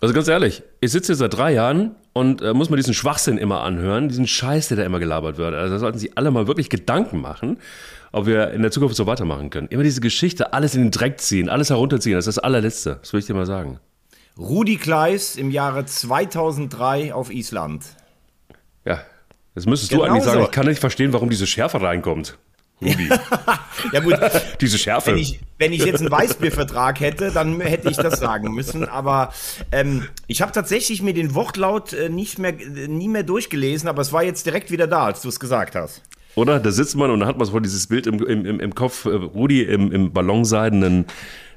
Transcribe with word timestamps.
Also 0.00 0.14
ganz 0.14 0.28
ehrlich, 0.28 0.62
ich 0.80 0.90
sitze 0.90 1.08
hier 1.08 1.16
seit 1.16 1.34
drei 1.34 1.52
Jahren 1.52 1.94
und 2.14 2.40
äh, 2.40 2.54
muss 2.54 2.70
mir 2.70 2.76
diesen 2.76 2.94
Schwachsinn 2.94 3.36
immer 3.36 3.62
anhören, 3.62 4.08
diesen 4.08 4.26
Scheiß, 4.26 4.68
der 4.68 4.78
da 4.78 4.84
immer 4.84 4.98
gelabert 4.98 5.36
wird. 5.36 5.54
Also 5.54 5.74
da 5.74 5.78
sollten 5.78 5.98
sich 5.98 6.16
alle 6.16 6.30
mal 6.30 6.46
wirklich 6.46 6.70
Gedanken 6.70 7.20
machen, 7.20 7.58
ob 8.12 8.26
wir 8.26 8.50
in 8.52 8.62
der 8.62 8.70
Zukunft 8.70 8.96
so 8.96 9.06
weitermachen 9.06 9.50
können. 9.50 9.68
Immer 9.68 9.82
diese 9.82 10.00
Geschichte, 10.00 10.54
alles 10.54 10.74
in 10.74 10.82
den 10.82 10.90
Dreck 10.90 11.20
ziehen, 11.20 11.50
alles 11.50 11.68
herunterziehen, 11.68 12.16
das 12.16 12.26
ist 12.26 12.36
das 12.36 12.42
allerletzte. 12.42 12.98
Das 13.00 13.12
will 13.12 13.20
ich 13.20 13.26
dir 13.26 13.34
mal 13.34 13.46
sagen. 13.46 13.78
Rudi 14.38 14.76
Kleis 14.76 15.36
im 15.36 15.50
Jahre 15.50 15.84
2003 15.84 17.12
auf 17.12 17.30
Island. 17.30 17.84
Ja, 18.86 19.00
das 19.54 19.66
müsstest 19.66 19.90
genau 19.92 20.06
du 20.06 20.10
eigentlich 20.10 20.24
sagen. 20.24 20.42
Ich 20.44 20.50
kann 20.50 20.66
nicht 20.66 20.80
verstehen, 20.80 21.12
warum 21.12 21.28
diese 21.28 21.46
Schärfe 21.46 21.82
reinkommt. 21.82 22.38
Rudi. 22.82 23.08
ja 23.92 24.00
gut, 24.00 24.14
diese 24.60 24.78
Schärfe. 24.78 25.12
Wenn 25.12 25.18
ich, 25.18 25.40
wenn 25.58 25.72
ich 25.72 25.84
jetzt 25.84 26.00
einen 26.00 26.10
Weißbiervertrag 26.10 27.00
hätte, 27.00 27.30
dann 27.30 27.60
hätte 27.60 27.90
ich 27.90 27.96
das 27.96 28.18
sagen 28.18 28.54
müssen. 28.54 28.84
Aber 28.88 29.32
ähm, 29.72 30.06
ich 30.26 30.42
habe 30.42 30.52
tatsächlich 30.52 31.02
mir 31.02 31.14
den 31.14 31.34
Wortlaut 31.34 31.92
äh, 31.92 32.08
nicht 32.08 32.38
mehr, 32.38 32.58
äh, 32.58 32.88
nie 32.88 33.08
mehr 33.08 33.22
durchgelesen, 33.22 33.88
aber 33.88 34.02
es 34.02 34.12
war 34.12 34.22
jetzt 34.22 34.46
direkt 34.46 34.70
wieder 34.70 34.86
da, 34.86 35.04
als 35.04 35.22
du 35.22 35.28
es 35.28 35.38
gesagt 35.38 35.74
hast. 35.74 36.02
Oder? 36.34 36.60
Da 36.60 36.70
sitzt 36.70 36.96
man 36.96 37.10
und 37.10 37.20
dann 37.20 37.28
hat 37.28 37.36
man 37.36 37.46
so 37.46 37.58
dieses 37.60 37.86
Bild 37.86 38.06
im, 38.06 38.24
im, 38.24 38.60
im 38.60 38.74
Kopf, 38.74 39.04
äh, 39.04 39.10
Rudi 39.10 39.62
im, 39.62 39.92
im 39.92 40.12
ballonseidenen 40.12 41.06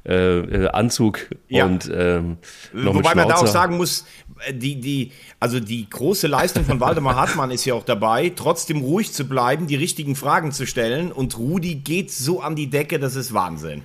äh, 0.06 0.40
äh, 0.40 0.68
Anzug 0.68 1.30
ja. 1.48 1.66
und 1.66 1.90
ähm, 1.94 2.38
noch 2.74 2.94
Wobei 2.96 3.16
man 3.16 3.30
da 3.30 3.36
auch 3.36 3.48
sagen 3.48 3.78
muss, 3.78 4.06
die, 4.52 4.80
die, 4.80 5.12
also 5.40 5.60
die 5.60 5.90
große 5.90 6.28
Leistung 6.28 6.66
von 6.66 6.80
Waldemar 6.80 7.16
Hartmann 7.16 7.52
ist 7.52 7.66
ja 7.66 7.74
auch 7.74 7.86
dabei, 7.86 8.32
trotzdem 8.36 8.82
ruhig 8.82 9.14
zu 9.14 9.26
bleiben, 9.26 9.68
die 9.68 9.76
richtigen 9.76 10.16
Fragen 10.16 10.52
zu 10.52 10.66
stellen 10.66 11.12
und 11.12 11.38
Rudi 11.38 11.76
geht 11.76 12.12
so 12.12 12.42
an 12.42 12.56
die 12.56 12.70
Decke, 12.70 13.00
das 13.00 13.16
ist 13.16 13.34
Wahnsinn. 13.34 13.84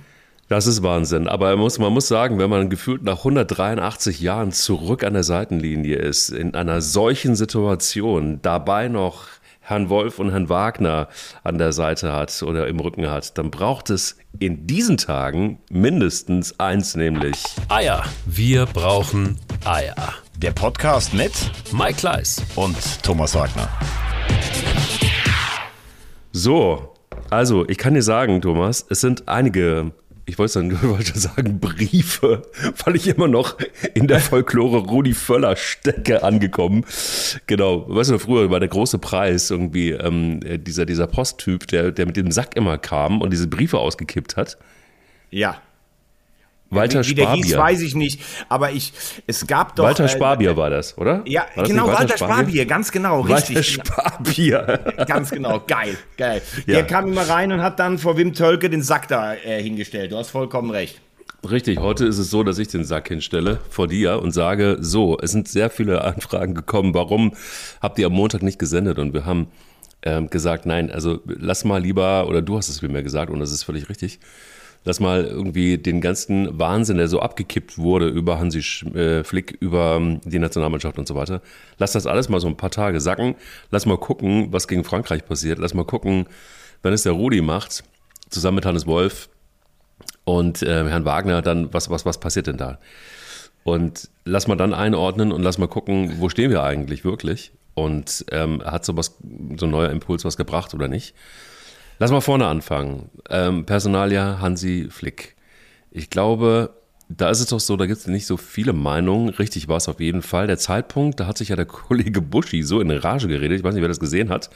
Das 0.49 0.65
ist 0.65 0.81
Wahnsinn. 0.81 1.27
Aber 1.27 1.51
man 1.51 1.59
muss, 1.59 1.77
man 1.77 1.93
muss 1.93 2.07
sagen, 2.07 2.39
wenn 2.39 2.49
man 2.49 2.71
gefühlt 2.71 3.03
nach 3.03 3.19
183 3.19 4.19
Jahren 4.19 4.51
zurück 4.51 5.03
an 5.03 5.13
der 5.13 5.23
Seitenlinie 5.23 5.97
ist, 5.97 6.29
in 6.29 6.55
einer 6.55 6.81
solchen 6.81 7.35
Situation, 7.35 8.39
dabei 8.41 8.87
noch 8.87 9.27
Herrn 9.69 9.89
Wolf 9.89 10.17
und 10.17 10.31
Herrn 10.31 10.49
Wagner 10.49 11.09
an 11.43 11.59
der 11.59 11.73
Seite 11.73 12.11
hat 12.11 12.41
oder 12.41 12.67
im 12.67 12.79
Rücken 12.79 13.07
hat, 13.07 13.37
dann 13.37 13.51
braucht 13.51 13.91
es 13.91 14.17
in 14.39 14.65
diesen 14.65 14.97
Tagen 14.97 15.59
mindestens 15.69 16.59
eins, 16.59 16.95
nämlich 16.95 17.37
Eier. 17.67 18.03
Wir 18.25 18.65
brauchen 18.65 19.37
Eier. 19.65 20.15
Der 20.37 20.53
Podcast 20.53 21.13
mit 21.13 21.51
Mike 21.71 21.99
Kleiss 21.99 22.41
und 22.55 23.03
Thomas 23.03 23.35
Wagner. 23.35 23.69
So, 26.31 26.95
also 27.29 27.69
ich 27.69 27.77
kann 27.77 27.93
dir 27.93 28.01
sagen, 28.01 28.41
Thomas, 28.41 28.83
es 28.89 29.01
sind 29.01 29.27
einige 29.27 29.91
ich 30.29 30.37
wollte 30.37 30.59
dann 30.59 30.81
wollte 30.89 31.17
sagen 31.17 31.59
Briefe, 31.59 32.43
weil 32.85 32.95
ich 32.95 33.07
immer 33.07 33.27
noch 33.27 33.57
in 33.93 34.07
der 34.07 34.19
Folklore 34.19 34.77
Rudi 34.77 35.13
Völler 35.13 35.55
stecke 35.55 36.23
angekommen. 36.23 36.85
Genau, 37.47 37.85
weißt 37.89 38.11
du, 38.11 38.19
früher 38.19 38.49
war 38.49 38.59
der 38.59 38.69
große 38.69 38.99
Preis 38.99 39.49
irgendwie 39.49 39.91
ähm, 39.91 40.39
dieser, 40.63 40.85
dieser 40.85 41.07
Posttyp, 41.07 41.67
der, 41.67 41.91
der 41.91 42.05
mit 42.05 42.15
dem 42.15 42.31
Sack 42.31 42.55
immer 42.55 42.77
kam 42.77 43.21
und 43.21 43.31
diese 43.31 43.47
Briefe 43.47 43.79
ausgekippt 43.79 44.37
hat. 44.37 44.57
Ja. 45.31 45.61
Walter 46.69 47.03
wie, 47.03 47.17
wie 47.17 47.21
Sparbier. 47.21 47.43
Hieß, 47.43 47.57
weiß 47.57 47.81
ich 47.81 47.95
nicht. 47.95 48.21
Aber 48.47 48.71
ich, 48.71 48.93
es 49.27 49.47
gab 49.47 49.75
doch. 49.75 49.83
Walter 49.83 50.05
äh, 50.05 50.09
Sparbier 50.09 50.51
äh, 50.51 50.57
war 50.57 50.69
das, 50.69 50.97
oder? 50.97 51.23
Ja, 51.25 51.45
war 51.55 51.65
genau, 51.65 51.87
Walter, 51.87 51.99
Walter 51.99 52.17
Sparbier? 52.17 52.35
Sparbier? 52.35 52.65
ganz 52.65 52.91
genau, 52.91 53.21
richtig. 53.21 53.55
Walter 53.55 53.63
Sparbier. 53.63 54.79
ganz 55.07 55.31
genau, 55.31 55.63
geil, 55.65 55.97
geil. 56.17 56.41
Ja. 56.65 56.75
Der 56.75 56.87
kam 56.87 57.07
immer 57.07 57.27
rein 57.27 57.51
und 57.51 57.61
hat 57.61 57.79
dann 57.79 57.97
vor 57.97 58.17
Wim 58.17 58.33
Tölke 58.33 58.69
den 58.69 58.83
Sack 58.83 59.07
da 59.07 59.33
äh, 59.33 59.61
hingestellt. 59.61 60.11
Du 60.11 60.17
hast 60.17 60.29
vollkommen 60.29 60.69
recht. 60.71 61.01
Richtig, 61.49 61.79
heute 61.79 62.05
ist 62.05 62.17
es 62.17 62.29
so, 62.29 62.43
dass 62.43 62.59
ich 62.59 62.67
den 62.67 62.83
Sack 62.83 63.07
hinstelle 63.07 63.59
vor 63.69 63.87
dir 63.87 64.21
und 64.21 64.31
sage, 64.31 64.77
so, 64.81 65.17
es 65.21 65.31
sind 65.31 65.47
sehr 65.47 65.69
viele 65.69 66.03
Anfragen 66.03 66.53
gekommen, 66.53 66.93
warum 66.93 67.33
habt 67.81 67.97
ihr 67.97 68.07
am 68.07 68.13
Montag 68.13 68.43
nicht 68.43 68.59
gesendet? 68.59 68.99
Und 68.99 69.13
wir 69.13 69.25
haben 69.25 69.47
ähm, 70.01 70.29
gesagt, 70.29 70.65
nein, 70.65 70.91
also 70.91 71.21
lass 71.25 71.63
mal 71.63 71.81
lieber, 71.81 72.27
oder 72.27 72.41
du 72.41 72.57
hast 72.57 72.67
es 72.67 72.81
mir 72.81 73.03
gesagt 73.03 73.31
und 73.31 73.39
das 73.39 73.51
ist 73.51 73.63
völlig 73.63 73.89
richtig, 73.89 74.19
dass 74.83 74.99
mal 74.99 75.25
irgendwie 75.25 75.77
den 75.77 76.01
ganzen 76.01 76.57
Wahnsinn, 76.57 76.97
der 76.97 77.07
so 77.07 77.19
abgekippt 77.19 77.77
wurde 77.77 78.07
über 78.07 78.39
Hansi 78.39 78.59
äh, 78.95 79.23
Flick, 79.23 79.57
über 79.59 79.97
ähm, 79.97 80.21
die 80.23 80.39
Nationalmannschaft 80.39 80.97
und 80.97 81.07
so 81.07 81.15
weiter, 81.15 81.41
lass 81.77 81.91
das 81.91 82.07
alles 82.07 82.29
mal 82.29 82.39
so 82.39 82.47
ein 82.47 82.57
paar 82.57 82.71
Tage 82.71 83.01
sacken. 83.01 83.35
Lass 83.71 83.85
mal 83.85 83.97
gucken, 83.97 84.51
was 84.51 84.67
gegen 84.67 84.83
Frankreich 84.83 85.25
passiert. 85.25 85.59
Lass 85.59 85.73
mal 85.73 85.85
gucken, 85.85 86.25
wenn 86.81 86.93
es 86.93 87.03
der 87.03 87.13
Rudi 87.13 87.41
macht, 87.41 87.83
zusammen 88.29 88.55
mit 88.55 88.65
Hannes 88.65 88.87
Wolf 88.87 89.29
und 90.23 90.61
äh, 90.61 90.87
Herrn 90.87 91.05
Wagner, 91.05 91.41
dann 91.41 91.73
was, 91.73 91.89
was, 91.89 92.05
was 92.05 92.19
passiert 92.19 92.47
denn 92.47 92.57
da? 92.57 92.79
Und 93.63 94.09
lass 94.25 94.47
mal 94.47 94.55
dann 94.55 94.73
einordnen 94.73 95.31
und 95.31 95.43
lass 95.43 95.57
mal 95.57 95.67
gucken, 95.67 96.15
wo 96.19 96.29
stehen 96.29 96.51
wir 96.51 96.63
eigentlich 96.63 97.03
wirklich? 97.03 97.51
Und 97.73 98.25
ähm, 98.31 98.63
hat 98.63 98.85
sowas, 98.85 99.17
so 99.57 99.65
ein 99.65 99.71
neuer 99.71 99.89
Impuls 99.89 100.25
was 100.25 100.37
gebracht 100.37 100.73
oder 100.73 100.87
nicht? 100.87 101.13
Lass 101.99 102.11
mal 102.11 102.21
vorne 102.21 102.47
anfangen. 102.47 103.09
Ähm, 103.29 103.65
Personalia 103.65 104.39
Hansi 104.39 104.87
Flick. 104.89 105.35
Ich 105.91 106.09
glaube, 106.09 106.73
da 107.09 107.29
ist 107.29 107.41
es 107.41 107.47
doch 107.47 107.59
so, 107.59 107.75
da 107.75 107.87
gibt 107.87 107.99
es 107.99 108.07
nicht 108.07 108.25
so 108.25 108.37
viele 108.37 108.71
Meinungen. 108.71 109.29
Richtig 109.29 109.67
war 109.67 109.77
es 109.77 109.89
auf 109.89 109.99
jeden 109.99 110.21
Fall. 110.21 110.47
Der 110.47 110.57
Zeitpunkt, 110.57 111.19
da 111.19 111.27
hat 111.27 111.37
sich 111.37 111.49
ja 111.49 111.57
der 111.57 111.65
Kollege 111.67 112.21
Buschi 112.21 112.63
so 112.63 112.79
in 112.79 112.89
Rage 112.89 113.27
geredet. 113.27 113.59
Ich 113.59 113.63
weiß 113.63 113.73
nicht, 113.73 113.81
wer 113.81 113.89
das 113.89 113.99
gesehen 113.99 114.29
hat. 114.29 114.49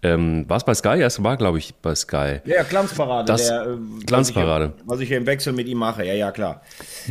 Ähm, 0.00 0.44
war 0.48 0.58
es 0.58 0.64
bei 0.64 0.74
Sky? 0.74 1.00
Ja, 1.00 1.06
es 1.06 1.22
war, 1.24 1.36
glaube 1.36 1.58
ich, 1.58 1.74
bei 1.74 1.92
Sky. 1.92 2.40
Ja, 2.44 2.62
Glanzparade. 2.62 3.26
Das, 3.26 3.48
der, 3.48 3.66
äh, 3.66 4.04
Glanzparade. 4.06 4.66
Was 4.66 4.80
ich, 4.80 4.86
was 4.86 5.00
ich 5.00 5.10
im 5.10 5.26
Wechsel 5.26 5.52
mit 5.52 5.66
ihm 5.66 5.78
mache, 5.78 6.04
ja, 6.04 6.14
ja, 6.14 6.30
klar. 6.30 6.62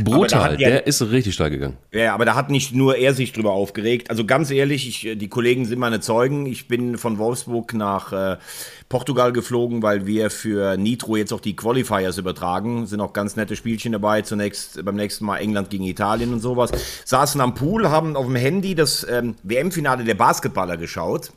Brutal, 0.01 0.55
der, 0.55 0.69
der 0.69 0.87
ist 0.87 1.01
richtig 1.01 1.33
steil 1.33 1.49
gegangen. 1.49 1.75
Ja, 1.91 2.13
aber 2.13 2.23
da 2.23 2.35
hat 2.35 2.49
nicht 2.49 2.73
nur 2.73 2.95
er 2.95 3.13
sich 3.13 3.33
drüber 3.33 3.51
aufgeregt. 3.51 4.09
Also 4.09 4.25
ganz 4.25 4.51
ehrlich, 4.51 4.87
ich, 4.87 5.17
die 5.17 5.27
Kollegen 5.27 5.65
sind 5.65 5.79
meine 5.79 5.99
Zeugen. 5.99 6.45
Ich 6.45 6.69
bin 6.69 6.97
von 6.97 7.17
Wolfsburg 7.17 7.73
nach 7.73 8.13
äh, 8.13 8.37
Portugal 8.87 9.33
geflogen, 9.33 9.83
weil 9.83 10.05
wir 10.05 10.29
für 10.29 10.77
Nitro 10.77 11.17
jetzt 11.17 11.33
auch 11.33 11.41
die 11.41 11.57
Qualifiers 11.57 12.17
übertragen. 12.17 12.87
Sind 12.87 13.01
auch 13.01 13.11
ganz 13.11 13.35
nette 13.35 13.57
Spielchen 13.57 13.91
dabei. 13.91 14.21
Zunächst 14.21 14.83
beim 14.85 14.95
nächsten 14.95 15.25
Mal 15.25 15.39
England 15.39 15.69
gegen 15.69 15.83
Italien 15.83 16.31
und 16.31 16.39
sowas. 16.39 16.71
Saßen 17.03 17.41
am 17.41 17.53
Pool, 17.53 17.89
haben 17.89 18.15
auf 18.15 18.27
dem 18.27 18.35
Handy 18.35 18.75
das 18.75 19.05
ähm, 19.09 19.35
WM-Finale 19.43 20.05
der 20.05 20.15
Basketballer 20.15 20.77
geschaut. 20.77 21.31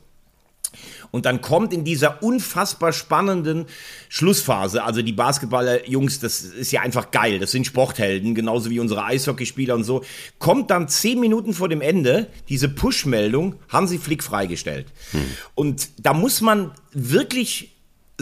Und 1.11 1.25
dann 1.25 1.41
kommt 1.41 1.73
in 1.73 1.83
dieser 1.83 2.23
unfassbar 2.23 2.93
spannenden 2.93 3.65
Schlussphase, 4.09 4.83
also 4.83 5.01
die 5.01 5.11
Basketballer-Jungs, 5.11 6.19
das 6.19 6.41
ist 6.41 6.71
ja 6.71 6.81
einfach 6.81 7.11
geil, 7.11 7.39
das 7.39 7.51
sind 7.51 7.67
Sporthelden, 7.67 8.33
genauso 8.33 8.69
wie 8.69 8.79
unsere 8.79 9.03
Eishockeyspieler 9.03 9.75
und 9.75 9.83
so, 9.83 10.03
kommt 10.39 10.71
dann 10.71 10.87
zehn 10.87 11.19
Minuten 11.19 11.53
vor 11.53 11.69
dem 11.69 11.81
Ende 11.81 12.27
diese 12.49 12.69
Push-Meldung, 12.69 13.55
Hansi 13.69 13.97
Flick 13.97 14.23
freigestellt. 14.23 14.87
Hm. 15.11 15.21
Und 15.53 15.89
da 15.97 16.13
muss 16.13 16.41
man 16.41 16.71
wirklich 16.93 17.75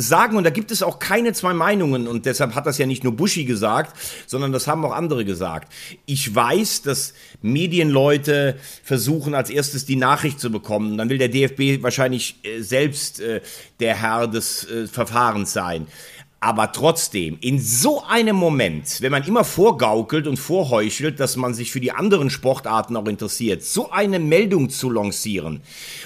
sagen, 0.07 0.37
und 0.37 0.43
da 0.43 0.49
gibt 0.49 0.71
es 0.71 0.83
auch 0.83 0.99
keine 0.99 1.33
zwei 1.33 1.53
Meinungen, 1.53 2.07
und 2.07 2.25
deshalb 2.25 2.55
hat 2.55 2.65
das 2.65 2.77
ja 2.77 2.85
nicht 2.85 3.03
nur 3.03 3.15
Buschi 3.15 3.45
gesagt, 3.45 3.95
sondern 4.27 4.51
das 4.51 4.67
haben 4.67 4.83
auch 4.85 4.93
andere 4.93 5.25
gesagt. 5.25 5.71
Ich 6.05 6.33
weiß, 6.33 6.81
dass 6.83 7.13
Medienleute 7.41 8.57
versuchen, 8.83 9.33
als 9.33 9.49
erstes 9.49 9.85
die 9.85 9.95
Nachricht 9.95 10.39
zu 10.39 10.51
bekommen. 10.51 10.97
Dann 10.97 11.09
will 11.09 11.17
der 11.17 11.29
DFB 11.29 11.83
wahrscheinlich 11.83 12.35
äh, 12.43 12.61
selbst 12.61 13.19
äh, 13.19 13.41
der 13.79 13.95
Herr 14.01 14.27
des 14.27 14.69
äh, 14.69 14.87
Verfahrens 14.87 15.53
sein. 15.53 15.87
Aber 16.41 16.72
trotzdem, 16.72 17.38
in 17.41 17.59
so 17.59 18.01
einem 18.03 18.38
Moment, 18.38 19.01
wenn 19.01 19.11
man 19.11 19.23
immer 19.25 19.44
vorgaukelt 19.44 20.25
und 20.25 20.38
vorheuchelt, 20.38 21.19
dass 21.19 21.35
man 21.35 21.53
sich 21.53 21.69
für 21.69 21.81
die 21.81 21.91
anderen 21.91 22.29
Sportarten 22.29 22.95
auch 22.95 23.07
interessiert, 23.07 23.61
so 23.61 23.91
eine 23.91 24.19
Meldung 24.19 24.69
zu 24.69 24.89
lancieren 24.89 25.59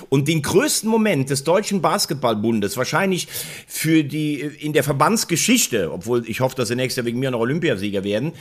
und 0.10 0.28
den 0.28 0.42
größten 0.42 0.90
Moment 0.90 1.30
des 1.30 1.44
Deutschen 1.44 1.84
Basketballbundes, 1.84 2.78
wahrscheinlich 2.78 3.28
für 3.68 4.04
die 4.04 4.40
in 4.40 4.74
der 4.74 4.84
Verbandsgeschichte, 4.84 5.92
obwohl 5.92 6.28
ich 6.28 6.42
hoffe, 6.42 6.56
dass 6.56 6.70
sie 6.70 6.76
nächstes 6.76 6.98
Jahr 6.98 7.06
wegen 7.06 7.20
mir 7.20 7.30
noch 7.30 7.40
Olympiasieger 7.40 8.04
werden, 8.04 8.34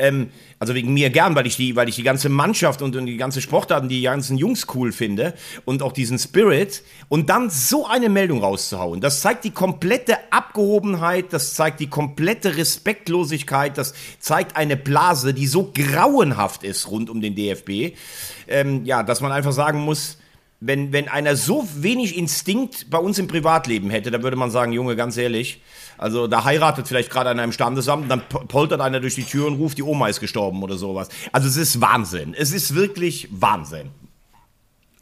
ähm, 0.00 0.30
also 0.58 0.74
wegen 0.74 0.92
mir 0.92 1.10
gern, 1.10 1.34
weil 1.34 1.46
ich 1.46 1.56
die, 1.56 1.76
weil 1.76 1.88
ich 1.88 1.96
die 1.96 2.02
ganze 2.02 2.28
Mannschaft 2.28 2.82
und, 2.82 2.94
die 2.94 3.16
ganze 3.16 3.40
Sportarten, 3.40 3.88
die 3.88 4.02
ganzen 4.02 4.36
Jungs 4.36 4.66
cool 4.74 4.92
finde 4.92 5.34
und 5.64 5.82
auch 5.82 5.92
diesen 5.92 6.18
Spirit 6.18 6.82
und 7.08 7.30
dann 7.30 7.50
so 7.50 7.86
eine 7.86 8.08
Meldung 8.08 8.40
rauszuhauen. 8.40 9.00
Das 9.00 9.20
zeigt 9.20 9.44
die 9.44 9.50
komplette 9.50 10.18
Abgehobenheit, 10.30 11.32
das 11.32 11.54
zeigt 11.54 11.80
die 11.80 11.88
komplette 11.88 12.56
Respektlosigkeit, 12.56 13.78
das 13.78 13.94
zeigt 14.18 14.56
eine 14.56 14.76
Blase, 14.76 15.32
die 15.34 15.46
so 15.46 15.72
grauenhaft 15.72 16.64
ist 16.64 16.90
rund 16.90 17.10
um 17.10 17.20
den 17.20 17.34
DFB. 17.34 17.96
Ähm, 18.48 18.84
ja, 18.84 19.02
dass 19.02 19.20
man 19.20 19.32
einfach 19.32 19.52
sagen 19.52 19.80
muss, 19.80 20.18
wenn, 20.60 20.92
wenn 20.92 21.08
einer 21.08 21.36
so 21.36 21.66
wenig 21.74 22.16
Instinkt 22.16 22.90
bei 22.90 22.98
uns 22.98 23.18
im 23.18 23.28
Privatleben 23.28 23.88
hätte, 23.90 24.10
dann 24.10 24.22
würde 24.22 24.36
man 24.36 24.50
sagen, 24.50 24.72
Junge, 24.72 24.94
ganz 24.94 25.16
ehrlich, 25.16 25.62
also 25.96 26.26
da 26.26 26.44
heiratet 26.44 26.86
vielleicht 26.86 27.10
gerade 27.10 27.30
einer 27.30 27.44
im 27.44 27.52
Standesamt, 27.52 28.10
dann 28.10 28.22
poltert 28.28 28.80
einer 28.80 29.00
durch 29.00 29.14
die 29.14 29.24
Tür 29.24 29.46
und 29.46 29.54
ruft, 29.54 29.78
die 29.78 29.82
Oma 29.82 30.08
ist 30.08 30.20
gestorben 30.20 30.62
oder 30.62 30.76
sowas. 30.76 31.08
Also 31.32 31.48
es 31.48 31.56
ist 31.56 31.80
Wahnsinn. 31.80 32.34
Es 32.34 32.52
ist 32.52 32.74
wirklich 32.74 33.28
Wahnsinn. 33.30 33.90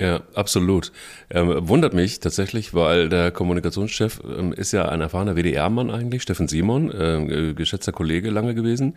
Ja, 0.00 0.20
absolut. 0.34 0.92
Ähm, 1.28 1.68
wundert 1.68 1.92
mich 1.92 2.20
tatsächlich, 2.20 2.72
weil 2.72 3.08
der 3.08 3.32
Kommunikationschef 3.32 4.20
ähm, 4.24 4.52
ist 4.52 4.70
ja 4.70 4.88
ein 4.88 5.00
erfahrener 5.00 5.34
WDR-Mann 5.34 5.90
eigentlich, 5.90 6.22
Steffen 6.22 6.46
Simon, 6.46 6.92
äh, 6.92 7.52
geschätzter 7.54 7.90
Kollege 7.90 8.30
lange 8.30 8.54
gewesen. 8.54 8.96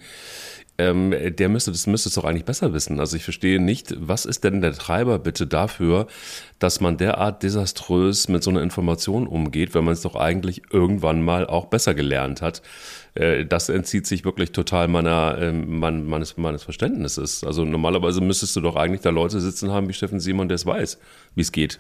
Ähm, 0.82 1.14
der 1.36 1.50
müsste 1.50 1.72
das 1.72 1.88
müsste 1.88 2.10
es 2.10 2.16
doch 2.16 2.24
eigentlich 2.24 2.46
besser 2.46 2.74
wissen. 2.74 3.00
Also 3.00 3.18
ich 3.18 3.24
verstehe 3.24 3.62
nicht, 3.62 3.94
was 3.98 4.26
ist 4.26 4.44
denn 4.44 4.62
der 4.62 4.74
Treiber 4.74 5.20
bitte 5.20 5.46
dafür, 5.46 6.08
dass 6.60 6.82
man 6.82 6.98
derart 6.98 7.44
desaströs 7.44 8.28
mit 8.28 8.44
so 8.44 8.50
einer 8.50 8.62
Information 8.62 9.28
umgeht, 9.28 9.74
wenn 9.74 9.84
man 9.84 9.94
es 9.94 10.02
doch 10.02 10.16
eigentlich 10.16 10.64
irgendwann 10.72 11.22
mal 11.22 11.46
auch 11.46 11.66
besser 11.66 11.94
gelernt 11.94 12.42
hat. 12.42 12.62
Äh, 13.14 13.46
das 13.46 13.70
entzieht 13.70 14.08
sich 14.08 14.26
wirklich 14.26 14.52
total 14.52 14.88
meiner, 14.88 15.38
äh, 15.38 15.52
mein, 15.52 16.06
meines, 16.06 16.38
meines 16.38 16.64
Verständnisses. 16.64 17.44
Also 17.44 17.64
normalerweise 17.64 18.22
müsstest 18.22 18.56
du 18.56 18.62
doch 18.62 18.76
eigentlich 18.76 19.02
da 19.02 19.10
Leute 19.12 19.40
sitzen 19.40 19.72
haben 19.72 19.88
wie 19.88 19.94
Steffen 19.94 20.20
Simon, 20.20 20.48
der 20.48 20.56
es 20.56 20.66
weiß, 20.66 20.98
wie 21.36 21.42
es 21.42 21.52
geht. 21.52 21.80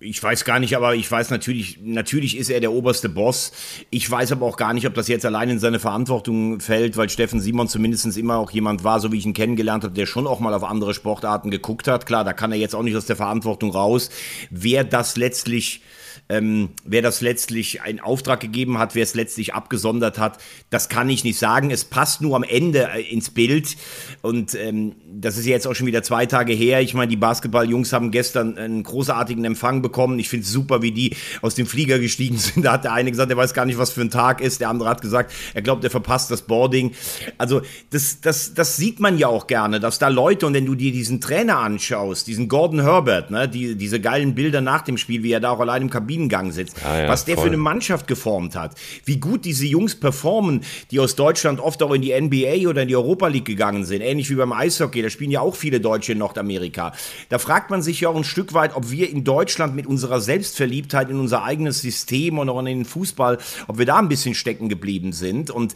Ich 0.00 0.22
weiß 0.22 0.44
gar 0.44 0.60
nicht, 0.60 0.76
aber 0.76 0.94
ich 0.94 1.10
weiß 1.10 1.30
natürlich, 1.30 1.80
natürlich 1.82 2.36
ist 2.36 2.50
er 2.50 2.60
der 2.60 2.70
oberste 2.70 3.08
Boss. 3.08 3.50
Ich 3.90 4.08
weiß 4.08 4.30
aber 4.30 4.46
auch 4.46 4.56
gar 4.56 4.72
nicht, 4.72 4.86
ob 4.86 4.94
das 4.94 5.08
jetzt 5.08 5.26
allein 5.26 5.50
in 5.50 5.58
seine 5.58 5.80
Verantwortung 5.80 6.60
fällt, 6.60 6.96
weil 6.96 7.08
Steffen 7.08 7.40
Simon 7.40 7.66
zumindest 7.66 8.16
immer 8.16 8.36
auch 8.36 8.52
jemand 8.52 8.84
war, 8.84 9.00
so 9.00 9.10
wie 9.10 9.18
ich 9.18 9.26
ihn 9.26 9.32
kennengelernt 9.32 9.82
habe, 9.82 9.94
der 9.94 10.06
schon 10.06 10.28
auch 10.28 10.38
mal 10.38 10.54
auf 10.54 10.62
andere 10.62 10.94
Sportarten 10.94 11.50
geguckt 11.50 11.88
hat. 11.88 12.06
Klar, 12.06 12.22
da 12.22 12.32
kann 12.32 12.52
er 12.52 12.58
jetzt 12.58 12.76
auch 12.76 12.84
nicht 12.84 12.96
aus 12.96 13.06
der 13.06 13.16
Verantwortung 13.16 13.72
raus. 13.72 14.10
Wer 14.50 14.84
das 14.84 15.16
letztlich 15.16 15.82
ähm, 16.28 16.70
wer 16.84 17.02
das 17.02 17.20
letztlich 17.20 17.82
einen 17.82 18.00
Auftrag 18.00 18.40
gegeben 18.40 18.78
hat, 18.78 18.94
wer 18.94 19.02
es 19.02 19.14
letztlich 19.14 19.54
abgesondert 19.54 20.18
hat, 20.18 20.38
das 20.70 20.88
kann 20.88 21.08
ich 21.08 21.24
nicht 21.24 21.38
sagen. 21.38 21.70
Es 21.70 21.84
passt 21.84 22.20
nur 22.20 22.36
am 22.36 22.42
Ende 22.42 22.88
äh, 22.90 23.00
ins 23.00 23.30
Bild. 23.30 23.76
Und 24.20 24.54
ähm, 24.54 24.94
das 25.10 25.38
ist 25.38 25.46
jetzt 25.46 25.66
auch 25.66 25.74
schon 25.74 25.86
wieder 25.86 26.02
zwei 26.02 26.26
Tage 26.26 26.52
her. 26.52 26.80
Ich 26.80 26.94
meine, 26.94 27.08
die 27.08 27.16
Basketballjungs 27.16 27.92
haben 27.92 28.10
gestern 28.10 28.58
einen 28.58 28.82
großartigen 28.82 29.44
Empfang 29.44 29.80
bekommen. 29.80 29.87
Ich 30.18 30.28
finde 30.28 30.44
es 30.44 30.52
super, 30.52 30.82
wie 30.82 30.92
die 30.92 31.16
aus 31.42 31.54
dem 31.54 31.66
Flieger 31.66 31.98
gestiegen 31.98 32.38
sind. 32.38 32.64
Da 32.64 32.72
hat 32.72 32.84
der 32.84 32.92
eine 32.92 33.10
gesagt, 33.10 33.30
er 33.30 33.36
weiß 33.36 33.54
gar 33.54 33.64
nicht, 33.64 33.78
was 33.78 33.90
für 33.90 34.00
ein 34.00 34.10
Tag 34.10 34.40
ist. 34.40 34.60
Der 34.60 34.68
andere 34.68 34.88
hat 34.88 35.00
gesagt, 35.00 35.32
er 35.54 35.62
glaubt, 35.62 35.84
er 35.84 35.90
verpasst 35.90 36.30
das 36.30 36.42
Boarding. 36.42 36.92
Also 37.38 37.62
das, 37.90 38.20
das, 38.20 38.54
das 38.54 38.76
sieht 38.76 39.00
man 39.00 39.18
ja 39.18 39.28
auch 39.28 39.46
gerne, 39.46 39.80
dass 39.80 39.98
da 39.98 40.08
Leute, 40.08 40.46
und 40.46 40.54
wenn 40.54 40.66
du 40.66 40.74
dir 40.74 40.92
diesen 40.92 41.20
Trainer 41.20 41.58
anschaust, 41.58 42.26
diesen 42.26 42.48
Gordon 42.48 42.80
Herbert, 42.80 43.30
ne, 43.30 43.48
die, 43.48 43.76
diese 43.76 44.00
geilen 44.00 44.34
Bilder 44.34 44.60
nach 44.60 44.82
dem 44.82 44.98
Spiel, 44.98 45.22
wie 45.22 45.32
er 45.32 45.40
da 45.40 45.50
auch 45.50 45.60
allein 45.60 45.82
im 45.82 45.90
Kabinen 45.90 46.08
Kabinengang 46.08 46.52
sitzt, 46.52 46.76
ah 46.84 47.02
ja, 47.02 47.08
was 47.08 47.24
der 47.24 47.34
voll. 47.34 47.44
für 47.44 47.50
eine 47.50 47.58
Mannschaft 47.58 48.06
geformt 48.06 48.56
hat, 48.56 48.74
wie 49.04 49.18
gut 49.18 49.44
diese 49.44 49.66
Jungs 49.66 49.94
performen, 49.94 50.62
die 50.90 51.00
aus 51.00 51.16
Deutschland 51.16 51.60
oft 51.60 51.82
auch 51.82 51.92
in 51.92 52.02
die 52.02 52.18
NBA 52.18 52.68
oder 52.68 52.82
in 52.82 52.88
die 52.88 52.96
Europa 52.96 53.28
League 53.28 53.44
gegangen 53.44 53.84
sind, 53.84 54.00
ähnlich 54.00 54.30
wie 54.30 54.34
beim 54.34 54.52
Eishockey, 54.52 55.02
da 55.02 55.10
spielen 55.10 55.30
ja 55.30 55.40
auch 55.40 55.54
viele 55.54 55.80
Deutsche 55.80 56.12
in 56.12 56.18
Nordamerika. 56.18 56.92
Da 57.28 57.38
fragt 57.38 57.70
man 57.70 57.82
sich 57.82 58.00
ja 58.00 58.08
auch 58.08 58.16
ein 58.16 58.24
Stück 58.24 58.54
weit, 58.54 58.74
ob 58.74 58.90
wir 58.90 59.10
in 59.10 59.24
Deutschland 59.24 59.74
mit 59.78 59.86
unserer 59.86 60.20
Selbstverliebtheit 60.20 61.08
in 61.08 61.20
unser 61.20 61.44
eigenes 61.44 61.80
System 61.80 62.40
und 62.40 62.48
auch 62.48 62.58
in 62.58 62.66
den 62.66 62.84
Fußball, 62.84 63.38
ob 63.68 63.78
wir 63.78 63.86
da 63.86 63.98
ein 63.98 64.08
bisschen 64.08 64.34
stecken 64.34 64.68
geblieben 64.68 65.12
sind. 65.12 65.52
Und 65.52 65.74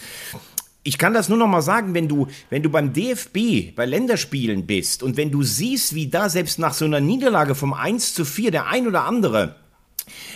ich 0.82 0.98
kann 0.98 1.14
das 1.14 1.28
nur 1.28 1.38
noch 1.38 1.46
mal 1.46 1.62
sagen, 1.62 1.94
wenn 1.94 2.08
du, 2.08 2.26
wenn 2.50 2.64
du 2.64 2.68
beim 2.68 2.92
DFB 2.92 3.76
bei 3.76 3.86
Länderspielen 3.86 4.66
bist 4.66 5.04
und 5.04 5.16
wenn 5.16 5.30
du 5.30 5.44
siehst, 5.44 5.94
wie 5.94 6.08
da 6.08 6.28
selbst 6.28 6.58
nach 6.58 6.74
so 6.74 6.84
einer 6.84 6.98
Niederlage 6.98 7.54
vom 7.54 7.72
1 7.72 8.14
zu 8.14 8.24
4 8.24 8.50
der 8.50 8.66
ein 8.66 8.88
oder 8.88 9.04
andere 9.04 9.61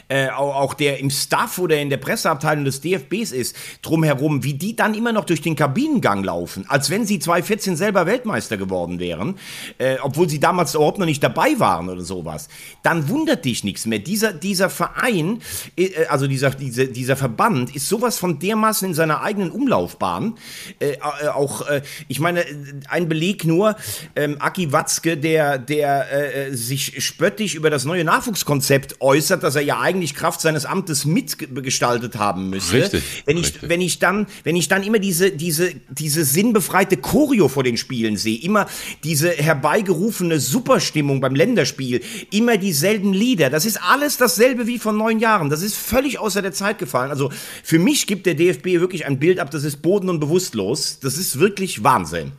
äh, 0.09 0.29
auch 0.29 0.75
der 0.75 0.99
im 0.99 1.11
Staff 1.11 1.59
oder 1.59 1.79
in 1.79 1.91
der 1.91 1.97
Presseabteilung 1.97 2.65
des 2.65 2.81
DFBs 2.81 3.33
ist, 3.33 3.57
drumherum, 3.83 4.45
wie 4.45 4.55
die 4.55 4.77
dann 4.77 4.95
immer 4.95 5.13
noch 5.13 5.25
durch 5.25 5.41
den 5.41 5.57
Kabinengang 5.57 6.25
laufen, 6.25 6.65
als 6.69 6.91
wenn 6.91 7.07
sie 7.07 7.19
2014 7.19 7.77
selber 7.77 8.07
Weltmeister 8.07 8.57
geworden 8.57 8.99
wären, 8.99 9.39
äh, 9.79 9.97
obwohl 10.03 10.29
sie 10.29 10.41
damals 10.41 10.75
überhaupt 10.75 10.99
noch 10.99 11.07
nicht 11.07 11.23
dabei 11.23 11.59
waren 11.59 11.89
oder 11.89 12.03
sowas, 12.03 12.49
dann 12.83 13.09
wundert 13.09 13.45
dich 13.45 13.65
nichts 13.65 13.87
mehr. 13.87 13.99
Dieser, 13.99 14.33
dieser 14.33 14.71
Verein, 14.71 15.41
äh, 15.77 16.07
also 16.09 16.27
dieser, 16.27 16.51
dieser, 16.51 16.87
dieser 16.87 17.17
Verband 17.17 17.75
ist 17.75 17.89
sowas 17.89 18.19
von 18.19 18.39
dermaßen 18.39 18.89
in 18.89 18.95
seiner 18.95 19.23
eigenen 19.23 19.51
Umlaufbahn. 19.51 20.37
Äh, 20.79 20.93
äh 20.93 21.29
auch, 21.29 21.67
äh, 21.67 21.83
ich 22.09 22.21
meine, 22.21 22.45
ein 22.89 23.09
Beleg 23.09 23.45
nur, 23.45 23.77
ähm, 24.15 24.37
Aki 24.39 24.73
Watzke, 24.73 25.17
der, 25.17 25.59
der 25.59 26.07
sich 26.51 27.05
spöttisch 27.05 27.55
über 27.55 27.71
das 27.71 27.85
neue 27.85 28.05
Nachwuchskonzept 28.05 29.01
äußert, 29.01 29.43
dass 29.43 29.57
er 29.57 29.63
ja 29.63 29.76
eigentlich 29.81 30.15
Kraft 30.15 30.41
seines 30.41 30.65
Amtes 30.65 31.05
mitgestaltet 31.05 32.17
haben 32.17 32.51
müsste. 32.51 32.77
Richtig, 32.77 33.05
wenn 33.25 33.37
ich, 33.37 33.47
richtig. 33.47 33.69
wenn 33.69 33.81
ich 33.81 33.99
dann, 33.99 34.27
wenn 34.45 34.57
ich 34.57 34.69
dann 34.69 34.83
immer 34.83 34.99
diese, 34.99 35.31
diese, 35.31 35.73
diese 35.89 36.25
sinnbefreite 36.25 36.97
Choreo 36.97 37.49
vor 37.49 37.63
den 37.63 37.77
Spielen 37.77 38.17
sehe, 38.17 38.39
immer 38.41 38.67
diese 39.05 39.31
herbeigerufene 39.31 40.41
Superstimmung 40.41 41.21
beim 41.21 41.35
Länderspiel, 41.35 42.03
immer 42.31 42.57
dieselben 42.57 43.13
Lieder, 43.13 43.51
das 43.51 43.65
ist 43.65 43.83
alles 43.83 44.17
dasselbe 44.17 44.67
wie 44.67 44.79
vor 44.79 44.93
neun 44.93 45.19
Jahren. 45.19 45.51
Das 45.51 45.63
ist 45.63 45.77
völlig 45.77 46.19
außer 46.19 46.43
der 46.43 46.53
Zeit 46.53 46.79
gefallen. 46.79 47.11
Also 47.11 47.31
für 47.63 47.79
mich 47.79 48.07
gibt 48.07 48.27
der 48.27 48.35
DFB 48.35 48.67
wirklich 48.81 49.07
ein 49.07 49.19
Bild 49.19 49.39
ab, 49.41 49.51
das 49.51 49.65
ist 49.65 49.83
boden- 49.83 50.09
und 50.09 50.21
bewusstlos. 50.21 51.01
Das 51.01 51.17
ist 51.19 51.39
wirklich 51.39 51.83
Wahnsinn. 51.83 52.33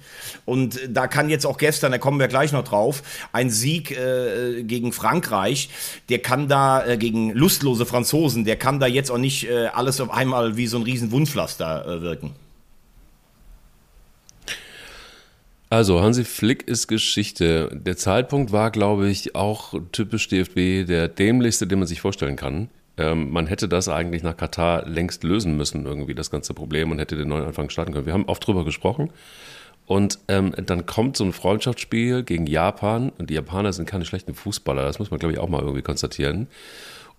Und 0.46 0.80
da 0.90 1.08
kann 1.08 1.30
jetzt 1.30 1.46
auch 1.46 1.58
gestern, 1.58 1.92
da 1.92 1.98
kommen 1.98 2.20
wir 2.20 2.28
gleich 2.28 2.52
noch 2.52 2.64
drauf, 2.64 3.04
ein 3.34 3.50
Sieg 3.50 3.92
äh, 3.92 4.64
gegen 4.64 4.94
Frankreich, 4.94 5.70
der 6.10 6.20
kann 6.20 6.48
da 6.48 6.86
äh, 6.86 6.98
gegen 6.98 7.17
lustlose 7.32 7.86
Franzosen, 7.86 8.46
der 8.46 8.56
kann 8.56 8.80
da 8.80 8.88
jetzt 8.88 9.12
auch 9.12 9.18
nicht 9.18 9.50
äh, 9.50 9.68
alles 9.68 10.00
auf 10.02 10.10
einmal 10.12 10.58
wie 10.58 10.68
so 10.68 10.78
ein 10.78 10.84
riesen 10.84 11.12
Wundpflaster 11.12 11.86
äh, 11.86 12.02
wirken. 12.02 12.32
Also, 15.70 16.02
Hansi 16.02 16.24
Flick 16.24 16.66
ist 16.68 16.88
Geschichte. 16.88 17.70
Der 17.74 17.98
Zeitpunkt 17.98 18.54
war, 18.54 18.72
glaube 18.72 19.10
ich, 19.10 19.36
auch 19.36 19.74
typisch 19.92 20.30
DFB 20.30 20.88
der 20.88 21.10
dämlichste, 21.10 21.68
den 21.68 21.80
man 21.80 21.88
sich 21.88 22.00
vorstellen 22.00 22.38
kann. 22.38 22.70
Ähm, 22.98 23.32
man 23.32 23.48
hätte 23.48 23.68
das 23.68 23.90
eigentlich 23.90 24.24
nach 24.24 24.38
Katar 24.38 24.88
längst 24.88 25.24
lösen 25.24 25.58
müssen, 25.58 25.86
irgendwie, 25.86 26.16
das 26.16 26.32
ganze 26.32 26.54
Problem, 26.54 26.92
und 26.92 27.00
hätte 27.00 27.18
den 27.18 27.28
neuen 27.28 27.46
Anfang 27.46 27.70
starten 27.70 27.94
können. 27.94 28.06
Wir 28.06 28.14
haben 28.14 28.26
oft 28.26 28.48
drüber 28.48 28.64
gesprochen. 28.64 29.12
Und 29.86 30.20
ähm, 30.28 30.54
dann 30.66 30.86
kommt 30.86 31.16
so 31.16 31.24
ein 31.24 31.32
Freundschaftsspiel 31.32 32.24
gegen 32.24 32.46
Japan 32.46 33.10
und 33.18 33.30
die 33.30 33.36
Japaner 33.36 33.72
sind 33.72 33.88
keine 33.88 34.04
schlechten 34.04 34.36
Fußballer, 34.36 34.84
das 34.84 35.00
muss 35.00 35.12
man, 35.12 35.20
glaube 35.20 35.32
ich, 35.34 35.40
auch 35.40 35.48
mal 35.48 35.62
irgendwie 35.62 35.82
konstatieren. 35.82 36.48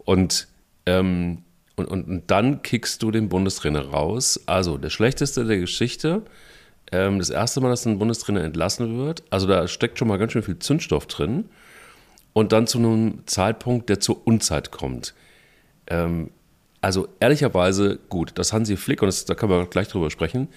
Und, 0.08 0.48
ähm, 0.86 1.42
und, 1.76 1.84
und, 1.84 2.08
und, 2.08 2.30
dann 2.30 2.62
kickst 2.62 3.02
du 3.02 3.10
den 3.10 3.28
Bundestrainer 3.28 3.90
raus. 3.90 4.40
Also 4.46 4.78
der 4.78 4.88
schlechteste 4.88 5.44
der 5.44 5.58
Geschichte, 5.58 6.22
ähm, 6.92 7.18
das 7.18 7.28
erste 7.28 7.60
Mal, 7.60 7.68
dass 7.68 7.84
ein 7.84 7.98
Bundestrainer 7.98 8.42
entlassen 8.42 8.96
wird. 8.96 9.22
Also 9.28 9.46
da 9.46 9.68
steckt 9.68 9.98
schon 9.98 10.08
mal 10.08 10.16
ganz 10.16 10.32
schön 10.32 10.42
viel 10.42 10.58
Zündstoff 10.58 11.08
drin. 11.08 11.50
Und 12.32 12.52
dann 12.52 12.66
zu 12.66 12.78
einem 12.78 13.24
Zeitpunkt, 13.26 13.90
der 13.90 14.00
zur 14.00 14.26
Unzeit 14.26 14.70
kommt. 14.70 15.12
Ähm, 15.88 16.30
also 16.80 17.08
ehrlicherweise 17.20 17.98
gut, 18.08 18.38
dass 18.38 18.54
Hansi 18.54 18.78
Flick, 18.78 19.02
und 19.02 19.08
das, 19.08 19.26
da 19.26 19.34
können 19.34 19.52
wir 19.52 19.66
gleich 19.66 19.88
drüber 19.88 20.10
sprechen, 20.10 20.48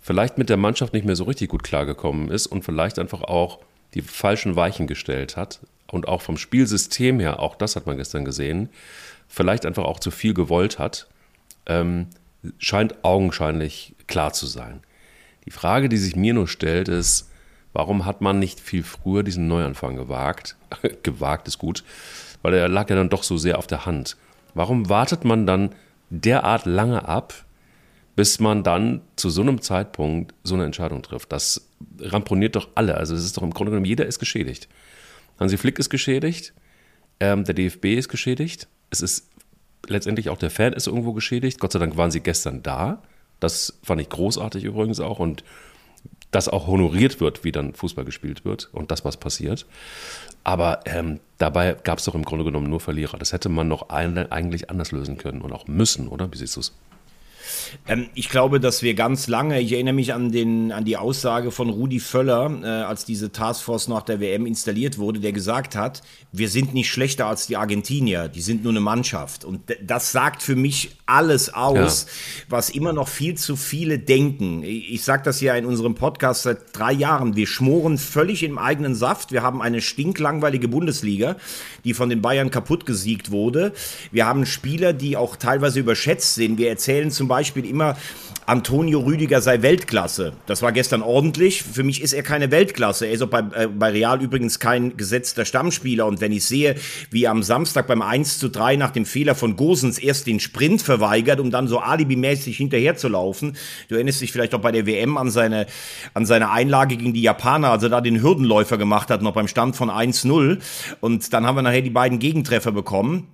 vielleicht 0.00 0.38
mit 0.38 0.48
der 0.48 0.56
Mannschaft 0.56 0.92
nicht 0.92 1.06
mehr 1.06 1.14
so 1.14 1.22
richtig 1.22 1.50
gut 1.50 1.62
klargekommen 1.62 2.32
ist 2.32 2.48
und 2.48 2.64
vielleicht 2.64 2.98
einfach 2.98 3.22
auch 3.22 3.60
die 3.94 4.02
falschen 4.02 4.56
Weichen 4.56 4.88
gestellt 4.88 5.36
hat 5.36 5.60
und 5.90 6.08
auch 6.08 6.22
vom 6.22 6.36
Spielsystem 6.36 7.20
her, 7.20 7.40
auch 7.40 7.56
das 7.56 7.76
hat 7.76 7.86
man 7.86 7.96
gestern 7.96 8.24
gesehen, 8.24 8.68
vielleicht 9.28 9.66
einfach 9.66 9.84
auch 9.84 10.00
zu 10.00 10.10
viel 10.10 10.34
gewollt 10.34 10.78
hat, 10.78 11.08
ähm, 11.66 12.06
scheint 12.58 13.04
augenscheinlich 13.04 13.94
klar 14.06 14.32
zu 14.32 14.46
sein. 14.46 14.80
Die 15.44 15.50
Frage, 15.50 15.88
die 15.88 15.96
sich 15.96 16.16
mir 16.16 16.34
nur 16.34 16.48
stellt, 16.48 16.88
ist, 16.88 17.30
warum 17.72 18.04
hat 18.04 18.20
man 18.20 18.38
nicht 18.38 18.60
viel 18.60 18.82
früher 18.82 19.22
diesen 19.22 19.48
Neuanfang 19.48 19.96
gewagt? 19.96 20.56
gewagt 21.02 21.48
ist 21.48 21.58
gut, 21.58 21.84
weil 22.42 22.54
er 22.54 22.68
lag 22.68 22.88
ja 22.90 22.96
dann 22.96 23.10
doch 23.10 23.22
so 23.22 23.36
sehr 23.36 23.58
auf 23.58 23.66
der 23.66 23.86
Hand. 23.86 24.16
Warum 24.54 24.88
wartet 24.88 25.24
man 25.24 25.46
dann 25.46 25.74
derart 26.10 26.66
lange 26.66 27.06
ab, 27.06 27.34
bis 28.16 28.40
man 28.40 28.64
dann 28.64 29.00
zu 29.16 29.30
so 29.30 29.42
einem 29.42 29.60
Zeitpunkt 29.60 30.34
so 30.42 30.54
eine 30.54 30.64
Entscheidung 30.64 31.02
trifft. 31.02 31.30
Das 31.30 31.68
ramponiert 32.00 32.56
doch 32.56 32.68
alle. 32.74 32.96
Also 32.96 33.14
es 33.14 33.24
ist 33.24 33.36
doch 33.36 33.44
im 33.44 33.52
Grunde 33.52 33.70
genommen, 33.70 33.86
jeder 33.86 34.06
ist 34.06 34.18
geschädigt. 34.18 34.68
Hansi 35.38 35.56
Flick 35.56 35.78
ist 35.78 35.90
geschädigt, 35.90 36.52
ähm, 37.20 37.44
der 37.44 37.54
DFB 37.54 37.86
ist 37.96 38.08
geschädigt, 38.08 38.68
es 38.90 39.02
ist 39.02 39.28
letztendlich 39.86 40.28
auch 40.28 40.38
der 40.38 40.50
Fan 40.50 40.72
ist 40.72 40.86
irgendwo 40.86 41.12
geschädigt. 41.12 41.60
Gott 41.60 41.72
sei 41.72 41.78
Dank 41.78 41.96
waren 41.96 42.10
sie 42.10 42.20
gestern 42.20 42.62
da. 42.62 43.02
Das 43.40 43.78
fand 43.82 44.00
ich 44.00 44.08
großartig 44.08 44.64
übrigens 44.64 45.00
auch 45.00 45.18
und 45.18 45.44
dass 46.30 46.48
auch 46.48 46.66
honoriert 46.66 47.20
wird, 47.20 47.44
wie 47.44 47.52
dann 47.52 47.74
Fußball 47.74 48.04
gespielt 48.04 48.44
wird 48.44 48.68
und 48.72 48.90
das, 48.90 49.04
was 49.04 49.16
passiert. 49.16 49.66
Aber 50.44 50.80
ähm, 50.84 51.20
dabei 51.38 51.76
gab 51.82 51.98
es 51.98 52.04
doch 52.04 52.14
im 52.14 52.24
Grunde 52.24 52.44
genommen 52.44 52.68
nur 52.68 52.80
Verlierer. 52.80 53.18
Das 53.18 53.32
hätte 53.32 53.48
man 53.48 53.68
noch 53.68 53.88
eigentlich 53.88 54.70
anders 54.70 54.92
lösen 54.92 55.16
können 55.16 55.40
und 55.40 55.52
auch 55.52 55.66
müssen, 55.66 56.08
oder? 56.08 56.30
Wie 56.32 56.36
siehst 56.36 56.56
du 56.56 56.60
es? 56.60 56.74
Ähm, 57.86 58.08
ich 58.14 58.28
glaube, 58.28 58.60
dass 58.60 58.82
wir 58.82 58.94
ganz 58.94 59.28
lange, 59.28 59.60
ich 59.60 59.72
erinnere 59.72 59.94
mich 59.94 60.14
an, 60.14 60.32
den, 60.32 60.72
an 60.72 60.84
die 60.84 60.96
Aussage 60.96 61.50
von 61.50 61.70
Rudi 61.70 62.00
Völler, 62.00 62.50
äh, 62.62 62.66
als 62.66 63.04
diese 63.04 63.32
Taskforce 63.32 63.88
nach 63.88 64.02
der 64.02 64.20
WM 64.20 64.46
installiert 64.46 64.98
wurde, 64.98 65.20
der 65.20 65.32
gesagt 65.32 65.76
hat, 65.76 66.02
wir 66.30 66.48
sind 66.48 66.74
nicht 66.74 66.90
schlechter 66.90 67.26
als 67.26 67.46
die 67.46 67.56
Argentinier, 67.56 68.28
die 68.28 68.42
sind 68.42 68.62
nur 68.62 68.72
eine 68.72 68.80
Mannschaft. 68.80 69.44
Und 69.44 69.62
das 69.82 70.12
sagt 70.12 70.42
für 70.42 70.56
mich 70.56 70.90
alles 71.06 71.54
aus, 71.54 72.06
ja. 72.06 72.44
was 72.50 72.70
immer 72.70 72.92
noch 72.92 73.08
viel 73.08 73.34
zu 73.34 73.56
viele 73.56 73.98
denken. 73.98 74.62
Ich 74.62 75.02
sage 75.02 75.22
das 75.24 75.40
ja 75.40 75.54
in 75.54 75.64
unserem 75.64 75.94
Podcast 75.94 76.42
seit 76.42 76.76
drei 76.76 76.92
Jahren. 76.92 77.34
Wir 77.34 77.46
schmoren 77.46 77.96
völlig 77.96 78.42
im 78.42 78.58
eigenen 78.58 78.94
Saft. 78.94 79.32
Wir 79.32 79.42
haben 79.42 79.62
eine 79.62 79.80
stinklangweilige 79.80 80.68
Bundesliga, 80.68 81.36
die 81.84 81.94
von 81.94 82.10
den 82.10 82.20
Bayern 82.20 82.50
kaputt 82.50 82.84
gesiegt 82.84 83.30
wurde. 83.30 83.72
Wir 84.12 84.26
haben 84.26 84.44
Spieler, 84.44 84.92
die 84.92 85.16
auch 85.16 85.36
teilweise 85.36 85.80
überschätzt 85.80 86.34
sind. 86.34 86.58
Wir 86.58 86.68
erzählen 86.68 87.10
zum 87.10 87.26
Beispiel, 87.26 87.37
Beispiel 87.38 87.66
immer, 87.66 87.96
Antonio 88.46 88.98
Rüdiger 88.98 89.40
sei 89.40 89.62
Weltklasse. 89.62 90.32
Das 90.46 90.60
war 90.60 90.72
gestern 90.72 91.02
ordentlich. 91.02 91.62
Für 91.62 91.84
mich 91.84 92.02
ist 92.02 92.12
er 92.12 92.24
keine 92.24 92.50
Weltklasse. 92.50 93.06
Er 93.06 93.12
ist 93.12 93.22
auch 93.22 93.28
bei, 93.28 93.44
äh, 93.54 93.68
bei 93.68 93.90
Real 93.90 94.20
übrigens 94.20 94.58
kein 94.58 94.96
gesetzter 94.96 95.44
Stammspieler. 95.44 96.04
Und 96.04 96.20
wenn 96.20 96.32
ich 96.32 96.44
sehe, 96.44 96.74
wie 97.12 97.24
er 97.24 97.30
am 97.30 97.44
Samstag 97.44 97.86
beim 97.86 98.02
1 98.02 98.40
zu 98.40 98.48
3 98.48 98.74
nach 98.74 98.90
dem 98.90 99.06
Fehler 99.06 99.36
von 99.36 99.54
Gosens 99.54 99.98
erst 99.98 100.26
den 100.26 100.40
Sprint 100.40 100.82
verweigert, 100.82 101.38
um 101.38 101.52
dann 101.52 101.68
so 101.68 101.78
alibimäßig 101.78 102.56
hinterher 102.56 102.96
zu 102.96 103.06
laufen. 103.06 103.56
Du 103.88 103.94
erinnerst 103.94 104.20
dich 104.20 104.32
vielleicht 104.32 104.54
auch 104.56 104.60
bei 104.60 104.72
der 104.72 104.84
WM 104.84 105.16
an 105.16 105.30
seine, 105.30 105.66
an 106.14 106.26
seine 106.26 106.50
Einlage 106.50 106.96
gegen 106.96 107.12
die 107.12 107.22
Japaner, 107.22 107.70
als 107.70 107.84
er 107.84 107.90
da 107.90 108.00
den 108.00 108.20
Hürdenläufer 108.20 108.78
gemacht 108.78 109.10
hat, 109.10 109.22
noch 109.22 109.34
beim 109.34 109.46
Stand 109.46 109.76
von 109.76 109.90
1-0. 109.90 110.58
Und 111.00 111.32
dann 111.32 111.46
haben 111.46 111.54
wir 111.54 111.62
nachher 111.62 111.82
die 111.82 111.90
beiden 111.90 112.18
Gegentreffer 112.18 112.72
bekommen 112.72 113.28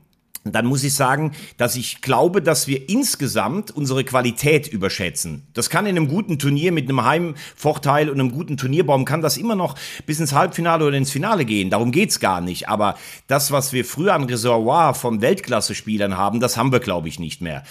dann 0.53 0.67
muss 0.67 0.85
ich 0.85 0.95
sagen, 0.95 1.33
dass 1.57 1.75
ich 1.75 2.03
glaube, 2.03 2.43
dass 2.43 2.67
wir 2.69 2.91
insgesamt 2.91 3.71
unsere 3.71 4.05
Qualität 4.05 4.69
überschätzen. 4.69 5.47
Das 5.55 5.71
kann 5.71 5.87
in 5.87 5.97
einem 5.97 6.07
guten 6.09 6.39
Turnier 6.39 6.71
mit 6.71 6.85
einem 6.85 7.03
Heimvorteil 7.03 8.11
und 8.11 8.21
einem 8.21 8.31
guten 8.31 8.59
Turnierbaum 8.59 9.07
kann 9.07 9.23
das 9.23 9.39
immer 9.39 9.55
noch 9.55 9.75
bis 10.05 10.21
ins 10.21 10.35
Halbfinale 10.35 10.85
oder 10.85 10.99
ins 10.99 11.11
Finale 11.11 11.47
gehen. 11.47 11.71
Darum 11.71 11.93
geht's 11.93 12.21
gar 12.21 12.43
nicht. 12.43 12.69
Aber 12.69 12.97
das, 13.27 13.53
was 13.53 13.73
wir 13.73 13.87
früher 13.87 14.13
an 14.13 14.25
Reservoir 14.25 14.95
von 14.95 15.23
Weltklasse-Spielern 15.23 16.19
haben, 16.19 16.41
das 16.41 16.59
haben 16.59 16.73
wir, 16.73 16.81
glaube 16.81 17.09
ich, 17.09 17.19
nicht 17.19 17.41
mehr. 17.41 17.63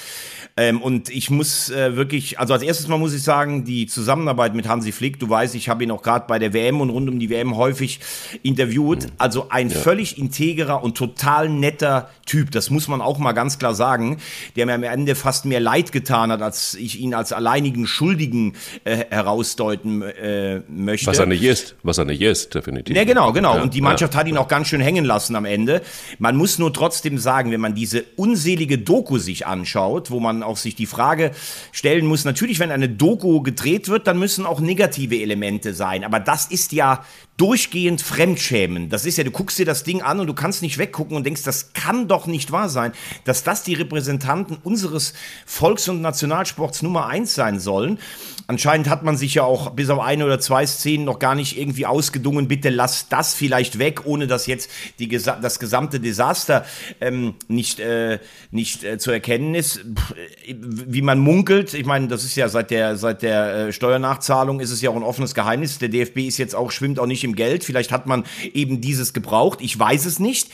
Ähm, 0.56 0.82
und 0.82 1.10
ich 1.10 1.32
muss 1.32 1.72
äh, 1.72 1.96
wirklich, 1.96 2.40
also 2.40 2.54
als 2.54 2.62
erstes 2.62 2.88
mal 2.88 3.00
muss 3.00 3.14
ich 3.14 3.24
sagen, 3.24 3.66
die 3.66 3.88
Zusammenarbeit 3.88 4.54
mit 4.54 4.68
Hansi 4.68 4.92
Flick, 4.92 5.20
du 5.20 5.28
weißt, 5.28 5.56
ich 5.56 5.68
habe 5.68 5.84
ihn 5.84 5.90
auch 5.90 6.04
gerade 6.04 6.26
bei 6.28 6.38
der 6.38 6.54
WM 6.54 6.80
und 6.80 6.92
rund 6.92 7.10
um 7.10 7.20
die 7.20 7.32
WM 7.32 7.58
häufig 7.58 8.00
interviewt. 8.44 9.08
Also 9.18 9.48
ein 9.50 9.70
ja. 9.70 9.78
völlig 9.78 10.20
integrer 10.20 10.84
und 10.84 10.96
total 10.96 11.50
netter 11.50 12.10
Typ. 12.28 12.52
Das 12.52 12.70
muss 12.70 12.88
man 12.88 13.02
auch 13.02 13.18
mal 13.18 13.32
ganz 13.32 13.58
klar 13.58 13.74
sagen, 13.74 14.18
der 14.56 14.68
mir 14.68 14.76
am 14.76 14.84
Ende 14.84 15.16
fast 15.16 15.46
mehr 15.46 15.60
Leid 15.60 15.92
getan 15.92 16.32
hat, 16.32 16.44
als 16.44 16.76
ich 16.76 17.00
ihn 17.00 17.16
als 17.16 17.34
alleinigen 17.34 17.88
Schuldigen 17.88 18.54
äh, 18.84 19.06
herausdeuten 19.10 20.04
äh, 20.04 20.62
möchte. 20.70 21.08
Was 21.08 21.18
er 21.18 21.26
nicht 21.26 21.44
ist, 21.44 21.76
was 21.82 21.98
er 21.98 22.06
nicht 22.06 22.22
ist, 22.22 22.54
definitiv. 22.54 22.96
Ja, 22.96 23.06
genau, 23.06 23.34
genau. 23.34 23.56
Ja, 23.56 23.64
und 23.64 23.74
die 23.74 23.82
Mannschaft 23.82 24.14
ja. 24.14 24.20
hat 24.20 24.28
ihn 24.28 24.38
auch 24.38 24.48
ganz 24.48 24.68
schön 24.68 24.82
hängen 24.82 25.04
lassen 25.04 25.36
am 25.36 25.46
Ende. 25.46 25.82
Man 26.20 26.36
muss 26.36 26.60
nur 26.60 26.72
trotzdem 26.72 27.18
sagen, 27.18 27.52
wenn 27.52 27.62
man 27.62 27.74
diese 27.74 28.06
unselige 28.18 28.78
Doku 28.78 29.18
sich 29.18 29.48
anschaut, 29.48 30.12
wo 30.12 30.20
man 30.20 30.43
auch 30.44 30.58
sich 30.58 30.76
die 30.76 30.86
Frage 30.86 31.32
stellen 31.72 32.06
muss, 32.06 32.26
natürlich, 32.26 32.60
wenn 32.60 32.72
eine 32.72 32.90
Doku 32.90 33.42
gedreht 33.42 33.88
wird, 33.88 34.08
dann 34.08 34.20
müssen 34.20 34.46
auch 34.46 34.60
negative 34.60 35.20
Elemente 35.20 35.74
sein. 35.74 36.04
Aber 36.04 36.20
das 36.20 36.46
ist 36.46 36.72
ja 36.72 37.04
durchgehend 37.38 38.02
Fremdschämen. 38.02 38.90
Das 38.90 39.06
ist 39.06 39.18
ja, 39.18 39.24
du 39.24 39.32
guckst 39.32 39.58
dir 39.58 39.66
das 39.66 39.84
Ding 39.84 40.04
an 40.04 40.20
und 40.20 40.28
du 40.28 40.36
kannst 40.36 40.62
nicht 40.62 40.78
weggucken 40.78 41.18
und 41.18 41.26
denkst, 41.26 41.42
das 41.44 41.74
kann 41.74 42.08
doch 42.08 42.28
nicht 42.28 42.52
wahr 42.52 42.70
sein, 42.70 42.94
dass 43.26 43.44
das 43.44 43.64
die 43.64 43.74
Repräsentanten 43.74 44.58
unseres 44.64 45.14
Volks- 45.46 45.90
und 45.90 46.02
Nationalsports 46.02 46.84
Nummer 46.84 47.08
eins 47.08 47.34
sein 47.34 47.60
sollen. 47.60 47.98
Anscheinend 48.46 48.88
hat 48.88 49.04
man 49.04 49.18
sich 49.18 49.34
ja 49.34 49.44
auch 49.44 49.72
bis 49.72 49.90
auf 49.90 50.00
eine 50.00 50.26
oder 50.26 50.40
zwei 50.40 50.66
Szenen 50.68 51.06
noch 51.06 51.18
gar 51.18 51.34
nicht 51.34 51.58
irgendwie 51.58 51.88
ausgedungen, 51.88 52.48
bitte 52.48 52.70
lass 52.70 53.10
das 53.10 53.34
vielleicht 53.34 53.80
weg, 53.80 54.06
ohne 54.06 54.28
dass 54.28 54.46
jetzt 54.46 54.70
die, 55.00 55.08
das 55.08 55.60
gesamte 55.60 56.00
Desaster 56.00 56.66
ähm, 57.02 57.34
nicht, 57.48 57.80
äh, 57.80 58.20
nicht 58.52 58.84
äh, 58.84 59.00
zu 59.00 59.10
erkennen 59.10 59.56
ist. 59.56 59.84
Wie 60.46 61.02
man 61.02 61.20
munkelt, 61.20 61.74
ich 61.74 61.86
meine, 61.86 62.10
das 62.10 62.26
ist 62.26 62.36
ja 62.36 62.50
seit 62.50 62.70
der, 62.70 62.98
seit 62.98 63.22
der 63.22 63.56
äh, 63.56 63.72
Steuernachzahlung 63.72 64.60
ist 64.60 64.72
es 64.72 64.82
ja 64.82 64.90
auch 64.90 64.96
ein 64.96 65.04
offenes 65.04 65.34
Geheimnis. 65.34 65.78
Der 65.78 65.90
DFB 65.90 66.20
ist 66.20 66.38
jetzt 66.38 66.56
auch, 66.56 66.72
schwimmt 66.72 67.00
auch 67.00 67.08
nicht 67.08 67.24
im 67.24 67.36
Geld. 67.36 67.64
Vielleicht 67.64 67.94
hat 67.94 68.08
man 68.08 68.26
eben 68.54 68.82
dieses 68.82 69.14
gebraucht. 69.14 69.60
Ich 69.62 69.78
weiß 69.78 70.06
es 70.06 70.20
nicht. 70.20 70.50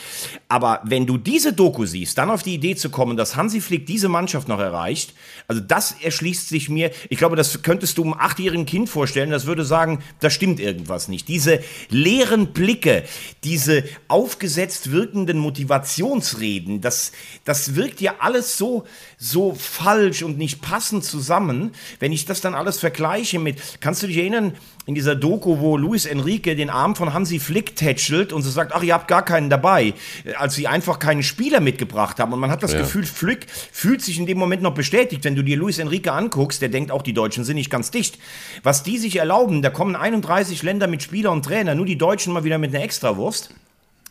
Aber 0.48 0.82
wenn 0.84 1.08
du 1.08 1.18
diese 1.18 1.54
Doku 1.54 1.86
siehst, 1.86 2.20
dann 2.20 2.30
auf 2.30 2.44
die 2.44 2.54
Idee 2.54 2.76
zu 2.76 2.92
kommen, 2.92 3.18
dass 3.18 3.36
Hansi 3.36 3.62
Flick 3.62 3.88
diese 3.88 4.10
Mannschaft 4.10 4.48
noch 4.48 4.60
erreicht, 4.60 5.14
also 5.48 5.62
das 5.62 5.96
erschließt 6.02 6.50
sich 6.50 6.70
mir. 6.70 6.92
Ich 7.10 7.18
glaube, 7.18 7.36
das 7.36 7.64
könnte 7.64 7.80
könntest 7.80 7.98
du 7.98 8.04
einem 8.04 8.14
achtjährigen 8.14 8.66
Kind 8.66 8.90
vorstellen, 8.90 9.30
das 9.30 9.46
würde 9.46 9.64
sagen, 9.64 10.04
da 10.20 10.30
stimmt 10.30 10.60
irgendwas 10.60 11.08
nicht. 11.08 11.30
Diese 11.30 11.62
leeren 11.90 12.52
Blicke, 12.52 13.06
diese 13.46 13.86
aufgesetzt 14.10 14.92
wirkenden 14.92 15.38
Motivationsreden, 15.38 16.82
das, 16.82 17.14
das 17.46 17.76
wirkt 17.76 18.02
ja 18.02 18.16
alles 18.20 18.58
so, 18.58 18.84
so 19.18 19.56
falsch 19.70 20.24
und 20.24 20.38
nicht 20.38 20.62
passend 20.62 21.04
zusammen. 21.04 21.72
Wenn 22.00 22.12
ich 22.12 22.26
das 22.26 22.42
dann 22.42 22.56
alles 22.56 22.80
vergleiche 22.80 23.40
mit, 23.40 23.58
kannst 23.80 24.04
du 24.04 24.08
dich 24.08 24.18
erinnern, 24.18 24.54
in 24.86 24.96
dieser 24.96 25.16
Doku, 25.16 25.60
wo 25.60 25.78
Luis 25.78 26.06
Enrique 26.06 26.56
den 26.56 26.72
Arm 26.72 26.96
von 26.96 27.14
Hansi 27.14 27.40
Flick 27.40 27.76
tätschelt 27.76 28.34
und 28.34 28.42
so 28.42 28.50
sagt, 28.50 28.74
ach, 28.74 28.82
ihr 28.82 28.96
habt 28.96 29.08
gar 29.08 29.24
keinen 29.24 29.52
dabei, 29.52 29.94
als 30.38 30.56
sie 30.56 30.68
einfach 30.68 30.98
keinen 30.98 31.22
Spieler 31.22 31.60
mitgebracht 31.60 32.20
haben. 32.20 32.34
Und 32.34 32.40
man 32.40 32.50
hat 32.50 32.64
das 32.64 32.74
ja. 32.74 32.80
Gefühl, 32.80 33.06
Flick 33.06 33.46
fühlt 33.72 34.02
sich 34.02 34.18
in 34.18 34.26
dem 34.26 34.40
Moment 34.40 34.64
noch 34.64 34.74
bestätigt. 34.74 35.24
Wenn 35.24 35.36
du 35.36 35.44
dir 35.44 35.58
Luis 35.58 35.78
Enrique 35.78 36.12
anguckst, 36.12 36.62
der 36.64 36.70
denkt 36.70 36.92
auch, 36.92 37.04
die 37.04 37.14
Deutschen 37.14 37.44
sind 37.44 37.58
nicht 37.58 37.70
ganz 37.70 37.92
dicht. 37.92 38.18
Was 38.64 38.82
die 38.82 38.98
sich 38.98 39.18
erlauben, 39.18 39.62
da 39.62 39.70
kommen 39.70 39.96
31 39.96 40.64
Länder 40.64 40.88
mit 40.88 41.04
Spieler 41.04 41.32
und 41.32 41.46
Trainer, 41.46 41.76
nur 41.76 41.86
die 41.86 41.98
Deutschen 41.98 42.34
mal 42.34 42.44
wieder 42.44 42.58
mit 42.58 42.74
einer 42.74 42.84
Extrawurst. 42.84 43.52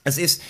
Es 0.05 0.17
ist, 0.17 0.43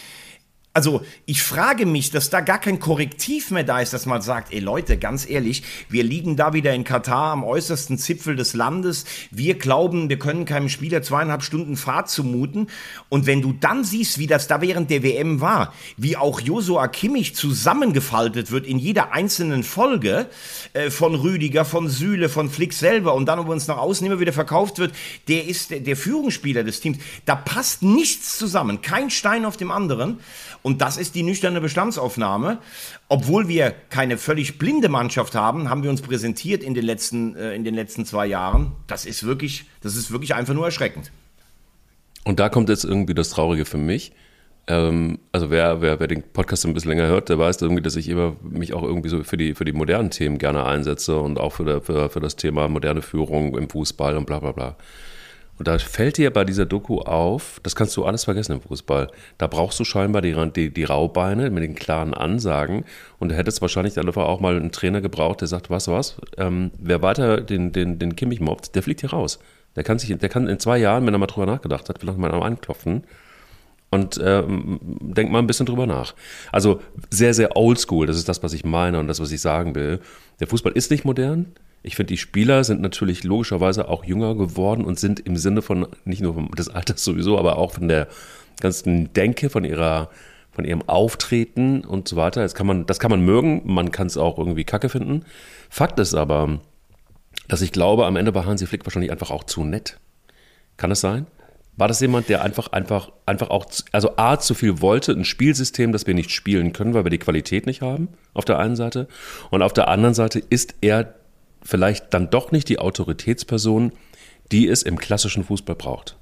also 0.74 1.02
ich 1.26 1.42
frage 1.42 1.86
mich, 1.86 2.10
dass 2.10 2.30
da 2.30 2.40
gar 2.40 2.60
kein 2.60 2.78
Korrektiv 2.78 3.50
mehr 3.50 3.64
da 3.64 3.80
ist, 3.80 3.92
dass 3.92 4.06
man 4.06 4.22
sagt, 4.22 4.52
ey 4.52 4.60
Leute, 4.60 4.96
ganz 4.96 5.28
ehrlich, 5.28 5.64
wir 5.88 6.04
liegen 6.04 6.36
da 6.36 6.52
wieder 6.52 6.72
in 6.72 6.84
Katar 6.84 7.32
am 7.32 7.42
äußersten 7.42 7.98
Zipfel 7.98 8.36
des 8.36 8.54
Landes. 8.54 9.04
Wir 9.30 9.56
glauben, 9.56 10.08
wir 10.08 10.20
können 10.20 10.44
keinem 10.44 10.68
Spieler 10.68 11.02
zweieinhalb 11.02 11.42
Stunden 11.42 11.76
Fahrt 11.76 12.10
zumuten. 12.10 12.68
Und 13.08 13.26
wenn 13.26 13.42
du 13.42 13.52
dann 13.52 13.82
siehst, 13.82 14.18
wie 14.18 14.28
das 14.28 14.46
da 14.46 14.60
während 14.60 14.90
der 14.90 15.02
WM 15.02 15.40
war, 15.40 15.72
wie 15.96 16.16
auch 16.16 16.40
Josua 16.40 16.86
Kimmich 16.86 17.34
zusammengefaltet 17.34 18.52
wird 18.52 18.66
in 18.66 18.78
jeder 18.78 19.12
einzelnen 19.12 19.64
Folge 19.64 20.26
äh, 20.74 20.90
von 20.90 21.14
Rüdiger, 21.14 21.64
von 21.64 21.88
Süle, 21.88 22.28
von 22.28 22.50
Flick 22.50 22.72
selber 22.72 23.14
und 23.14 23.26
dann, 23.26 23.38
uns 23.40 23.66
nach 23.66 23.78
außen 23.78 24.06
immer 24.06 24.20
wieder 24.20 24.32
verkauft 24.32 24.78
wird, 24.78 24.92
der 25.26 25.46
ist 25.46 25.70
der, 25.70 25.80
der 25.80 25.96
Führungsspieler 25.96 26.62
des 26.62 26.80
Teams. 26.80 26.98
Da 27.24 27.34
passt 27.34 27.82
nichts 27.82 28.36
zusammen, 28.38 28.82
kein 28.82 29.10
Stein 29.10 29.44
auf 29.44 29.56
dem 29.56 29.70
anderen. 29.70 30.20
Und 30.62 30.80
das 30.80 30.96
ist 30.96 31.14
die 31.14 31.22
nüchterne 31.22 31.60
Bestandsaufnahme. 31.60 32.58
Obwohl 33.08 33.48
wir 33.48 33.74
keine 33.90 34.18
völlig 34.18 34.58
blinde 34.58 34.88
Mannschaft 34.88 35.34
haben, 35.34 35.70
haben 35.70 35.82
wir 35.82 35.90
uns 35.90 36.02
präsentiert 36.02 36.62
in 36.62 36.74
den 36.74 36.84
letzten, 36.84 37.36
äh, 37.36 37.54
in 37.54 37.64
den 37.64 37.74
letzten 37.74 38.04
zwei 38.04 38.26
Jahren. 38.26 38.72
Das 38.86 39.06
ist 39.06 39.24
wirklich, 39.24 39.64
das 39.80 39.96
ist 39.96 40.10
wirklich 40.10 40.34
einfach 40.34 40.54
nur 40.54 40.64
erschreckend. 40.64 41.10
Und 42.24 42.40
da 42.40 42.48
kommt 42.48 42.68
jetzt 42.68 42.84
irgendwie 42.84 43.14
das 43.14 43.30
Traurige 43.30 43.64
für 43.64 43.78
mich. 43.78 44.12
Ähm, 44.66 45.18
also 45.32 45.50
wer, 45.50 45.80
wer, 45.80 45.98
wer 45.98 46.06
den 46.06 46.22
Podcast 46.22 46.66
ein 46.66 46.74
bisschen 46.74 46.90
länger 46.90 47.06
hört, 47.06 47.30
der 47.30 47.38
weiß 47.38 47.62
irgendwie, 47.62 47.82
dass 47.82 47.96
ich 47.96 48.08
immer 48.08 48.36
mich 48.42 48.74
auch 48.74 48.82
irgendwie 48.82 49.08
so 49.08 49.24
für 49.24 49.38
die, 49.38 49.54
für 49.54 49.64
die 49.64 49.72
modernen 49.72 50.10
Themen 50.10 50.36
gerne 50.36 50.64
einsetze 50.64 51.18
und 51.18 51.38
auch 51.40 51.54
für, 51.54 51.64
der, 51.64 51.80
für, 51.80 52.10
für 52.10 52.20
das 52.20 52.36
Thema 52.36 52.68
moderne 52.68 53.00
Führung 53.00 53.56
im 53.56 53.70
Fußball 53.70 54.16
und 54.16 54.26
bla 54.26 54.40
bla 54.40 54.52
bla. 54.52 54.76
Und 55.58 55.66
da 55.66 55.78
fällt 55.78 56.18
dir 56.18 56.32
bei 56.32 56.44
dieser 56.44 56.66
Doku 56.66 57.00
auf, 57.00 57.60
das 57.64 57.74
kannst 57.74 57.96
du 57.96 58.04
alles 58.04 58.24
vergessen 58.24 58.52
im 58.52 58.60
Fußball. 58.60 59.10
Da 59.38 59.46
brauchst 59.48 59.78
du 59.80 59.84
scheinbar 59.84 60.22
die, 60.22 60.34
die, 60.54 60.72
die 60.72 60.84
Raubeine 60.84 61.50
mit 61.50 61.64
den 61.64 61.74
klaren 61.74 62.14
Ansagen. 62.14 62.84
Und 63.18 63.30
da 63.30 63.34
hättest 63.34 63.60
wahrscheinlich 63.60 63.94
dann 63.94 64.08
auch 64.08 64.40
mal 64.40 64.56
einen 64.56 64.70
Trainer 64.70 65.00
gebraucht, 65.00 65.40
der 65.40 65.48
sagt, 65.48 65.68
was, 65.68 65.88
was, 65.88 66.16
ähm, 66.36 66.70
wer 66.78 67.02
weiter 67.02 67.40
den, 67.40 67.72
den, 67.72 67.98
den 67.98 68.14
Kimmich 68.14 68.40
mobbt, 68.40 68.74
der 68.74 68.82
fliegt 68.82 69.00
hier 69.00 69.10
raus. 69.10 69.40
Der 69.74 69.84
kann 69.84 69.98
sich, 69.98 70.16
der 70.16 70.28
kann 70.28 70.48
in 70.48 70.58
zwei 70.58 70.78
Jahren, 70.78 71.06
wenn 71.06 71.14
er 71.14 71.18
mal 71.18 71.26
drüber 71.26 71.46
nachgedacht 71.46 71.88
hat, 71.88 71.98
vielleicht 71.98 72.18
mal 72.18 72.32
anklopfen 72.32 73.04
und 73.90 74.20
ähm, 74.22 74.78
denkt 75.00 75.32
mal 75.32 75.38
ein 75.38 75.46
bisschen 75.46 75.66
drüber 75.66 75.86
nach. 75.86 76.14
Also 76.52 76.80
sehr, 77.10 77.34
sehr 77.34 77.56
oldschool, 77.56 78.06
das 78.06 78.16
ist 78.16 78.28
das, 78.28 78.42
was 78.42 78.52
ich 78.52 78.64
meine 78.64 78.98
und 78.98 79.08
das, 79.08 79.20
was 79.20 79.32
ich 79.32 79.40
sagen 79.40 79.74
will. 79.74 80.00
Der 80.40 80.46
Fußball 80.46 80.72
ist 80.72 80.90
nicht 80.90 81.04
modern, 81.04 81.46
ich 81.82 81.96
finde, 81.96 82.12
die 82.12 82.18
Spieler 82.18 82.64
sind 82.64 82.80
natürlich 82.80 83.24
logischerweise 83.24 83.88
auch 83.88 84.04
jünger 84.04 84.34
geworden 84.34 84.84
und 84.84 84.98
sind 84.98 85.20
im 85.20 85.36
Sinne 85.36 85.62
von, 85.62 85.86
nicht 86.04 86.22
nur 86.22 86.48
des 86.56 86.68
Alters 86.68 87.04
sowieso, 87.04 87.38
aber 87.38 87.56
auch 87.58 87.72
von 87.72 87.88
der 87.88 88.08
ganzen 88.60 89.12
Denke, 89.12 89.50
von 89.50 89.64
ihrer, 89.64 90.10
von 90.50 90.64
ihrem 90.64 90.82
Auftreten 90.88 91.84
und 91.84 92.08
so 92.08 92.16
weiter. 92.16 92.42
Das 92.42 92.54
kann 92.54 92.66
man, 92.66 92.86
das 92.86 92.98
kann 92.98 93.10
man 93.10 93.20
mögen, 93.20 93.62
man 93.64 93.92
kann 93.92 94.08
es 94.08 94.16
auch 94.16 94.38
irgendwie 94.38 94.64
kacke 94.64 94.88
finden. 94.88 95.24
Fakt 95.70 95.98
ist 96.00 96.14
aber, 96.14 96.60
dass 97.46 97.62
ich 97.62 97.72
glaube, 97.72 98.06
am 98.06 98.16
Ende 98.16 98.34
war 98.34 98.44
Hansi 98.44 98.66
Flick 98.66 98.84
wahrscheinlich 98.84 99.12
einfach 99.12 99.30
auch 99.30 99.44
zu 99.44 99.64
nett. 99.64 99.98
Kann 100.76 100.90
es 100.90 101.00
sein? 101.00 101.26
War 101.76 101.86
das 101.86 102.00
jemand, 102.00 102.28
der 102.28 102.42
einfach, 102.42 102.72
einfach, 102.72 103.12
einfach 103.24 103.50
auch, 103.50 103.66
also 103.92 104.16
A, 104.16 104.40
zu 104.40 104.54
viel 104.54 104.80
wollte, 104.80 105.12
ein 105.12 105.24
Spielsystem, 105.24 105.92
das 105.92 106.08
wir 106.08 106.14
nicht 106.14 106.32
spielen 106.32 106.72
können, 106.72 106.92
weil 106.92 107.04
wir 107.04 107.10
die 107.10 107.18
Qualität 107.18 107.66
nicht 107.66 107.82
haben, 107.82 108.08
auf 108.34 108.44
der 108.44 108.58
einen 108.58 108.74
Seite. 108.74 109.06
Und 109.50 109.62
auf 109.62 109.72
der 109.72 109.86
anderen 109.86 110.14
Seite 110.14 110.40
ist 110.40 110.74
er 110.80 111.14
vielleicht 111.68 112.14
dann 112.14 112.30
doch 112.30 112.50
nicht 112.50 112.70
die 112.70 112.78
Autoritätsperson, 112.78 113.92
die 114.50 114.66
es 114.66 114.82
im 114.82 114.98
klassischen 114.98 115.44
Fußball 115.44 115.76
braucht? 115.76 116.16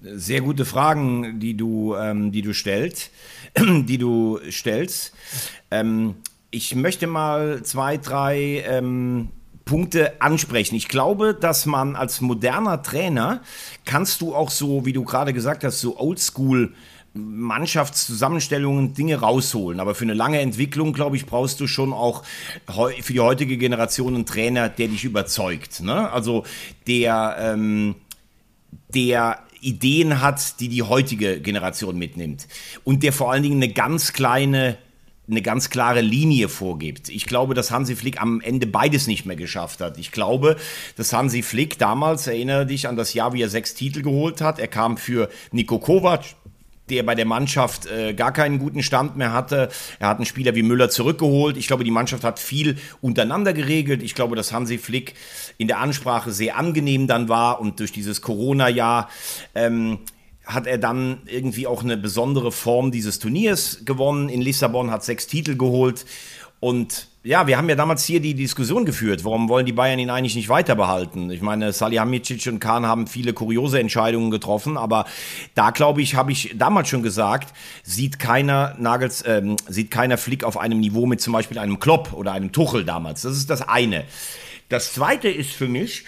Sehr 0.00 0.40
gute 0.40 0.64
Fragen, 0.64 1.40
die 1.40 1.56
du, 1.56 1.94
ähm, 1.94 2.32
die 2.32 2.40
du 2.40 2.54
stellst, 2.54 3.10
die 3.58 3.98
du 3.98 4.40
stellst. 4.50 5.12
Ähm, 5.70 6.16
ich 6.50 6.74
möchte 6.74 7.06
mal 7.06 7.62
zwei, 7.64 7.98
drei 7.98 8.64
ähm, 8.66 9.28
Punkte 9.66 10.22
ansprechen. 10.22 10.74
Ich 10.74 10.88
glaube, 10.88 11.34
dass 11.34 11.66
man 11.66 11.94
als 11.94 12.22
moderner 12.22 12.82
Trainer 12.82 13.42
kannst 13.84 14.22
du 14.22 14.34
auch 14.34 14.50
so, 14.50 14.86
wie 14.86 14.94
du 14.94 15.04
gerade 15.04 15.34
gesagt 15.34 15.64
hast, 15.64 15.80
so 15.80 15.98
oldschool 15.98 16.72
Mannschaftszusammenstellungen 17.14 18.92
Dinge 18.94 19.20
rausholen. 19.20 19.80
Aber 19.80 19.94
für 19.94 20.04
eine 20.04 20.14
lange 20.14 20.40
Entwicklung, 20.40 20.92
glaube 20.92 21.16
ich, 21.16 21.26
brauchst 21.26 21.60
du 21.60 21.66
schon 21.66 21.92
auch 21.92 22.24
für 23.00 23.12
die 23.12 23.20
heutige 23.20 23.56
Generation 23.56 24.14
einen 24.14 24.26
Trainer, 24.26 24.68
der 24.68 24.88
dich 24.88 25.04
überzeugt. 25.04 25.80
Ne? 25.80 26.10
Also 26.10 26.44
der, 26.86 27.36
ähm, 27.38 27.94
der 28.88 29.38
Ideen 29.60 30.20
hat, 30.20 30.60
die 30.60 30.68
die 30.68 30.82
heutige 30.82 31.40
Generation 31.40 31.96
mitnimmt. 31.96 32.48
Und 32.82 33.02
der 33.02 33.12
vor 33.12 33.32
allen 33.32 33.44
Dingen 33.44 33.62
eine 33.62 33.72
ganz 33.72 34.12
kleine 34.12 34.76
eine 35.28 35.42
ganz 35.42 35.70
klare 35.70 36.02
Linie 36.02 36.48
vorgibt. 36.48 37.08
Ich 37.08 37.24
glaube, 37.24 37.54
dass 37.54 37.70
Hansi 37.70 37.96
Flick 37.96 38.20
am 38.20 38.40
Ende 38.40 38.66
beides 38.66 39.06
nicht 39.06 39.24
mehr 39.24 39.36
geschafft 39.36 39.80
hat. 39.80 39.96
Ich 39.98 40.12
glaube, 40.12 40.56
dass 40.96 41.12
Hansi 41.12 41.42
Flick 41.42 41.78
damals, 41.78 42.26
erinnere 42.26 42.66
dich 42.66 42.88
an 42.88 42.96
das 42.96 43.14
Jahr, 43.14 43.32
wie 43.32 43.40
er 43.40 43.48
sechs 43.48 43.74
Titel 43.74 44.02
geholt 44.02 44.42
hat. 44.42 44.58
Er 44.58 44.68
kam 44.68 44.98
für 44.98 45.30
Niko 45.50 45.78
Kovac, 45.78 46.24
der 46.90 47.02
bei 47.02 47.14
der 47.14 47.24
Mannschaft 47.24 47.86
äh, 47.86 48.14
gar 48.14 48.32
keinen 48.32 48.58
guten 48.58 48.82
Stand 48.82 49.16
mehr 49.16 49.32
hatte. 49.32 49.70
Er 49.98 50.08
hat 50.08 50.18
einen 50.18 50.26
Spieler 50.26 50.54
wie 50.54 50.62
Müller 50.62 50.90
zurückgeholt. 50.90 51.56
Ich 51.56 51.66
glaube, 51.66 51.84
die 51.84 51.90
Mannschaft 51.90 52.24
hat 52.24 52.38
viel 52.38 52.76
untereinander 53.00 53.52
geregelt. 53.52 54.02
Ich 54.02 54.14
glaube, 54.14 54.36
dass 54.36 54.52
Hansi 54.52 54.78
Flick 54.78 55.14
in 55.56 55.68
der 55.68 55.78
Ansprache 55.78 56.32
sehr 56.32 56.56
angenehm 56.56 57.06
dann 57.06 57.28
war 57.28 57.60
und 57.60 57.80
durch 57.80 57.92
dieses 57.92 58.20
Corona-Jahr 58.20 59.08
ähm, 59.54 60.00
hat 60.44 60.66
er 60.66 60.78
dann 60.78 61.22
irgendwie 61.26 61.66
auch 61.66 61.82
eine 61.82 61.96
besondere 61.96 62.52
Form 62.52 62.90
dieses 62.90 63.18
Turniers 63.18 63.80
gewonnen. 63.84 64.28
In 64.28 64.42
Lissabon 64.42 64.90
hat 64.90 65.04
sechs 65.04 65.26
Titel 65.26 65.56
geholt 65.56 66.04
und 66.60 67.08
ja, 67.24 67.46
wir 67.46 67.56
haben 67.56 67.70
ja 67.70 67.74
damals 67.74 68.04
hier 68.04 68.20
die 68.20 68.34
Diskussion 68.34 68.84
geführt, 68.84 69.24
warum 69.24 69.48
wollen 69.48 69.64
die 69.64 69.72
Bayern 69.72 69.98
ihn 69.98 70.10
eigentlich 70.10 70.36
nicht 70.36 70.50
weiter 70.50 70.74
behalten? 70.74 71.30
Ich 71.30 71.40
meine, 71.40 71.72
Salihamidzic 71.72 72.46
und 72.48 72.60
Kahn 72.60 72.84
haben 72.84 73.06
viele 73.06 73.32
kuriose 73.32 73.80
Entscheidungen 73.80 74.30
getroffen, 74.30 74.76
aber 74.76 75.06
da 75.54 75.70
glaube 75.70 76.02
ich, 76.02 76.16
habe 76.16 76.32
ich 76.32 76.54
damals 76.54 76.88
schon 76.90 77.02
gesagt, 77.02 77.54
sieht 77.82 78.18
keiner 78.18 78.76
Nagels, 78.78 79.24
ähm, 79.26 79.56
sieht 79.66 79.90
keiner 79.90 80.18
Flick 80.18 80.44
auf 80.44 80.58
einem 80.58 80.80
Niveau 80.80 81.06
mit 81.06 81.22
zum 81.22 81.32
Beispiel 81.32 81.58
einem 81.58 81.80
Klopp 81.80 82.12
oder 82.12 82.32
einem 82.32 82.52
Tuchel 82.52 82.84
damals. 82.84 83.22
Das 83.22 83.38
ist 83.38 83.48
das 83.48 83.66
eine. 83.66 84.04
Das 84.68 84.92
zweite 84.92 85.28
ist 85.28 85.52
für 85.52 85.68
mich, 85.68 86.04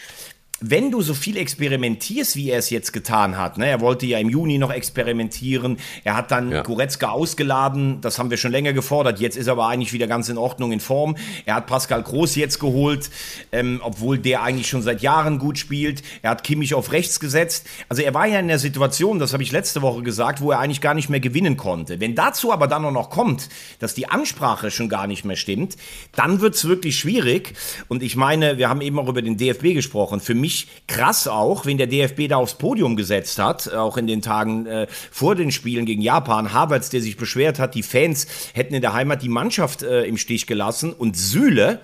wenn 0.60 0.90
du 0.90 1.02
so 1.02 1.12
viel 1.12 1.36
experimentierst, 1.36 2.34
wie 2.34 2.50
er 2.50 2.58
es 2.58 2.70
jetzt 2.70 2.92
getan 2.92 3.36
hat, 3.36 3.58
ne, 3.58 3.66
er 3.68 3.80
wollte 3.82 4.06
ja 4.06 4.18
im 4.18 4.30
Juni 4.30 4.56
noch 4.56 4.72
experimentieren, 4.72 5.76
er 6.02 6.16
hat 6.16 6.30
dann 6.30 6.50
ja. 6.50 6.62
Goretzka 6.62 7.10
ausgeladen, 7.10 8.00
das 8.00 8.18
haben 8.18 8.30
wir 8.30 8.38
schon 8.38 8.52
länger 8.52 8.72
gefordert, 8.72 9.20
jetzt 9.20 9.36
ist 9.36 9.48
er 9.48 9.52
aber 9.52 9.66
eigentlich 9.66 9.92
wieder 9.92 10.06
ganz 10.06 10.30
in 10.30 10.38
Ordnung 10.38 10.72
in 10.72 10.80
Form. 10.80 11.16
Er 11.44 11.56
hat 11.56 11.66
Pascal 11.66 12.02
Groß 12.02 12.36
jetzt 12.36 12.58
geholt, 12.58 13.10
ähm, 13.52 13.80
obwohl 13.82 14.18
der 14.18 14.42
eigentlich 14.42 14.68
schon 14.68 14.80
seit 14.80 15.02
Jahren 15.02 15.38
gut 15.38 15.58
spielt. 15.58 16.02
Er 16.22 16.30
hat 16.30 16.42
Kimmich 16.42 16.72
auf 16.72 16.92
rechts 16.92 17.20
gesetzt. 17.20 17.66
Also 17.90 18.02
er 18.02 18.14
war 18.14 18.26
ja 18.26 18.38
in 18.40 18.48
der 18.48 18.58
Situation, 18.58 19.18
das 19.18 19.34
habe 19.34 19.42
ich 19.42 19.52
letzte 19.52 19.82
Woche 19.82 20.02
gesagt, 20.02 20.40
wo 20.40 20.52
er 20.52 20.60
eigentlich 20.60 20.80
gar 20.80 20.94
nicht 20.94 21.10
mehr 21.10 21.20
gewinnen 21.20 21.58
konnte. 21.58 22.00
Wenn 22.00 22.14
dazu 22.14 22.50
aber 22.52 22.66
dann 22.66 22.84
auch 22.86 22.92
noch 22.92 23.10
kommt, 23.10 23.50
dass 23.78 23.94
die 23.94 24.08
Ansprache 24.08 24.70
schon 24.70 24.88
gar 24.88 25.06
nicht 25.06 25.25
mehr 25.25 25.36
stimmt, 25.36 25.76
dann 26.14 26.40
wird 26.40 26.54
es 26.54 26.66
wirklich 26.66 26.98
schwierig. 26.98 27.52
Und 27.88 28.02
ich 28.02 28.16
meine, 28.16 28.56
wir 28.56 28.70
haben 28.70 28.80
eben 28.80 28.98
auch 28.98 29.08
über 29.08 29.20
den 29.20 29.36
DFB 29.36 29.75
gesprochen. 29.75 30.20
Für 30.20 30.34
mich 30.34 30.45
mich 30.46 30.68
krass 30.86 31.26
auch, 31.26 31.66
wenn 31.66 31.76
der 31.76 31.88
DFB 31.88 32.28
da 32.28 32.36
aufs 32.36 32.54
Podium 32.54 32.94
gesetzt 32.94 33.40
hat, 33.40 33.72
auch 33.74 33.96
in 33.96 34.06
den 34.06 34.22
Tagen 34.22 34.66
äh, 34.66 34.86
vor 35.10 35.34
den 35.34 35.50
Spielen 35.50 35.86
gegen 35.86 36.02
Japan. 36.02 36.52
Havertz, 36.52 36.88
der 36.88 37.00
sich 37.00 37.16
beschwert 37.16 37.58
hat, 37.58 37.74
die 37.74 37.82
Fans 37.82 38.28
hätten 38.54 38.74
in 38.74 38.80
der 38.80 38.92
Heimat 38.92 39.22
die 39.22 39.28
Mannschaft 39.28 39.82
äh, 39.82 40.04
im 40.04 40.16
Stich 40.16 40.46
gelassen 40.46 40.92
und 40.92 41.16
Süle, 41.16 41.80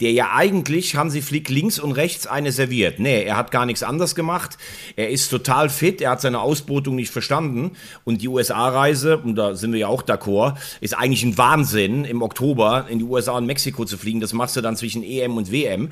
der 0.00 0.12
ja 0.12 0.32
eigentlich 0.34 0.96
Hansi 0.96 1.20
Flick 1.20 1.48
links 1.50 1.78
und 1.78 1.92
rechts 1.92 2.26
eine 2.26 2.52
serviert. 2.52 2.98
Nee, 2.98 3.22
er 3.24 3.36
hat 3.36 3.50
gar 3.50 3.66
nichts 3.66 3.82
anders 3.82 4.14
gemacht. 4.14 4.56
Er 4.94 5.10
ist 5.10 5.28
total 5.28 5.68
fit, 5.68 6.00
er 6.00 6.10
hat 6.10 6.20
seine 6.20 6.40
Ausbotung 6.40 6.96
nicht 6.96 7.10
verstanden. 7.10 7.72
Und 8.04 8.22
die 8.22 8.28
USA-Reise, 8.28 9.18
und 9.18 9.36
da 9.36 9.54
sind 9.54 9.72
wir 9.72 9.80
ja 9.80 9.88
auch 9.88 10.02
d'accord, 10.02 10.56
ist 10.80 10.96
eigentlich 10.96 11.22
ein 11.22 11.36
Wahnsinn, 11.38 12.04
im 12.04 12.22
Oktober 12.22 12.86
in 12.88 12.98
die 12.98 13.04
USA 13.04 13.32
und 13.32 13.46
Mexiko 13.46 13.84
zu 13.84 13.98
fliegen. 13.98 14.20
Das 14.20 14.32
machst 14.32 14.56
du 14.56 14.60
dann 14.60 14.76
zwischen 14.76 15.02
EM 15.02 15.36
und 15.36 15.52
WM. 15.52 15.90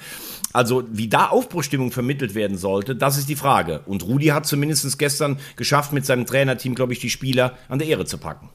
Also, 0.55 0.85
wie 0.89 1.09
da 1.09 1.27
Aufbruchstimmung 1.27 1.91
vermittelt 1.91 2.37
werden 2.37 2.57
sollte, 2.57 2.95
das 2.95 3.19
ist 3.19 3.29
die 3.29 3.35
Frage. 3.35 3.81
Und 3.87 4.05
Rudi 4.05 4.27
hat 4.27 4.47
zumindest 4.47 4.99
gestern 5.01 5.39
geschafft, 5.57 5.93
mit 5.93 6.07
seinem 6.07 6.27
Trainerteam, 6.27 6.77
glaube 6.77 6.93
ich, 6.93 7.01
die 7.01 7.11
Spieler 7.11 7.59
an 7.69 7.81
der 7.81 7.89
Ehre 7.89 8.07
zu 8.07 8.19
packen. 8.19 8.51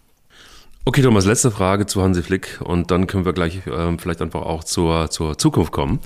Okay, 0.86 1.02
Thomas, 1.02 1.26
letzte 1.26 1.52
Frage 1.52 1.88
zu 1.88 2.02
Hansi 2.02 2.24
Flick 2.24 2.62
und 2.64 2.90
dann 2.90 3.06
können 3.06 3.26
wir 3.26 3.34
gleich 3.34 3.64
ähm, 3.68 4.00
vielleicht 4.00 4.22
einfach 4.22 4.44
auch 4.44 4.64
zur, 4.64 5.12
zur 5.12 5.38
Zukunft 5.38 5.74
kommen. 5.74 6.00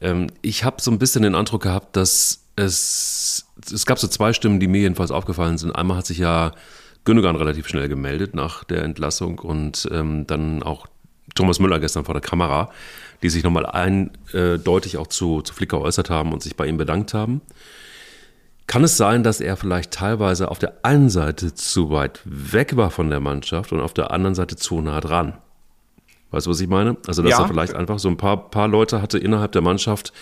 Ähm, 0.00 0.28
ich 0.42 0.62
habe 0.62 0.80
so 0.80 0.92
ein 0.92 1.00
bisschen 1.00 1.22
den 1.22 1.34
Eindruck 1.34 1.64
gehabt, 1.64 1.96
dass 1.96 2.44
es, 2.54 3.46
es 3.70 3.84
gab 3.84 3.98
so 3.98 4.06
zwei 4.06 4.32
Stimmen, 4.32 4.60
die 4.60 4.68
mir 4.68 4.82
jedenfalls 4.82 5.10
aufgefallen 5.10 5.58
sind. 5.58 5.72
Einmal 5.72 5.96
hat 5.96 6.06
sich 6.06 6.18
ja 6.18 6.52
Gündogan 7.04 7.34
relativ 7.34 7.66
schnell 7.66 7.88
gemeldet 7.88 8.36
nach 8.36 8.62
der 8.62 8.84
Entlassung 8.84 9.40
und 9.40 9.88
ähm, 9.90 10.24
dann 10.28 10.62
auch 10.62 10.86
Thomas 11.34 11.58
Müller 11.58 11.80
gestern 11.80 12.04
vor 12.04 12.14
der 12.14 12.22
Kamera, 12.22 12.70
die 13.22 13.28
sich 13.28 13.42
nochmal 13.42 13.66
eindeutig 13.66 14.98
auch 14.98 15.06
zu, 15.06 15.42
zu 15.42 15.54
Flick 15.54 15.70
geäußert 15.70 16.10
haben 16.10 16.32
und 16.32 16.42
sich 16.42 16.56
bei 16.56 16.66
ihm 16.66 16.76
bedankt 16.76 17.14
haben. 17.14 17.40
Kann 18.66 18.82
es 18.82 18.96
sein, 18.96 19.22
dass 19.22 19.40
er 19.40 19.56
vielleicht 19.56 19.92
teilweise 19.92 20.50
auf 20.50 20.58
der 20.58 20.84
einen 20.84 21.08
Seite 21.08 21.54
zu 21.54 21.90
weit 21.90 22.20
weg 22.24 22.76
war 22.76 22.90
von 22.90 23.10
der 23.10 23.20
Mannschaft 23.20 23.72
und 23.72 23.80
auf 23.80 23.94
der 23.94 24.10
anderen 24.10 24.34
Seite 24.34 24.56
zu 24.56 24.80
nah 24.80 25.00
dran? 25.00 25.34
Weißt 26.32 26.46
du, 26.46 26.50
was 26.50 26.60
ich 26.60 26.68
meine? 26.68 26.96
Also, 27.06 27.22
dass 27.22 27.30
ja. 27.30 27.42
er 27.42 27.48
vielleicht 27.48 27.74
einfach 27.74 27.98
so 28.00 28.08
ein 28.08 28.16
paar, 28.16 28.50
paar 28.50 28.66
Leute 28.66 29.00
hatte 29.00 29.18
innerhalb 29.18 29.52
der 29.52 29.62
Mannschaft, 29.62 30.12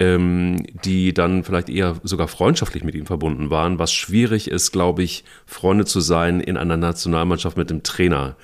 ähm, 0.00 0.66
die 0.84 1.14
dann 1.14 1.44
vielleicht 1.44 1.68
eher 1.68 1.96
sogar 2.02 2.26
freundschaftlich 2.26 2.82
mit 2.82 2.96
ihm 2.96 3.06
verbunden 3.06 3.50
waren, 3.50 3.78
was 3.78 3.92
schwierig 3.92 4.50
ist, 4.50 4.72
glaube 4.72 5.04
ich, 5.04 5.24
Freunde 5.46 5.84
zu 5.84 6.00
sein 6.00 6.40
in 6.40 6.56
einer 6.56 6.76
Nationalmannschaft 6.76 7.56
mit 7.56 7.70
dem 7.70 7.84
Trainer. 7.84 8.36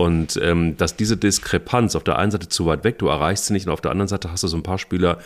Und 0.00 0.40
ähm, 0.42 0.78
dass 0.78 0.96
diese 0.96 1.18
Diskrepanz 1.18 1.94
auf 1.94 2.04
der 2.04 2.18
einen 2.18 2.30
Seite 2.30 2.48
zu 2.48 2.64
weit 2.64 2.84
weg, 2.84 2.98
du 2.98 3.08
erreichst 3.08 3.44
sie 3.44 3.52
nicht, 3.52 3.66
und 3.66 3.72
auf 3.74 3.82
der 3.82 3.90
anderen 3.90 4.08
Seite 4.08 4.32
hast 4.32 4.42
du 4.42 4.48
so 4.48 4.56
ein 4.56 4.62
paar 4.62 4.78
Spieler, 4.78 5.18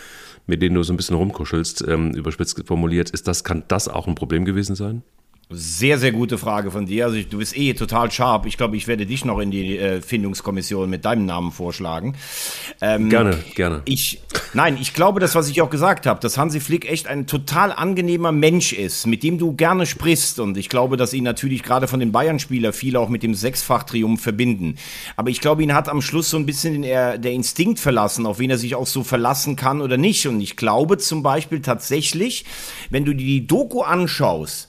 mit 0.49 0.63
denen 0.63 0.75
du 0.75 0.83
so 0.83 0.93
ein 0.93 0.97
bisschen 0.97 1.15
rumkuschelst, 1.15 1.87
ähm, 1.87 2.11
überspitzt 2.11 2.61
formuliert, 2.67 3.09
ist 3.11 3.29
das, 3.29 3.45
kann 3.45 3.63
das 3.69 3.87
auch 3.87 4.09
ein 4.09 4.17
Problem 4.17 4.45
gewesen 4.45 4.75
sein? 4.75 5.05
Sehr, 5.51 5.99
sehr 5.99 6.11
gute 6.11 6.39
Frage 6.39 6.71
von 6.71 6.87
dir. 6.87 7.05
Also 7.05 7.21
du 7.21 7.39
bist 7.39 7.57
eh 7.57 7.75
total 7.75 8.11
sharp. 8.11 8.47
Ich 8.47 8.57
glaube, 8.57 8.79
ich 8.79 8.89
werde 8.89 9.05
dich 9.05 9.27
noch 9.27 9.39
in 9.41 9.51
die 9.51 9.77
äh, 9.77 10.01
Findungskommission 10.01 10.89
mit 10.89 11.05
deinem 11.05 11.27
Namen 11.27 11.53
vorschlagen. 11.53 12.17
Ähm, 12.81 13.11
gerne, 13.11 13.39
gerne. 13.55 13.83
Ich, 13.85 14.23
nein, 14.55 14.79
ich 14.81 14.95
glaube, 14.95 15.21
das, 15.21 15.35
was 15.35 15.51
ich 15.51 15.61
auch 15.61 15.69
gesagt 15.69 16.07
habe, 16.07 16.19
dass 16.19 16.39
Hansi 16.39 16.61
Flick 16.61 16.91
echt 16.91 17.09
ein 17.09 17.27
total 17.27 17.73
angenehmer 17.73 18.33
Mensch 18.33 18.73
ist, 18.73 19.07
mit 19.07 19.23
dem 19.23 19.37
du 19.37 19.53
gerne 19.53 19.85
sprichst. 19.85 20.41
Und 20.41 20.57
ich 20.57 20.71
glaube, 20.71 20.97
dass 20.97 21.13
ihn 21.13 21.25
natürlich 21.25 21.63
gerade 21.63 21.89
von 21.89 22.01
den 22.01 22.11
Bayern-Spielern 22.11 22.73
viele 22.73 22.99
auch 22.99 23.11
mit 23.11 23.23
dem 23.23 23.35
Sechsfach-Triumph 23.35 24.23
verbinden. 24.23 24.77
Aber 25.17 25.29
ich 25.29 25.43
glaube, 25.43 25.63
ihn 25.63 25.75
hat 25.75 25.91
am 25.91 26.01
Schluss 26.01 26.31
so 26.31 26.39
ein 26.39 26.47
bisschen 26.47 26.81
der, 26.81 27.19
der 27.19 27.33
Instinkt 27.33 27.81
verlassen, 27.81 28.25
auf 28.25 28.39
wen 28.39 28.49
er 28.49 28.59
sich 28.59 28.75
auch 28.77 28.87
so 28.87 29.05
verlassen 29.05 29.57
kann 29.57 29.83
oder 29.83 29.99
nicht. 29.99 30.27
Und 30.27 30.41
ich 30.41 30.57
glaube 30.57 30.97
zum 30.97 31.23
Beispiel 31.23 31.61
tatsächlich, 31.61 32.47
wenn 32.89 33.05
du 33.05 33.13
dir 33.13 33.27
die 33.27 33.47
Doku 33.47 33.83
anschaust, 33.83 34.69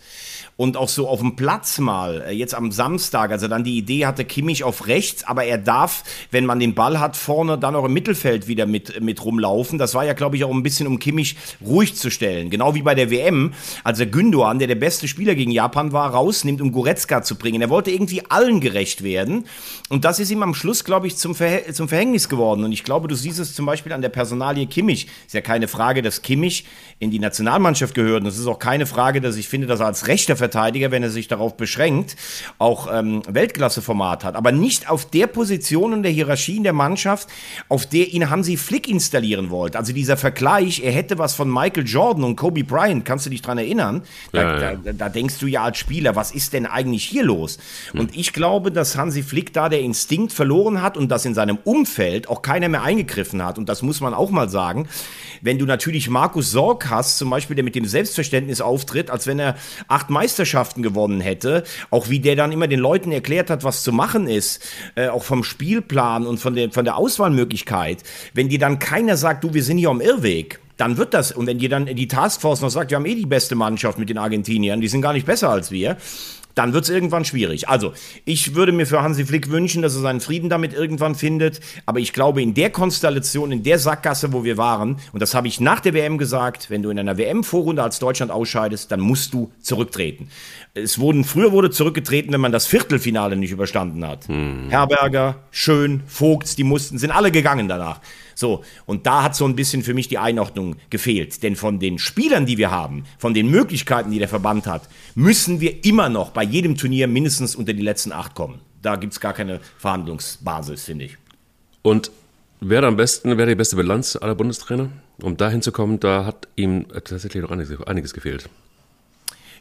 und 0.58 0.78
auch 0.78 0.88
so 0.88 1.10
auf 1.10 1.20
dem 1.20 1.36
Platz 1.36 1.80
mal, 1.80 2.24
äh, 2.28 2.32
jetzt 2.32 2.56
am 2.56 2.72
Samstag, 2.72 3.32
also 3.32 3.48
dann 3.48 3.66
die 3.66 3.78
Idee 3.78 4.06
hatte 4.06 4.24
Kimmich 4.24 4.64
auf 4.64 4.88
rechts, 4.88 5.26
aber 5.26 5.44
er 5.44 5.58
darf, 5.58 6.04
wenn 6.32 6.46
man 6.46 6.60
den 6.60 6.76
Ball 6.76 7.00
hat, 7.00 7.18
vorne 7.18 7.58
dann 7.58 7.76
auch 7.76 7.84
im 7.84 7.94
Mittelfeld 7.94 8.48
wieder 8.48 8.66
mit, 8.66 9.02
mit 9.02 9.24
rumlaufen. 9.24 9.78
Das 9.78 9.94
war 9.96 10.06
ja, 10.06 10.14
glaube 10.14 10.38
ich, 10.38 10.46
auch 10.46 10.52
ein 10.52 10.64
bisschen, 10.64 10.88
um 10.88 10.98
Kimmich 11.00 11.36
ruhig 11.66 11.96
zu 11.96 12.10
stellen. 12.10 12.50
Genau 12.50 12.74
wie 12.74 12.84
bei 12.84 12.96
der 12.96 13.12
WM, 13.12 13.54
als 13.84 14.00
er 14.00 14.06
Gündogan, 14.06 14.60
der 14.60 14.70
der 14.70 14.76
beste 14.76 15.10
Spieler 15.10 15.36
gegen 15.36 15.52
Japan 15.52 15.92
war, 15.92 16.12
rausnimmt, 16.12 16.62
um 16.62 16.72
Goretzka 16.72 17.22
zu 17.22 17.36
bringen. 17.36 17.62
Er 17.62 17.70
wollte 17.70 17.92
irgendwie 17.92 18.24
allen 18.30 18.62
gerecht 18.62 19.04
werden. 19.04 19.46
Und 19.90 20.06
das 20.06 20.20
ist 20.20 20.32
ihm 20.32 20.42
am 20.42 20.54
Schluss, 20.54 20.86
glaube 20.86 21.08
ich, 21.08 21.18
zum, 21.18 21.36
Verhä 21.36 21.74
zum 21.74 21.90
Verhängnis 21.90 22.30
geworden. 22.30 22.64
Und 22.64 22.72
ich 22.72 22.86
glaube, 22.86 23.10
du 23.10 23.16
siehst 23.16 23.40
es 23.40 23.54
zum 23.54 23.66
Beispiel 23.66 23.92
an 23.92 24.02
der 24.02 24.10
Personalie 24.10 24.68
Kimmich. 24.68 25.08
Ist 25.26 25.34
ja 25.34 25.42
keine 25.42 25.68
Frage, 25.68 26.02
dass 26.02 26.22
Kimmich 26.22 26.66
in 27.00 27.12
die 27.12 27.20
Nationalmannschaft 27.20 27.94
gehört. 27.94 28.22
Und 28.22 28.28
es 28.28 28.38
ist 28.38 28.48
auch 28.48 28.60
keine 28.60 28.86
Frage, 28.86 29.20
dass 29.20 29.36
ich 29.36 29.50
finde, 29.50 29.68
dass 29.68 29.82
er 29.82 29.88
als 29.88 30.08
rechter 30.08 30.38
Verteidiger, 30.46 30.92
wenn 30.92 31.02
er 31.02 31.10
sich 31.10 31.28
darauf 31.28 31.58
beschränkt, 31.58 32.16
auch 32.60 32.88
ähm, 32.92 33.24
Weltklasseformat 33.28 34.24
hat. 34.24 34.36
Aber 34.36 34.52
nicht 34.52 34.90
auf 34.90 35.10
der 35.10 35.26
Position 35.26 35.92
und 35.92 36.04
der 36.04 36.12
Hierarchie 36.12 36.58
in 36.58 36.64
der 36.64 36.74
Mannschaft, 36.74 37.30
auf 37.68 37.88
der 37.88 38.14
ihn 38.14 38.30
Hansi 38.30 38.56
Flick 38.58 38.88
installieren 38.88 39.50
wollte. 39.50 39.80
Also 39.80 39.92
dieser 39.92 40.18
Vergleich, 40.18 40.84
er 40.84 40.92
hätte 40.92 41.18
was 41.18 41.34
von 41.34 41.52
Michael 41.52 41.88
Jordan 41.88 42.24
und 42.24 42.36
Kobe 42.36 42.64
Bryant, 42.64 43.06
kannst 43.06 43.26
du 43.26 43.32
dich 43.32 43.42
dran 43.42 43.58
erinnern? 43.58 44.04
Da, 44.34 44.42
ja, 44.42 44.62
ja. 44.62 44.76
da, 44.76 44.94
da 44.94 45.10
denkst 45.10 45.40
du 45.40 45.48
ja 45.48 45.64
als 45.64 45.80
Spieler, 45.80 46.16
was 46.16 46.32
ist 46.32 46.54
denn 46.54 46.68
eigentlich 46.68 47.04
hier 47.04 47.24
los? 47.24 47.58
Hm. 47.92 48.02
Und 48.02 48.16
ich 48.16 48.32
glaube, 48.32 48.72
dass 48.72 48.96
Hansi 48.96 49.24
Flick 49.24 49.52
da 49.52 49.68
der 49.68 49.80
Instinkt 49.82 50.32
verloren 50.32 50.84
hat 50.84 50.96
und 50.96 51.10
dass 51.10 51.26
in 51.26 51.34
seinem 51.34 51.58
Umfeld 51.64 52.30
auch 52.30 52.44
keiner 52.44 52.70
mehr 52.70 52.84
eingegriffen 52.84 53.44
hat. 53.44 53.58
Und 53.58 53.68
das 53.68 53.82
muss 53.82 54.00
man 54.00 54.14
auch 54.14 54.30
mal 54.30 54.48
sagen. 54.48 54.88
Wenn 55.42 55.58
du 55.58 55.66
natürlich 55.66 56.10
Markus 56.10 56.52
Sorg 56.52 56.90
hast, 56.90 57.18
zum 57.18 57.32
Beispiel, 57.32 57.56
der 57.56 57.64
mit 57.66 57.76
dem 57.76 57.86
Selbstverständnis 57.86 58.62
auftritt, 58.62 59.10
als 59.10 59.26
wenn 59.26 59.40
er 59.40 59.56
acht 59.88 60.10
Meisterschaften 60.36 60.84
gewonnen 60.84 61.22
hätte, 61.22 61.64
auch 61.92 62.10
wie 62.10 62.20
der 62.20 62.36
dann 62.36 62.52
immer 62.52 62.68
den 62.68 62.82
Leuten 62.82 63.14
erklärt 63.14 63.50
hat, 63.50 63.64
was 63.64 63.84
zu 63.84 63.94
machen 63.94 64.28
ist, 64.28 64.62
äh, 64.96 65.08
auch 65.08 65.24
vom 65.24 65.46
Spielplan 65.46 66.28
und 66.28 66.40
von 66.40 66.56
der, 66.56 66.72
von 66.72 66.84
der 66.84 66.98
Auswahlmöglichkeit, 66.98 68.04
wenn 68.34 68.50
dir 68.50 68.60
dann 68.60 68.80
keiner 68.80 69.16
sagt, 69.16 69.46
du, 69.46 69.54
wir 69.54 69.64
sind 69.64 69.78
hier 69.78 69.90
am 69.90 70.02
Irrweg, 70.02 70.60
dann 70.76 70.98
wird 70.98 71.14
das. 71.14 71.32
Und 71.32 71.48
wenn 71.48 71.58
dir 71.58 71.70
dann 71.70 71.86
die 71.86 72.08
Taskforce 72.10 72.62
noch 72.62 72.70
sagt, 72.70 72.92
wir 72.92 72.98
haben 72.98 73.06
eh 73.06 73.16
die 73.16 73.26
beste 73.26 73.56
Mannschaft 73.56 73.98
mit 73.98 74.10
den 74.10 74.18
Argentiniern, 74.18 74.82
die 74.82 74.90
sind 74.90 75.02
gar 75.02 75.14
nicht 75.14 75.26
besser 75.26 75.50
als 75.50 75.72
wir, 75.72 75.96
dann 76.56 76.74
wird 76.74 76.86
es 76.86 76.90
irgendwann 76.90 77.26
schwierig. 77.26 77.70
Also, 77.70 77.94
ich 78.24 78.56
würde 78.56 78.72
mir 78.72 78.88
für 78.88 79.02
Hansi 79.02 79.26
Flick 79.26 79.50
wünschen, 79.50 79.82
dass 79.82 79.94
er 79.96 80.02
seinen 80.02 80.22
Frieden 80.22 80.50
damit 80.50 80.74
irgendwann 80.74 81.14
findet. 81.14 81.60
Aber 81.86 82.00
ich 82.00 82.14
glaube, 82.14 82.42
in 82.42 82.54
der 82.54 82.70
Konstellation, 82.70 83.52
in 83.52 83.64
der 83.64 83.78
Sackgasse, 83.78 84.34
wo 84.34 84.44
wir 84.44 84.58
waren, 84.58 84.98
und 85.12 85.22
das 85.22 85.36
habe 85.36 85.48
ich 85.48 85.60
nach 85.60 85.82
der 85.82 85.94
WM 85.94 86.18
gesagt, 86.18 86.70
wenn 86.70 86.82
du 86.82 86.90
in 86.90 86.98
einer 86.98 87.18
WM-Vorrunde 87.18 87.84
als 87.84 88.00
Deutschland 88.00 88.32
ausscheidest, 88.32 88.92
dann 88.92 89.02
musst 89.02 89.34
du 89.34 89.52
zurücktreten. 89.62 90.30
Es 90.74 90.98
wurden, 90.98 91.24
früher 91.24 91.52
wurde 91.52 91.70
zurückgetreten, 91.70 92.34
wenn 92.34 92.42
man 92.42 92.52
das 92.52 92.66
Viertelfinale 92.66 93.36
nicht 93.36 93.52
überstanden 93.52 94.06
hat. 94.06 94.28
Hm. 94.28 94.70
Herberger, 94.70 95.44
Schön, 95.52 96.04
Vogts, 96.08 96.56
die 96.56 96.64
mussten, 96.64 96.98
sind 96.98 97.12
alle 97.12 97.32
gegangen 97.32 97.68
danach. 97.68 98.00
So, 98.36 98.64
und 98.86 99.08
da 99.08 99.24
hat 99.24 99.36
so 99.36 99.46
ein 99.46 99.56
bisschen 99.56 99.82
für 99.82 99.94
mich 99.94 100.08
die 100.10 100.18
Einordnung 100.18 100.76
gefehlt. 100.90 101.42
Denn 101.42 101.56
von 101.56 101.80
den 101.80 101.98
Spielern, 101.98 102.46
die 102.46 102.58
wir 102.58 102.70
haben, 102.70 103.06
von 103.18 103.34
den 103.34 103.50
Möglichkeiten, 103.50 104.12
die 104.12 104.20
der 104.20 104.28
Verband 104.28 104.68
hat, 104.68 104.88
müssen 105.16 105.62
wir 105.62 105.86
immer 105.86 106.10
noch 106.10 106.32
bei 106.32 106.44
jedem 106.44 106.78
Turnier 106.78 107.08
mindestens 107.08 107.56
unter 107.56 107.74
die 107.74 107.82
letzten 107.82 108.12
acht 108.12 108.36
kommen. 108.36 108.60
Da 108.82 108.98
gibt 108.98 109.14
es 109.14 109.20
gar 109.20 109.34
keine 109.34 109.62
Verhandlungsbasis, 109.78 110.84
finde 110.84 111.06
ich. 111.06 111.18
Und 111.82 112.12
wer 112.60 112.84
am 112.84 112.98
besten, 112.98 113.38
wer 113.38 113.46
die 113.46 113.56
beste 113.56 113.78
Bilanz 113.78 114.16
aller 114.16 114.36
Bundestrainer? 114.36 114.90
Um 115.22 115.38
da 115.38 115.50
hinzukommen, 115.50 116.00
da 116.00 116.26
hat 116.26 116.48
ihm 116.56 116.88
tatsächlich 116.90 117.42
noch 117.42 117.52
einiges, 117.52 117.82
einiges 117.84 118.14
gefehlt. 118.14 118.50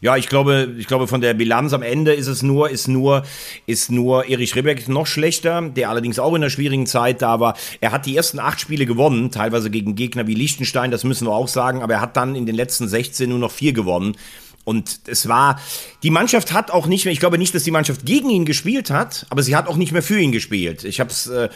Ja, 0.04 0.18
ich 0.18 0.28
glaube, 0.28 0.74
ich 0.76 0.86
glaube, 0.86 1.06
von 1.08 1.22
der 1.22 1.32
Bilanz 1.32 1.72
am 1.72 1.80
Ende 1.80 2.12
ist 2.12 2.26
es 2.26 2.42
nur, 2.42 2.68
ist 2.68 2.88
nur, 2.88 3.22
ist 3.64 3.90
nur 3.90 4.28
Erich 4.28 4.54
Ribbeck 4.54 4.86
noch 4.86 5.06
schlechter, 5.06 5.62
der 5.62 5.88
allerdings 5.88 6.18
auch 6.18 6.34
in 6.34 6.42
einer 6.42 6.50
schwierigen 6.50 6.84
Zeit 6.84 7.22
da 7.22 7.40
war. 7.40 7.56
Er 7.80 7.90
hat 7.90 8.04
die 8.04 8.14
ersten 8.14 8.38
acht 8.38 8.60
Spiele 8.60 8.84
gewonnen, 8.84 9.30
teilweise 9.30 9.70
gegen 9.70 9.94
Gegner 9.94 10.26
wie 10.26 10.34
Liechtenstein, 10.34 10.90
das 10.90 11.04
müssen 11.04 11.26
wir 11.26 11.32
auch 11.32 11.48
sagen, 11.48 11.82
aber 11.82 11.94
er 11.94 12.00
hat 12.02 12.18
dann 12.18 12.34
in 12.34 12.44
den 12.44 12.54
letzten 12.54 12.86
16 12.86 13.30
nur 13.30 13.38
noch 13.38 13.50
vier 13.50 13.72
gewonnen. 13.72 14.14
Und 14.64 15.00
es 15.06 15.28
war, 15.28 15.60
die 16.02 16.10
Mannschaft 16.10 16.52
hat 16.52 16.70
auch 16.70 16.86
nicht 16.86 17.04
mehr, 17.04 17.12
ich 17.12 17.20
glaube 17.20 17.36
nicht, 17.36 17.54
dass 17.54 17.64
die 17.64 17.70
Mannschaft 17.70 18.06
gegen 18.06 18.30
ihn 18.30 18.46
gespielt 18.46 18.90
hat, 18.90 19.26
aber 19.28 19.42
sie 19.42 19.56
hat 19.56 19.68
auch 19.68 19.76
nicht 19.76 19.92
mehr 19.92 20.02
für 20.02 20.18
ihn 20.18 20.32
gespielt. 20.32 20.84
Ich 20.84 21.00
habe 21.00 21.10
es 21.10 21.26
äh, 21.26 21.48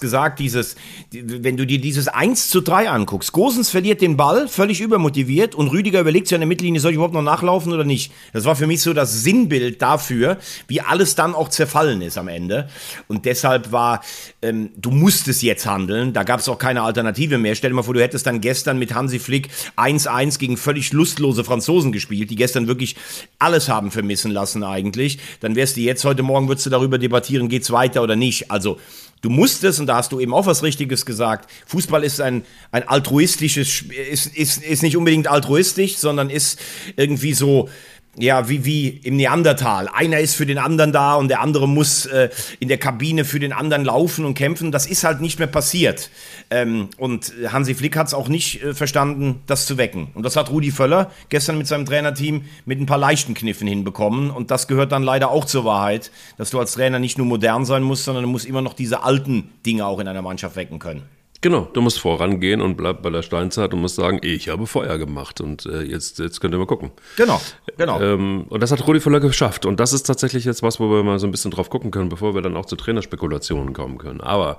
gesagt, 0.00 0.40
dieses, 0.40 0.74
wenn 1.12 1.56
du 1.56 1.64
dir 1.64 1.80
dieses 1.80 2.08
1 2.08 2.50
zu 2.50 2.60
3 2.60 2.90
anguckst, 2.90 3.32
Gosens 3.32 3.70
verliert 3.70 4.00
den 4.00 4.16
Ball, 4.16 4.48
völlig 4.48 4.80
übermotiviert 4.80 5.54
und 5.54 5.68
Rüdiger 5.68 6.00
überlegt 6.00 6.26
sich 6.26 6.34
an 6.34 6.40
der 6.40 6.48
Mittellinie, 6.48 6.80
soll 6.80 6.90
ich 6.90 6.96
überhaupt 6.96 7.14
noch 7.14 7.22
nachlaufen 7.22 7.72
oder 7.72 7.84
nicht? 7.84 8.12
Das 8.32 8.44
war 8.44 8.56
für 8.56 8.66
mich 8.66 8.82
so 8.82 8.92
das 8.92 9.22
Sinnbild 9.22 9.80
dafür, 9.80 10.38
wie 10.66 10.80
alles 10.80 11.14
dann 11.14 11.34
auch 11.34 11.48
zerfallen 11.48 12.02
ist 12.02 12.18
am 12.18 12.26
Ende. 12.26 12.68
Und 13.06 13.26
deshalb 13.26 13.70
war, 13.70 14.02
ähm, 14.42 14.70
du 14.76 14.90
musstest 14.90 15.42
jetzt 15.42 15.66
handeln, 15.66 16.12
da 16.12 16.24
gab 16.24 16.40
es 16.40 16.48
auch 16.48 16.58
keine 16.58 16.82
Alternative 16.82 17.38
mehr. 17.38 17.54
Stell 17.54 17.70
dir 17.70 17.76
mal 17.76 17.82
vor, 17.82 17.94
du 17.94 18.02
hättest 18.02 18.26
dann 18.26 18.40
gestern 18.40 18.78
mit 18.78 18.94
Hansi 18.94 19.20
Flick 19.20 19.50
1-1 19.76 20.38
gegen 20.38 20.56
völlig 20.56 20.92
lustlose 20.92 21.44
Franzosen 21.44 21.92
gespielt, 21.92 22.30
die 22.30 22.39
gestern 22.40 22.66
wirklich 22.66 22.96
alles 23.38 23.68
haben 23.68 23.90
vermissen 23.90 24.32
lassen 24.32 24.64
eigentlich, 24.64 25.18
dann 25.40 25.54
wärst 25.54 25.76
du 25.76 25.80
jetzt, 25.80 26.04
heute 26.04 26.22
Morgen 26.22 26.48
würdest 26.48 26.66
du 26.66 26.70
darüber 26.70 26.98
debattieren, 26.98 27.48
geht's 27.48 27.70
weiter 27.70 28.02
oder 28.02 28.16
nicht. 28.16 28.50
Also 28.50 28.78
Du 29.22 29.28
musstest, 29.28 29.80
und 29.80 29.86
da 29.86 29.96
hast 29.96 30.12
du 30.12 30.20
eben 30.20 30.32
auch 30.32 30.46
was 30.46 30.62
Richtiges 30.62 31.04
gesagt, 31.04 31.50
Fußball 31.66 32.04
ist 32.04 32.22
ein, 32.22 32.42
ein 32.72 32.88
altruistisches, 32.88 33.82
ist, 34.10 34.34
ist, 34.34 34.62
ist 34.62 34.82
nicht 34.82 34.96
unbedingt 34.96 35.28
altruistisch, 35.28 35.98
sondern 35.98 36.30
ist 36.30 36.58
irgendwie 36.96 37.34
so, 37.34 37.68
ja, 38.16 38.48
wie, 38.48 38.64
wie 38.64 38.88
im 38.88 39.16
Neandertal. 39.16 39.88
Einer 39.88 40.18
ist 40.18 40.34
für 40.34 40.46
den 40.46 40.58
anderen 40.58 40.92
da 40.92 41.14
und 41.14 41.28
der 41.28 41.40
andere 41.40 41.68
muss 41.68 42.06
äh, 42.06 42.30
in 42.58 42.68
der 42.68 42.78
Kabine 42.78 43.24
für 43.24 43.38
den 43.38 43.52
anderen 43.52 43.84
laufen 43.84 44.24
und 44.24 44.34
kämpfen. 44.34 44.72
Das 44.72 44.86
ist 44.86 45.04
halt 45.04 45.20
nicht 45.20 45.38
mehr 45.38 45.48
passiert. 45.48 46.10
Ähm, 46.50 46.88
und 46.98 47.32
Hansi 47.48 47.74
Flick 47.74 47.96
hat 47.96 48.08
es 48.08 48.14
auch 48.14 48.28
nicht 48.28 48.62
äh, 48.62 48.74
verstanden, 48.74 49.42
das 49.46 49.66
zu 49.66 49.78
wecken. 49.78 50.08
Und 50.14 50.24
das 50.24 50.34
hat 50.34 50.50
Rudi 50.50 50.72
Völler 50.72 51.12
gestern 51.28 51.56
mit 51.56 51.68
seinem 51.68 51.86
Trainerteam 51.86 52.42
mit 52.64 52.80
ein 52.80 52.86
paar 52.86 52.98
leichten 52.98 53.34
Kniffen 53.34 53.68
hinbekommen. 53.68 54.30
Und 54.30 54.50
das 54.50 54.66
gehört 54.66 54.90
dann 54.90 55.04
leider 55.04 55.30
auch 55.30 55.44
zur 55.44 55.64
Wahrheit, 55.64 56.10
dass 56.36 56.50
du 56.50 56.58
als 56.58 56.72
Trainer 56.72 56.98
nicht 56.98 57.16
nur 57.16 57.26
modern 57.28 57.64
sein 57.64 57.82
musst, 57.82 58.04
sondern 58.04 58.24
du 58.24 58.30
musst 58.30 58.46
immer 58.46 58.62
noch 58.62 58.74
diese 58.74 59.04
alten 59.04 59.50
Dinge 59.64 59.86
auch 59.86 60.00
in 60.00 60.08
einer 60.08 60.22
Mannschaft 60.22 60.56
wecken 60.56 60.80
können. 60.80 61.02
Genau, 61.42 61.68
du 61.72 61.80
musst 61.80 61.98
vorangehen 61.98 62.60
und 62.60 62.76
bleib 62.76 63.02
bei 63.02 63.08
der 63.08 63.22
Steinzeit 63.22 63.72
und 63.72 63.80
musst 63.80 63.96
sagen, 63.96 64.18
ich 64.22 64.50
habe 64.50 64.66
Feuer 64.66 64.98
gemacht 64.98 65.40
und 65.40 65.64
äh, 65.64 65.82
jetzt, 65.82 66.18
jetzt 66.18 66.38
könnt 66.40 66.54
ihr 66.54 66.58
mal 66.58 66.66
gucken. 66.66 66.90
Genau, 67.16 67.40
genau. 67.78 67.98
Ähm, 67.98 68.44
und 68.50 68.62
das 68.62 68.70
hat 68.72 68.86
Rudi 68.86 69.00
Völler 69.00 69.20
geschafft. 69.20 69.64
Und 69.64 69.80
das 69.80 69.94
ist 69.94 70.02
tatsächlich 70.02 70.44
jetzt 70.44 70.62
was, 70.62 70.80
wo 70.80 70.90
wir 70.90 71.02
mal 71.02 71.18
so 71.18 71.26
ein 71.26 71.30
bisschen 71.30 71.50
drauf 71.50 71.70
gucken 71.70 71.90
können, 71.90 72.10
bevor 72.10 72.34
wir 72.34 72.42
dann 72.42 72.58
auch 72.58 72.66
zu 72.66 72.76
Trainerspekulationen 72.76 73.72
kommen 73.72 73.96
können. 73.96 74.20
Aber 74.20 74.58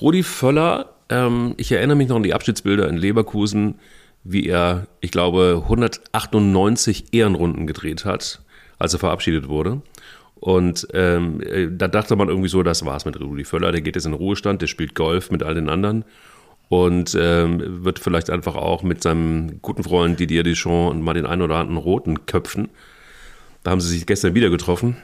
Rudi 0.00 0.22
Völler, 0.22 0.94
ähm, 1.10 1.52
ich 1.58 1.72
erinnere 1.72 1.96
mich 1.96 2.08
noch 2.08 2.16
an 2.16 2.22
die 2.22 2.32
Abschiedsbilder 2.32 2.88
in 2.88 2.96
Leverkusen, 2.96 3.78
wie 4.24 4.46
er, 4.46 4.86
ich 5.00 5.10
glaube, 5.10 5.60
198 5.64 7.12
Ehrenrunden 7.12 7.66
gedreht 7.66 8.06
hat, 8.06 8.40
als 8.78 8.94
er 8.94 8.98
verabschiedet 8.98 9.48
wurde. 9.48 9.82
Und 10.48 10.88
ähm, 10.94 11.42
äh, 11.42 11.68
da 11.70 11.88
dachte 11.88 12.16
man 12.16 12.30
irgendwie 12.30 12.48
so, 12.48 12.62
das 12.62 12.82
war's 12.86 13.04
mit 13.04 13.20
Rudi 13.20 13.44
Völler, 13.44 13.70
der 13.70 13.82
geht 13.82 13.96
jetzt 13.96 14.06
in 14.06 14.12
den 14.12 14.18
Ruhestand, 14.18 14.62
der 14.62 14.66
spielt 14.66 14.94
Golf 14.94 15.30
mit 15.30 15.42
all 15.42 15.54
den 15.54 15.68
anderen 15.68 16.06
und 16.70 17.14
ähm, 17.20 17.84
wird 17.84 17.98
vielleicht 17.98 18.30
einfach 18.30 18.56
auch 18.56 18.82
mit 18.82 19.02
seinem 19.02 19.60
guten 19.60 19.84
Freund 19.84 20.18
Didier 20.18 20.44
Deschamps 20.44 20.92
und 20.92 21.02
mal 21.02 21.12
den 21.12 21.26
einen 21.26 21.42
oder 21.42 21.56
anderen 21.56 21.76
roten 21.76 22.24
köpfen. 22.24 22.70
Da 23.62 23.72
haben 23.72 23.82
sie 23.82 23.90
sich 23.90 24.06
gestern 24.06 24.34
wieder 24.34 24.48
getroffen 24.48 24.96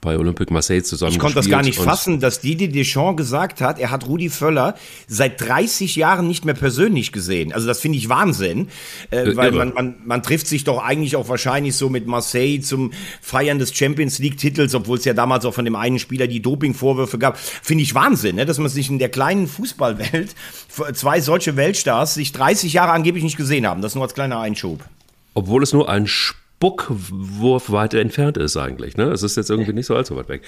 bei 0.00 0.18
Olympique 0.18 0.52
Marseille 0.52 0.82
zusammen. 0.82 1.12
Ich 1.12 1.18
konnte 1.18 1.36
das 1.36 1.48
gar 1.48 1.62
nicht 1.62 1.78
fassen, 1.78 2.20
dass 2.20 2.40
Didier 2.40 2.68
Deschamps 2.70 3.16
gesagt 3.16 3.60
hat, 3.60 3.78
er 3.78 3.90
hat 3.90 4.06
Rudi 4.06 4.28
Völler 4.28 4.74
seit 5.06 5.40
30 5.40 5.96
Jahren 5.96 6.26
nicht 6.26 6.44
mehr 6.44 6.54
persönlich 6.54 7.12
gesehen. 7.12 7.52
Also 7.52 7.66
das 7.66 7.80
finde 7.80 7.98
ich 7.98 8.08
Wahnsinn, 8.08 8.68
äh, 9.10 9.36
weil 9.36 9.52
man, 9.52 9.72
man, 9.72 9.94
man 10.04 10.22
trifft 10.22 10.46
sich 10.46 10.64
doch 10.64 10.82
eigentlich 10.82 11.16
auch 11.16 11.28
wahrscheinlich 11.28 11.76
so 11.76 11.88
mit 11.88 12.06
Marseille 12.06 12.60
zum 12.60 12.92
Feiern 13.20 13.58
des 13.58 13.76
Champions 13.76 14.18
League-Titels, 14.18 14.74
obwohl 14.74 14.98
es 14.98 15.04
ja 15.04 15.14
damals 15.14 15.44
auch 15.44 15.54
von 15.54 15.64
dem 15.64 15.76
einen 15.76 15.98
Spieler 15.98 16.26
die 16.26 16.42
Doping-Vorwürfe 16.42 17.18
gab. 17.18 17.38
Finde 17.38 17.82
ich 17.82 17.94
Wahnsinn, 17.94 18.36
ne? 18.36 18.46
dass 18.46 18.58
man 18.58 18.68
sich 18.68 18.90
in 18.90 18.98
der 18.98 19.08
kleinen 19.08 19.46
Fußballwelt 19.46 20.34
zwei 20.94 21.20
solche 21.20 21.56
Weltstars 21.56 22.14
sich 22.14 22.32
30 22.32 22.72
Jahre 22.72 22.92
angeblich 22.92 23.24
nicht 23.24 23.36
gesehen 23.36 23.66
haben. 23.66 23.82
Das 23.82 23.94
nur 23.94 24.04
als 24.04 24.14
kleiner 24.14 24.40
Einschub. 24.40 24.84
Obwohl 25.34 25.62
es 25.62 25.72
nur 25.72 25.88
ein 25.88 26.06
Spiel 26.06 26.39
Buckwurf 26.60 27.72
weiter 27.72 28.00
entfernt 28.00 28.36
ist 28.36 28.56
eigentlich. 28.58 28.98
Ne? 28.98 29.04
Es 29.04 29.22
ist 29.22 29.36
jetzt 29.38 29.48
irgendwie 29.48 29.72
nicht 29.72 29.86
so 29.86 29.96
allzu 29.96 30.14
weit 30.16 30.28
weg. 30.28 30.42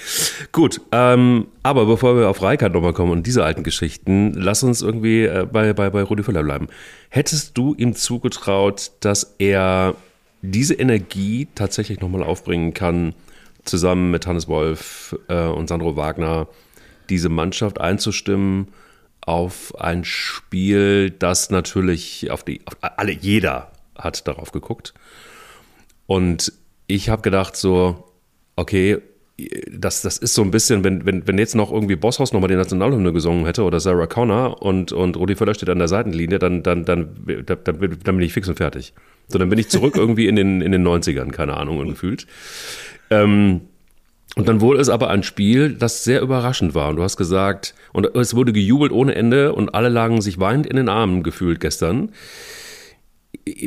Gut, 0.53 0.81
ähm, 0.93 1.47
aber 1.63 1.87
bevor 1.87 2.17
wir 2.17 2.29
auf 2.29 2.43
Reikert 2.43 2.75
nochmal 2.75 2.93
kommen 2.93 3.11
und 3.11 3.27
diese 3.27 3.43
alten 3.43 3.63
Geschichten, 3.63 4.35
lass 4.35 4.63
uns 4.63 4.83
irgendwie 4.83 5.25
äh, 5.25 5.49
bei, 5.51 5.73
bei, 5.73 5.89
bei 5.89 6.03
Rudi 6.03 6.23
Völler 6.23 6.43
bleiben. 6.43 6.69
Hättest 7.09 7.57
du 7.57 7.75
ihm 7.75 7.95
zugetraut, 7.95 8.93
dass 9.01 9.35
er 9.39 9.95
diese 10.43 10.75
Energie 10.75 11.49
tatsächlich 11.55 12.01
nochmal 12.01 12.23
aufbringen 12.23 12.75
kann, 12.75 13.15
zusammen 13.65 14.11
mit 14.11 14.27
Hannes 14.27 14.49
Wolf 14.49 15.17
äh, 15.29 15.47
und 15.47 15.69
Sandro 15.69 15.97
Wagner, 15.97 16.47
diese 17.09 17.31
Mannschaft 17.31 17.81
einzustimmen 17.81 18.69
auf 19.23 19.75
ein 19.81 20.05
Spiel, 20.05 21.11
das 21.11 21.49
natürlich 21.49 22.31
auf 22.31 22.45
die, 22.45 22.61
auf 22.67 22.77
alle, 22.81 23.13
jeder 23.13 23.73
hat 23.97 24.29
darauf 24.29 24.53
geguckt 24.53 24.93
und 26.13 26.53
ich 26.89 27.09
habe 27.09 27.23
gedacht 27.23 27.57
so, 27.57 28.05
okay, 28.55 28.99
das, 29.71 30.03
das 30.03 30.19
ist 30.19 30.35
so 30.35 30.43
ein 30.43 30.51
bisschen, 30.51 30.85
wenn, 30.85 31.07
wenn, 31.07 31.27
wenn 31.27 31.39
jetzt 31.39 31.55
noch 31.55 31.73
irgendwie 31.73 31.97
Bosshaus 31.97 32.35
nochmal 32.35 32.51
die 32.51 32.55
Nationalhymne 32.55 33.15
gesungen 33.15 33.47
hätte 33.47 33.63
oder 33.63 33.81
Sarah 33.81 34.07
Connor 34.07 34.61
und, 34.61 34.93
und 34.93 35.17
Rudi 35.17 35.37
Völler 35.37 35.55
steht 35.55 35.71
an 35.71 35.79
der 35.79 35.89
Seitenlinie, 35.89 36.39
dann, 36.39 36.63
dann, 36.63 36.85
dann, 36.85 37.17
dann, 37.47 37.59
dann, 37.65 37.79
bin 37.79 38.21
ich 38.21 38.35
fix 38.35 38.47
und 38.47 38.57
fertig. 38.57 38.93
So, 39.29 39.39
dann 39.39 39.49
bin 39.49 39.59
ich 39.59 39.71
zurück 39.71 39.97
irgendwie 39.97 40.27
in 40.27 40.37
den, 40.37 40.61
in 40.61 40.71
den 40.71 40.87
90ern, 40.87 41.31
keine 41.31 41.57
Ahnung, 41.57 41.89
gefühlt. 41.89 42.27
Ähm, 43.09 43.63
und 44.37 44.47
dann 44.47 44.61
wurde 44.61 44.83
es 44.83 44.91
aber 44.91 45.09
ein 45.09 45.23
Spiel, 45.23 45.73
das 45.73 46.05
sehr 46.05 46.21
überraschend 46.21 46.75
war. 46.75 46.91
Und 46.91 46.97
du 46.97 47.03
hast 47.03 47.17
gesagt, 47.17 47.75
und 47.95 48.15
es 48.15 48.37
wurde 48.37 48.53
gejubelt 48.53 48.93
ohne 48.93 49.15
Ende 49.15 49.55
und 49.55 49.75
alle 49.75 49.89
lagen 49.89 50.21
sich 50.21 50.39
weinend 50.39 50.67
in 50.67 50.77
den 50.77 50.91
Armen 50.91 51.23
gefühlt 51.23 51.59
gestern 51.59 52.13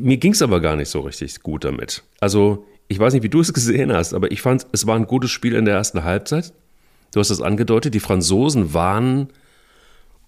mir 0.01 0.17
ging 0.17 0.33
es 0.33 0.41
aber 0.41 0.61
gar 0.61 0.75
nicht 0.75 0.89
so 0.89 1.01
richtig 1.01 1.41
gut 1.41 1.63
damit. 1.63 2.03
Also, 2.19 2.65
ich 2.87 2.99
weiß 2.99 3.13
nicht, 3.13 3.23
wie 3.23 3.29
du 3.29 3.39
es 3.39 3.53
gesehen 3.53 3.91
hast, 3.93 4.13
aber 4.13 4.31
ich 4.31 4.41
fand, 4.41 4.67
es 4.71 4.87
war 4.87 4.95
ein 4.95 5.07
gutes 5.07 5.31
Spiel 5.31 5.55
in 5.55 5.65
der 5.65 5.75
ersten 5.75 6.03
Halbzeit. 6.03 6.53
Du 7.13 7.19
hast 7.19 7.29
das 7.29 7.41
angedeutet, 7.41 7.93
die 7.93 7.99
Franzosen 7.99 8.73
waren 8.73 9.29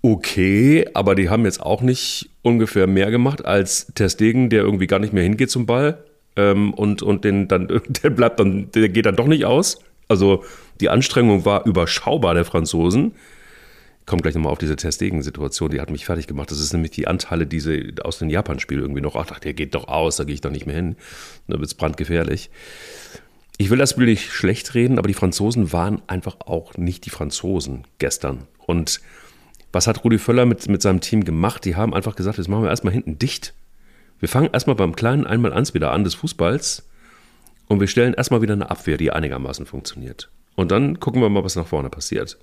okay, 0.01 0.87
aber 0.93 1.15
die 1.15 1.29
haben 1.29 1.45
jetzt 1.45 1.61
auch 1.61 1.81
nicht 1.81 2.29
ungefähr 2.43 2.87
mehr 2.87 3.11
gemacht 3.11 3.45
als 3.45 3.87
Testegen, 3.93 4.49
der 4.49 4.61
irgendwie 4.61 4.87
gar 4.87 4.99
nicht 4.99 5.13
mehr 5.13 5.23
hingeht 5.23 5.51
zum 5.51 5.65
Ball. 5.65 6.03
Ähm, 6.35 6.73
und, 6.73 7.01
und 7.01 7.25
den 7.25 7.47
dann, 7.47 7.67
der 8.03 8.09
bleibt 8.09 8.39
dann, 8.39 8.71
der 8.71 8.89
geht 8.89 9.05
dann 9.05 9.15
doch 9.15 9.27
nicht 9.27 9.45
aus. 9.45 9.79
Also 10.07 10.43
die 10.79 10.89
Anstrengung 10.89 11.45
war 11.45 11.65
überschaubar 11.65 12.33
der 12.35 12.45
Franzosen 12.45 13.13
komme 14.07 14.21
gleich 14.21 14.33
nochmal 14.33 14.53
auf 14.53 14.57
diese 14.57 14.77
Testegen-Situation, 14.77 15.69
die 15.69 15.81
hat 15.81 15.91
mich 15.91 16.05
fertig 16.05 16.25
gemacht. 16.25 16.49
Das 16.49 16.59
ist 16.59 16.73
nämlich 16.73 16.91
die 16.91 17.07
Anteile, 17.07 17.45
diese 17.45 17.93
aus 18.03 18.17
dem 18.17 18.29
Japan-Spiel 18.29 18.79
irgendwie 18.79 19.01
noch, 19.01 19.15
ach, 19.15 19.39
der 19.39 19.53
geht 19.53 19.75
doch 19.75 19.89
aus, 19.89 20.15
da 20.15 20.23
gehe 20.23 20.33
ich 20.33 20.41
doch 20.41 20.49
nicht 20.49 20.65
mehr 20.65 20.75
hin. 20.75 20.95
Da 21.47 21.59
wird 21.59 21.67
es 21.67 21.75
brandgefährlich. 21.75 22.49
Ich 23.57 23.69
will 23.69 23.77
das 23.77 23.91
Spiel 23.91 24.05
nicht 24.05 24.31
schlecht 24.31 24.73
reden, 24.75 24.97
aber 24.97 25.07
die 25.07 25.13
Franzosen 25.13 25.73
waren 25.73 26.01
einfach 26.07 26.37
auch 26.39 26.77
nicht 26.77 27.05
die 27.05 27.09
Franzosen 27.09 27.83
gestern. 27.97 28.47
Und 28.65 29.01
was 29.73 29.87
hat 29.87 30.03
Rudi 30.03 30.19
Völler 30.19 30.45
mit, 30.45 30.69
mit 30.69 30.81
seinem 30.81 31.01
Team 31.01 31.25
gemacht? 31.25 31.65
Die 31.65 31.75
haben 31.75 31.93
einfach 31.93 32.15
gesagt, 32.15 32.37
jetzt 32.37 32.47
machen 32.47 32.63
wir 32.63 32.69
erstmal 32.69 32.93
hinten 32.93 33.19
dicht. 33.19 33.53
Wir 34.19 34.29
fangen 34.29 34.49
erstmal 34.53 34.75
beim 34.77 34.95
kleinen 34.95 35.27
Einmaleins 35.27 35.73
wieder 35.73 35.91
an 35.91 36.05
des 36.05 36.15
Fußballs 36.15 36.87
und 37.67 37.81
wir 37.81 37.87
stellen 37.87 38.13
erstmal 38.13 38.41
wieder 38.41 38.53
eine 38.53 38.69
Abwehr, 38.69 38.97
die 38.97 39.11
einigermaßen 39.11 39.65
funktioniert. 39.65 40.29
Und 40.55 40.71
dann 40.71 40.99
gucken 40.99 41.21
wir 41.21 41.29
mal, 41.29 41.43
was 41.43 41.55
nach 41.55 41.67
vorne 41.67 41.89
passiert. 41.89 42.37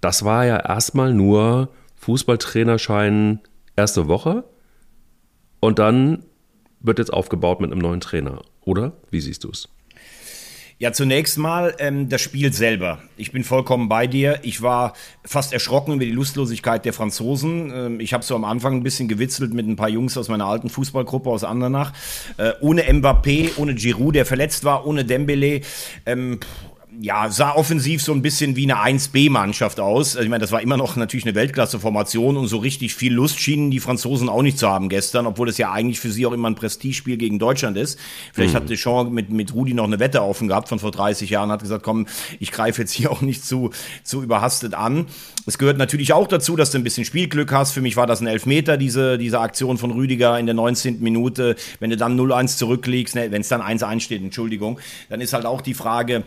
Das 0.00 0.24
war 0.24 0.46
ja 0.46 0.56
erstmal 0.58 1.12
nur 1.12 1.70
Fußballtrainerschein 1.96 3.40
erste 3.76 4.08
Woche 4.08 4.44
und 5.60 5.78
dann 5.78 6.24
wird 6.80 6.98
jetzt 6.98 7.12
aufgebaut 7.12 7.60
mit 7.60 7.70
einem 7.70 7.80
neuen 7.80 8.00
Trainer, 8.00 8.42
oder? 8.62 8.92
Wie 9.10 9.20
siehst 9.20 9.44
du 9.44 9.50
es? 9.50 9.68
Ja, 10.80 10.94
zunächst 10.94 11.36
mal 11.36 11.74
ähm, 11.78 12.08
das 12.08 12.22
Spiel 12.22 12.54
selber. 12.54 13.02
Ich 13.18 13.32
bin 13.32 13.44
vollkommen 13.44 13.90
bei 13.90 14.06
dir. 14.06 14.38
Ich 14.44 14.62
war 14.62 14.94
fast 15.26 15.52
erschrocken 15.52 15.92
über 15.92 16.06
die 16.06 16.10
Lustlosigkeit 16.10 16.86
der 16.86 16.94
Franzosen. 16.94 17.70
Ähm, 17.70 18.00
ich 18.00 18.14
habe 18.14 18.24
so 18.24 18.34
am 18.34 18.46
Anfang 18.46 18.76
ein 18.76 18.82
bisschen 18.82 19.06
gewitzelt 19.06 19.52
mit 19.52 19.68
ein 19.68 19.76
paar 19.76 19.90
Jungs 19.90 20.16
aus 20.16 20.30
meiner 20.30 20.46
alten 20.46 20.70
Fußballgruppe 20.70 21.28
aus 21.28 21.44
Andernach. 21.44 21.92
Äh, 22.38 22.52
ohne 22.62 22.84
Mbappé, 22.84 23.50
ohne 23.58 23.74
Giroud, 23.74 24.14
der 24.14 24.24
verletzt 24.24 24.64
war, 24.64 24.86
ohne 24.86 25.04
Dembele. 25.04 25.60
Ähm, 26.06 26.40
ja, 27.02 27.30
sah 27.30 27.54
offensiv 27.54 28.02
so 28.02 28.12
ein 28.12 28.20
bisschen 28.20 28.56
wie 28.56 28.70
eine 28.70 28.98
1B-Mannschaft 28.98 29.80
aus. 29.80 30.16
Also 30.16 30.24
ich 30.24 30.28
meine, 30.28 30.42
das 30.42 30.52
war 30.52 30.60
immer 30.60 30.76
noch 30.76 30.96
natürlich 30.96 31.24
eine 31.24 31.34
Weltklasse-Formation 31.34 32.36
und 32.36 32.46
so 32.46 32.58
richtig 32.58 32.94
viel 32.94 33.14
Lust 33.14 33.40
schienen 33.40 33.70
die 33.70 33.80
Franzosen 33.80 34.28
auch 34.28 34.42
nicht 34.42 34.58
zu 34.58 34.68
haben 34.68 34.90
gestern, 34.90 35.26
obwohl 35.26 35.48
es 35.48 35.56
ja 35.56 35.72
eigentlich 35.72 35.98
für 35.98 36.10
sie 36.10 36.26
auch 36.26 36.32
immer 36.32 36.50
ein 36.50 36.56
Prestigespiel 36.56 37.16
gegen 37.16 37.38
Deutschland 37.38 37.78
ist. 37.78 37.98
Vielleicht 38.34 38.52
mhm. 38.52 38.56
hat 38.58 38.68
Deschamps 38.68 39.12
mit, 39.12 39.30
mit 39.30 39.54
Rudi 39.54 39.72
noch 39.72 39.84
eine 39.84 39.98
Wette 39.98 40.22
offen 40.22 40.48
gehabt 40.48 40.68
von 40.68 40.78
vor 40.78 40.90
30 40.90 41.30
Jahren, 41.30 41.50
hat 41.50 41.62
gesagt, 41.62 41.84
komm, 41.84 42.06
ich 42.38 42.52
greife 42.52 42.82
jetzt 42.82 42.92
hier 42.92 43.10
auch 43.12 43.22
nicht 43.22 43.46
zu, 43.46 43.70
zu 44.02 44.22
überhastet 44.22 44.74
an. 44.74 45.06
Es 45.46 45.56
gehört 45.56 45.78
natürlich 45.78 46.12
auch 46.12 46.28
dazu, 46.28 46.54
dass 46.54 46.70
du 46.70 46.78
ein 46.78 46.84
bisschen 46.84 47.06
Spielglück 47.06 47.50
hast. 47.50 47.72
Für 47.72 47.80
mich 47.80 47.96
war 47.96 48.06
das 48.06 48.20
ein 48.20 48.26
Elfmeter, 48.26 48.76
diese, 48.76 49.16
diese 49.16 49.40
Aktion 49.40 49.78
von 49.78 49.90
Rüdiger 49.90 50.38
in 50.38 50.44
der 50.44 50.54
19. 50.54 51.00
Minute. 51.00 51.56
Wenn 51.78 51.88
du 51.88 51.96
dann 51.96 52.20
0-1 52.20 52.58
zurückliegst, 52.58 53.14
ne, 53.14 53.30
wenn 53.30 53.40
es 53.40 53.48
dann 53.48 53.62
1-1 53.62 54.00
steht, 54.00 54.22
Entschuldigung, 54.22 54.78
dann 55.08 55.22
ist 55.22 55.32
halt 55.32 55.46
auch 55.46 55.62
die 55.62 55.74
Frage, 55.74 56.24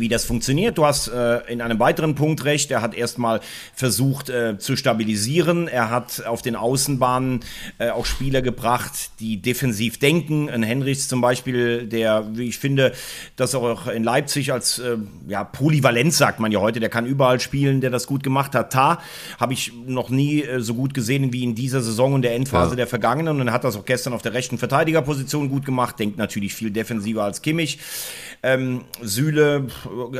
wie 0.00 0.08
das 0.08 0.24
funktioniert. 0.24 0.78
Du 0.78 0.86
hast 0.86 1.08
äh, 1.08 1.38
in 1.52 1.60
einem 1.60 1.78
weiteren 1.78 2.14
Punkt 2.14 2.44
recht. 2.44 2.70
Er 2.70 2.80
hat 2.80 2.94
erstmal 2.94 3.40
versucht 3.74 4.30
äh, 4.30 4.58
zu 4.58 4.76
stabilisieren. 4.76 5.68
Er 5.68 5.90
hat 5.90 6.24
auf 6.24 6.42
den 6.42 6.56
Außenbahnen 6.56 7.40
äh, 7.78 7.90
auch 7.90 8.06
Spieler 8.06 8.42
gebracht, 8.42 9.10
die 9.20 9.36
defensiv 9.36 9.98
denken. 9.98 10.48
Ein 10.48 10.62
Henrichs 10.62 11.08
zum 11.08 11.20
Beispiel, 11.20 11.86
der, 11.86 12.26
wie 12.32 12.48
ich 12.48 12.58
finde, 12.58 12.92
das 13.36 13.54
auch 13.54 13.86
in 13.86 14.02
Leipzig 14.02 14.52
als 14.52 14.78
äh, 14.78 14.96
ja, 15.28 15.44
Polyvalenz 15.44 16.16
sagt 16.16 16.40
man 16.40 16.52
ja 16.52 16.60
heute, 16.60 16.80
der 16.80 16.88
kann 16.88 17.06
überall 17.06 17.40
spielen, 17.40 17.80
der 17.80 17.90
das 17.90 18.06
gut 18.06 18.22
gemacht 18.22 18.54
hat. 18.54 18.72
Ta 18.72 19.00
habe 19.38 19.52
ich 19.52 19.72
noch 19.86 20.08
nie 20.08 20.42
äh, 20.42 20.60
so 20.60 20.74
gut 20.74 20.94
gesehen 20.94 21.32
wie 21.32 21.44
in 21.44 21.54
dieser 21.54 21.82
Saison 21.82 22.14
und 22.14 22.22
der 22.22 22.34
Endphase 22.34 22.70
ja. 22.70 22.76
der 22.76 22.86
vergangenen 22.86 23.40
und 23.40 23.52
hat 23.52 23.64
das 23.64 23.76
auch 23.76 23.84
gestern 23.84 24.14
auf 24.14 24.22
der 24.22 24.32
rechten 24.32 24.56
Verteidigerposition 24.56 25.50
gut 25.50 25.66
gemacht. 25.66 25.98
Denkt 25.98 26.16
natürlich 26.16 26.54
viel 26.54 26.70
defensiver 26.70 27.24
als 27.24 27.42
Kimmich. 27.42 27.78
Ähm, 28.44 28.84
Süle 29.00 29.68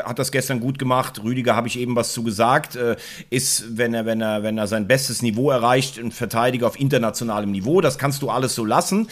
hat 0.05 0.19
das 0.19 0.31
gestern 0.31 0.61
gut 0.61 0.79
gemacht. 0.79 1.23
Rüdiger 1.25 1.57
habe 1.57 1.67
ich 1.67 1.79
eben 1.79 1.97
was 1.97 2.13
zu 2.13 2.23
gesagt. 2.23 2.77
Äh, 2.77 2.97
ist, 3.31 3.77
wenn 3.77 3.95
er, 3.95 4.07
wenn 4.07 4.21
er, 4.21 4.45
wenn 4.45 4.59
er 4.59 4.69
sein 4.69 4.87
bestes 4.87 5.23
Niveau 5.23 5.51
erreicht, 5.51 5.99
ein 5.99 6.13
Verteidiger 6.13 6.69
auf 6.69 6.79
internationalem 6.79 7.51
Niveau. 7.51 7.81
Das 7.81 7.99
kannst 7.99 8.23
du 8.23 8.31
alles 8.31 8.55
so 8.55 8.65
lassen. 8.65 9.09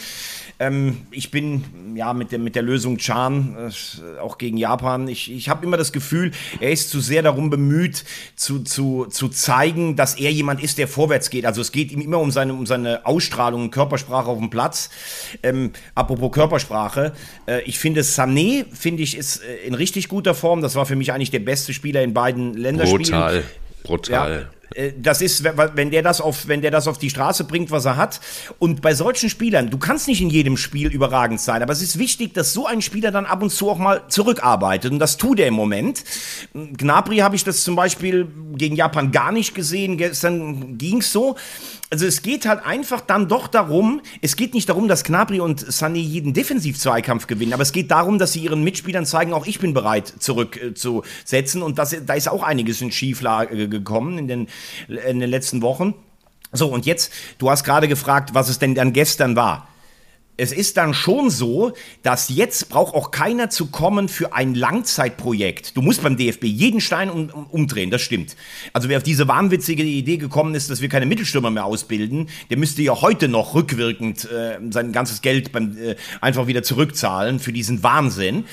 Ähm, 0.61 1.07
ich 1.09 1.31
bin 1.31 1.95
ja 1.95 2.13
mit 2.13 2.31
der, 2.31 2.37
mit 2.37 2.53
der 2.53 2.61
Lösung 2.61 2.99
Chan, 2.99 3.57
äh, 3.57 4.19
auch 4.19 4.37
gegen 4.37 4.57
Japan, 4.57 5.07
ich, 5.07 5.31
ich 5.31 5.49
habe 5.49 5.65
immer 5.65 5.75
das 5.75 5.91
Gefühl, 5.91 6.29
er 6.59 6.71
ist 6.71 6.91
zu 6.91 6.99
sehr 6.99 7.23
darum 7.23 7.49
bemüht, 7.49 8.05
zu, 8.35 8.59
zu, 8.59 9.07
zu 9.07 9.29
zeigen, 9.29 9.95
dass 9.95 10.19
er 10.19 10.31
jemand 10.31 10.61
ist, 10.61 10.77
der 10.77 10.87
vorwärts 10.87 11.31
geht. 11.31 11.47
Also 11.47 11.61
es 11.61 11.71
geht 11.71 11.91
ihm 11.91 11.99
immer 11.99 12.19
um 12.19 12.29
seine, 12.29 12.53
um 12.53 12.67
seine 12.67 13.07
Ausstrahlung, 13.07 13.71
Körpersprache 13.71 14.29
auf 14.29 14.37
dem 14.37 14.51
Platz. 14.51 14.91
Ähm, 15.41 15.71
apropos 15.95 16.31
Körpersprache, 16.31 17.13
äh, 17.47 17.63
ich 17.63 17.79
finde 17.79 18.01
Sané, 18.01 18.65
finde 18.71 19.01
ich, 19.01 19.17
ist 19.17 19.43
äh, 19.43 19.65
in 19.65 19.73
richtig 19.73 20.09
guter 20.09 20.35
Form. 20.35 20.61
Das 20.61 20.75
war 20.75 20.85
für 20.85 20.95
mich 20.95 21.11
eigentlich 21.11 21.31
der 21.31 21.39
beste 21.39 21.73
Spieler 21.73 22.03
in 22.03 22.13
beiden 22.13 22.53
Länderspielen. 22.53 23.03
Brutal, 23.03 23.43
brutal. 23.83 24.49
Ja. 24.53 24.60
Äh, 24.75 24.93
das 24.97 25.21
ist, 25.21 25.43
wenn 25.43 25.91
der 25.91 26.01
das 26.01 26.21
auf, 26.21 26.47
wenn 26.47 26.61
der 26.61 26.71
das 26.71 26.87
auf 26.87 26.97
die 26.97 27.09
Straße 27.09 27.43
bringt, 27.43 27.71
was 27.71 27.85
er 27.85 27.97
hat. 27.97 28.19
Und 28.59 28.81
bei 28.81 28.93
solchen 28.93 29.29
Spielern, 29.29 29.69
du 29.69 29.77
kannst 29.77 30.07
nicht 30.07 30.21
in 30.21 30.29
jedem 30.29 30.57
Spiel 30.57 30.91
überragend 30.91 31.41
sein, 31.41 31.61
aber 31.61 31.73
es 31.73 31.81
ist 31.81 31.99
wichtig, 31.99 32.33
dass 32.33 32.53
so 32.53 32.65
ein 32.65 32.81
Spieler 32.81 33.11
dann 33.11 33.25
ab 33.25 33.41
und 33.41 33.49
zu 33.49 33.69
auch 33.69 33.77
mal 33.77 34.03
zurückarbeitet. 34.07 34.91
Und 34.91 34.99
das 34.99 35.17
tut 35.17 35.39
er 35.39 35.47
im 35.47 35.53
Moment. 35.53 36.03
Gnabry 36.53 37.17
habe 37.17 37.35
ich 37.35 37.43
das 37.43 37.63
zum 37.63 37.75
Beispiel 37.75 38.27
gegen 38.55 38.75
Japan 38.75 39.11
gar 39.11 39.31
nicht 39.31 39.55
gesehen. 39.55 39.97
Gestern 39.97 40.77
ging's 40.77 41.11
so 41.11 41.35
also 41.91 42.05
es 42.05 42.21
geht 42.21 42.45
halt 42.45 42.65
einfach 42.65 43.01
dann 43.01 43.27
doch 43.27 43.47
darum, 43.47 44.01
es 44.21 44.37
geht 44.37 44.53
nicht 44.53 44.69
darum, 44.69 44.87
dass 44.87 45.03
Knabri 45.03 45.41
und 45.41 45.61
Sané 45.61 45.97
jeden 45.97 46.33
Defensiv-Zweikampf 46.33 47.27
gewinnen, 47.27 47.51
aber 47.51 47.63
es 47.63 47.73
geht 47.73 47.91
darum, 47.91 48.17
dass 48.17 48.31
sie 48.31 48.39
ihren 48.39 48.63
Mitspielern 48.63 49.05
zeigen, 49.05 49.33
auch 49.33 49.45
ich 49.45 49.59
bin 49.59 49.73
bereit 49.73 50.13
zurückzusetzen 50.19 51.61
äh, 51.61 51.65
und 51.65 51.77
das, 51.77 51.95
da 52.05 52.13
ist 52.13 52.29
auch 52.29 52.43
einiges 52.43 52.81
in 52.81 52.93
Schieflage 52.93 53.67
gekommen 53.67 54.17
in 54.17 54.27
den, 54.29 54.47
in 54.87 55.19
den 55.19 55.29
letzten 55.29 55.61
Wochen. 55.61 55.93
So, 56.51 56.67
und 56.67 56.85
jetzt, 56.85 57.13
du 57.37 57.49
hast 57.49 57.63
gerade 57.63 57.87
gefragt, 57.87 58.33
was 58.33 58.49
es 58.49 58.59
denn 58.59 58.75
dann 58.75 58.93
gestern 58.93 59.35
war 59.35 59.67
es 60.41 60.51
ist 60.51 60.77
dann 60.77 60.95
schon 60.95 61.29
so, 61.29 61.73
dass 62.01 62.29
jetzt 62.29 62.69
braucht 62.69 62.95
auch 62.95 63.11
keiner 63.11 63.51
zu 63.51 63.67
kommen 63.67 64.09
für 64.09 64.33
ein 64.33 64.55
Langzeitprojekt. 64.55 65.77
Du 65.77 65.83
musst 65.83 66.01
beim 66.01 66.17
DFB 66.17 66.45
jeden 66.45 66.81
Stein 66.81 67.11
um, 67.11 67.29
um, 67.29 67.45
umdrehen, 67.45 67.91
das 67.91 68.01
stimmt. 68.01 68.35
Also 68.73 68.89
wer 68.89 68.97
auf 68.97 69.03
diese 69.03 69.27
wahnwitzige 69.27 69.83
Idee 69.83 70.17
gekommen 70.17 70.55
ist, 70.55 70.71
dass 70.71 70.81
wir 70.81 70.89
keine 70.89 71.05
Mittelstürmer 71.05 71.51
mehr 71.51 71.65
ausbilden, 71.65 72.27
der 72.49 72.57
müsste 72.57 72.81
ja 72.81 73.01
heute 73.01 73.27
noch 73.27 73.53
rückwirkend 73.53 74.25
äh, 74.31 74.57
sein 74.71 74.91
ganzes 74.91 75.21
Geld 75.21 75.51
beim, 75.51 75.77
äh, 75.77 75.95
einfach 76.21 76.47
wieder 76.47 76.63
zurückzahlen 76.63 77.39
für 77.39 77.53
diesen 77.53 77.83
Wahnsinn. 77.83 78.45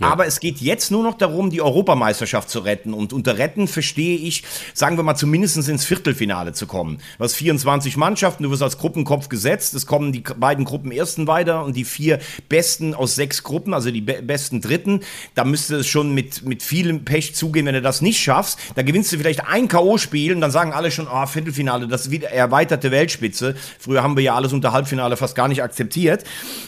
Aber 0.00 0.26
es 0.26 0.38
geht 0.38 0.60
jetzt 0.60 0.92
nur 0.92 1.02
noch 1.02 1.18
darum, 1.18 1.50
die 1.50 1.60
Europameisterschaft 1.60 2.48
zu 2.48 2.60
retten. 2.60 2.94
Und 2.94 3.12
unter 3.12 3.36
retten 3.38 3.66
verstehe 3.66 4.16
ich, 4.16 4.44
sagen 4.72 4.96
wir 4.96 5.02
mal, 5.02 5.16
zumindest 5.16 5.56
ins 5.68 5.84
Viertelfinale 5.84 6.52
zu 6.52 6.66
kommen. 6.66 6.98
Du 7.18 7.24
hast 7.24 7.34
24 7.34 7.96
Mannschaften, 7.96 8.44
du 8.44 8.50
wirst 8.50 8.62
als 8.62 8.78
Gruppenkopf 8.78 9.28
gesetzt. 9.28 9.74
Es 9.74 9.86
kommen 9.86 10.12
die 10.12 10.20
beiden 10.20 10.64
Gruppen 10.64 10.92
ersten 10.92 11.26
weiter 11.26 11.64
und 11.64 11.74
die 11.74 11.84
vier 11.84 12.20
besten 12.48 12.94
aus 12.94 13.16
sechs 13.16 13.42
Gruppen, 13.42 13.74
also 13.74 13.90
die 13.90 14.00
be 14.00 14.22
besten 14.22 14.60
Dritten. 14.60 15.00
Da 15.34 15.44
müsste 15.44 15.76
es 15.76 15.88
schon 15.88 16.14
mit, 16.14 16.44
mit 16.44 16.62
vielem 16.62 17.04
Pech 17.04 17.34
zugehen, 17.34 17.66
wenn 17.66 17.74
du 17.74 17.82
das 17.82 18.00
nicht 18.00 18.20
schaffst. 18.20 18.58
Da 18.76 18.82
gewinnst 18.82 19.12
du 19.12 19.16
vielleicht 19.16 19.46
ein 19.46 19.66
K.O.-Spiel 19.66 20.32
und 20.32 20.40
dann 20.40 20.50
sagen 20.50 20.72
alle 20.72 20.90
schon, 20.90 21.08
oh, 21.08 21.26
Viertelfinale, 21.26 21.88
das 21.88 22.02
ist 22.02 22.10
wieder 22.10 22.30
erweiterte 22.30 22.90
Weltspitze. 22.92 23.56
Früher 23.78 24.02
haben 24.02 24.16
wir 24.16 24.22
ja 24.22 24.34
alles 24.36 24.52
unter 24.52 24.72
Halbfinale 24.72 25.16
fast 25.16 25.34
gar 25.34 25.48
nicht 25.48 25.62
akzeptiert. 25.62 26.24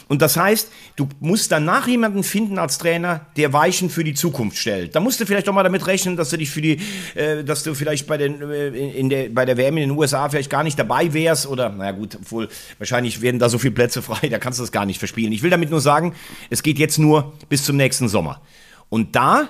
Und 0.09 0.21
das 0.21 0.35
heißt, 0.35 0.69
du 0.97 1.07
musst 1.19 1.51
danach 1.51 1.87
jemanden 1.87 2.23
finden 2.23 2.57
als 2.57 2.77
Trainer, 2.77 3.20
der 3.37 3.53
Weichen 3.53 3.89
für 3.89 4.03
die 4.03 4.13
Zukunft 4.13 4.57
stellt. 4.57 4.95
Da 4.95 4.99
musst 4.99 5.19
du 5.19 5.25
vielleicht 5.25 5.47
auch 5.49 5.53
mal 5.53 5.63
damit 5.63 5.87
rechnen, 5.87 6.15
dass 6.17 6.29
du 6.29 6.37
dich 6.37 6.49
für 6.49 6.61
die, 6.61 6.79
äh, 7.15 7.43
dass 7.43 7.63
du 7.63 7.73
vielleicht 7.73 8.07
bei, 8.07 8.17
den, 8.17 8.41
äh, 8.41 8.67
in 8.67 9.09
der, 9.09 9.29
bei 9.29 9.45
der 9.45 9.57
WM 9.57 9.77
in 9.77 9.89
den 9.89 9.97
USA 9.97 10.29
vielleicht 10.29 10.49
gar 10.49 10.63
nicht 10.63 10.77
dabei 10.77 11.13
wärst 11.13 11.47
oder, 11.47 11.69
naja 11.69 11.91
gut, 11.91 12.15
obwohl 12.15 12.49
wahrscheinlich 12.77 13.21
werden 13.21 13.39
da 13.39 13.49
so 13.49 13.57
viele 13.57 13.73
Plätze 13.73 14.01
frei, 14.01 14.29
da 14.29 14.39
kannst 14.39 14.59
du 14.59 14.63
das 14.63 14.71
gar 14.71 14.85
nicht 14.85 14.99
verspielen. 14.99 15.31
Ich 15.33 15.43
will 15.43 15.49
damit 15.49 15.69
nur 15.69 15.81
sagen, 15.81 16.13
es 16.49 16.63
geht 16.63 16.79
jetzt 16.79 16.97
nur 16.97 17.33
bis 17.49 17.63
zum 17.63 17.77
nächsten 17.77 18.07
Sommer. 18.07 18.41
Und 18.89 19.15
da 19.15 19.49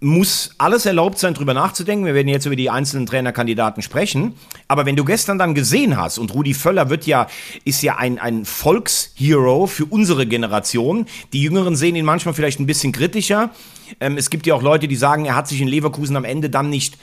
muss 0.00 0.50
alles 0.58 0.86
erlaubt 0.86 1.18
sein, 1.18 1.34
drüber 1.34 1.54
nachzudenken. 1.54 2.06
Wir 2.06 2.14
werden 2.14 2.28
jetzt 2.28 2.46
über 2.46 2.54
die 2.54 2.70
einzelnen 2.70 3.06
Trainerkandidaten 3.06 3.82
sprechen. 3.82 4.34
Aber 4.68 4.86
wenn 4.86 4.94
du 4.94 5.04
gestern 5.04 5.38
dann 5.38 5.54
gesehen 5.54 5.96
hast, 5.96 6.18
und 6.18 6.32
Rudi 6.34 6.54
Völler 6.54 6.88
wird 6.88 7.06
ja, 7.06 7.26
ist 7.64 7.82
ja 7.82 7.96
ein, 7.96 8.18
ein 8.18 8.44
Volkshero 8.44 9.66
für 9.66 9.86
unsere 9.86 10.26
Generation. 10.26 11.06
Die 11.32 11.42
Jüngeren 11.42 11.74
sehen 11.74 11.96
ihn 11.96 12.04
manchmal 12.04 12.34
vielleicht 12.34 12.60
ein 12.60 12.66
bisschen 12.66 12.92
kritischer. 12.92 13.50
Ähm, 13.98 14.16
es 14.16 14.30
gibt 14.30 14.46
ja 14.46 14.54
auch 14.54 14.62
Leute, 14.62 14.86
die 14.86 14.96
sagen, 14.96 15.24
er 15.24 15.34
hat 15.34 15.48
sich 15.48 15.60
in 15.60 15.68
Leverkusen 15.68 16.16
am 16.16 16.24
Ende 16.24 16.48
dann 16.48 16.70
nicht 16.70 16.96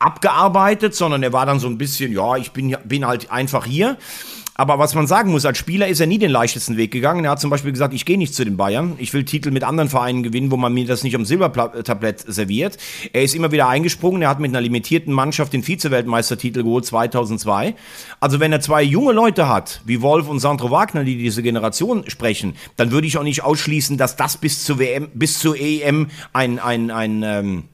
abgearbeitet, 0.00 0.94
sondern 0.94 1.22
er 1.22 1.32
war 1.32 1.46
dann 1.46 1.60
so 1.60 1.68
ein 1.68 1.78
bisschen, 1.78 2.10
ja, 2.10 2.36
ich 2.36 2.50
bin, 2.50 2.76
bin 2.84 3.06
halt 3.06 3.30
einfach 3.30 3.66
hier. 3.66 3.96
Aber 4.60 4.78
was 4.78 4.94
man 4.94 5.06
sagen 5.06 5.30
muss, 5.30 5.46
als 5.46 5.56
Spieler 5.56 5.88
ist 5.88 6.00
er 6.00 6.06
nie 6.06 6.18
den 6.18 6.30
leichtesten 6.30 6.76
Weg 6.76 6.90
gegangen. 6.90 7.24
Er 7.24 7.30
hat 7.30 7.40
zum 7.40 7.48
Beispiel 7.48 7.72
gesagt, 7.72 7.94
ich 7.94 8.04
gehe 8.04 8.18
nicht 8.18 8.34
zu 8.34 8.44
den 8.44 8.58
Bayern. 8.58 8.92
Ich 8.98 9.14
will 9.14 9.24
Titel 9.24 9.50
mit 9.52 9.64
anderen 9.64 9.88
Vereinen 9.88 10.22
gewinnen, 10.22 10.50
wo 10.50 10.58
man 10.58 10.74
mir 10.74 10.84
das 10.84 11.02
nicht 11.02 11.14
am 11.14 11.24
Silbertablett 11.24 12.20
serviert. 12.30 12.76
Er 13.14 13.22
ist 13.22 13.34
immer 13.34 13.52
wieder 13.52 13.70
eingesprungen. 13.70 14.20
Er 14.20 14.28
hat 14.28 14.38
mit 14.38 14.50
einer 14.50 14.60
limitierten 14.60 15.14
Mannschaft 15.14 15.54
den 15.54 15.62
Vize-Weltmeistertitel 15.62 16.62
geholt 16.62 16.84
2002. 16.84 17.74
Also 18.20 18.38
wenn 18.38 18.52
er 18.52 18.60
zwei 18.60 18.82
junge 18.82 19.12
Leute 19.12 19.48
hat, 19.48 19.80
wie 19.86 20.02
Wolf 20.02 20.28
und 20.28 20.40
Sandro 20.40 20.70
Wagner, 20.70 21.04
die 21.04 21.16
diese 21.16 21.42
Generation 21.42 22.04
sprechen, 22.10 22.54
dann 22.76 22.90
würde 22.90 23.06
ich 23.06 23.16
auch 23.16 23.22
nicht 23.22 23.42
ausschließen, 23.42 23.96
dass 23.96 24.16
das 24.16 24.36
bis 24.36 24.62
zur 24.62 24.78
WM, 24.78 25.08
bis 25.14 25.38
zur 25.38 25.58
EM 25.58 26.08
ein, 26.34 26.58
ein, 26.58 26.90
ein, 26.90 27.22
ähm, 27.22 27.64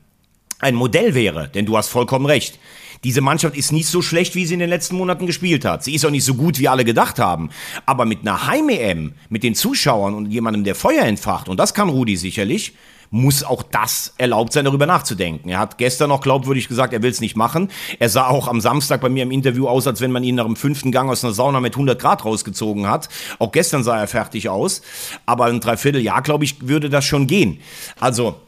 ein 0.61 0.77
Modell 0.77 1.17
wäre. 1.17 1.49
Denn 1.49 1.67
du 1.67 1.77
hast 1.77 1.89
vollkommen 1.89 2.27
recht. 2.27 2.61
Diese 3.07 3.21
Mannschaft 3.21 3.57
ist 3.57 3.71
nicht 3.71 3.87
so 3.87 4.03
schlecht, 4.03 4.35
wie 4.35 4.45
sie 4.47 4.55
in 4.55 4.59
den 4.59 4.69
letzten 4.69 4.97
Monaten 4.97 5.29
gespielt 5.29 5.65
hat. 5.65 5.85
Sie 5.85 5.95
ist 5.95 6.05
auch 6.05 6.11
nicht 6.11 6.25
so 6.25 6.35
gut, 6.35 6.59
wie 6.59 6.67
alle 6.67 6.85
gedacht 6.85 7.21
haben. 7.21 7.51
Aber 7.87 8.05
mit 8.05 8.23
einer 8.23 8.49
Heim-EM, 8.49 9.13
mit 9.29 9.45
den 9.45 9.55
Zuschauern 9.55 10.13
und 10.13 10.33
jemandem, 10.33 10.65
der 10.65 10.75
Feuer 10.75 11.05
entfacht, 11.05 11.49
und 11.49 11.61
das 11.61 11.73
kann 11.73 11.89
Rudi 11.89 12.17
sicherlich, 12.17 12.73
muss 13.11 13.45
auch 13.45 13.63
das 13.63 14.13
erlaubt 14.19 14.53
sein, 14.53 14.65
darüber 14.65 14.87
nachzudenken. 14.87 15.51
Er 15.51 15.61
hat 15.61 15.79
gestern 15.79 16.09
noch 16.09 16.21
glaubwürdig 16.21 16.67
gesagt, 16.67 16.93
er 16.93 17.01
will 17.05 17.13
es 17.13 17.21
nicht 17.21 17.37
machen. 17.37 17.71
Er 18.01 18.09
sah 18.09 18.27
auch 18.27 18.49
am 18.49 18.61
Samstag 18.61 19.01
bei 19.03 19.09
mir 19.09 19.23
im 19.23 19.31
Interview 19.31 19.69
aus, 19.69 19.87
als 19.87 20.01
wenn 20.01 20.11
man 20.11 20.25
ihn 20.25 20.35
nach 20.35 20.47
dem 20.47 20.57
fünften 20.57 20.91
Gang 20.91 21.09
aus 21.09 21.23
einer 21.23 21.33
Sauna 21.33 21.61
mit 21.61 21.75
100 21.75 22.01
Grad 22.01 22.25
rausgezogen 22.25 22.89
hat. 22.89 23.09
Auch 23.39 23.53
gestern 23.53 23.85
sah 23.85 24.01
er 24.01 24.09
fertig 24.09 24.49
aus. 24.49 24.83
Aber 25.27 25.45
ein 25.45 25.61
Dreivierteljahr, 25.61 26.23
glaube 26.23 26.43
ich, 26.43 26.67
würde 26.67 26.91
das 26.91 27.05
schon 27.05 27.29
gehen. 27.29 27.61
Also, 28.01 28.41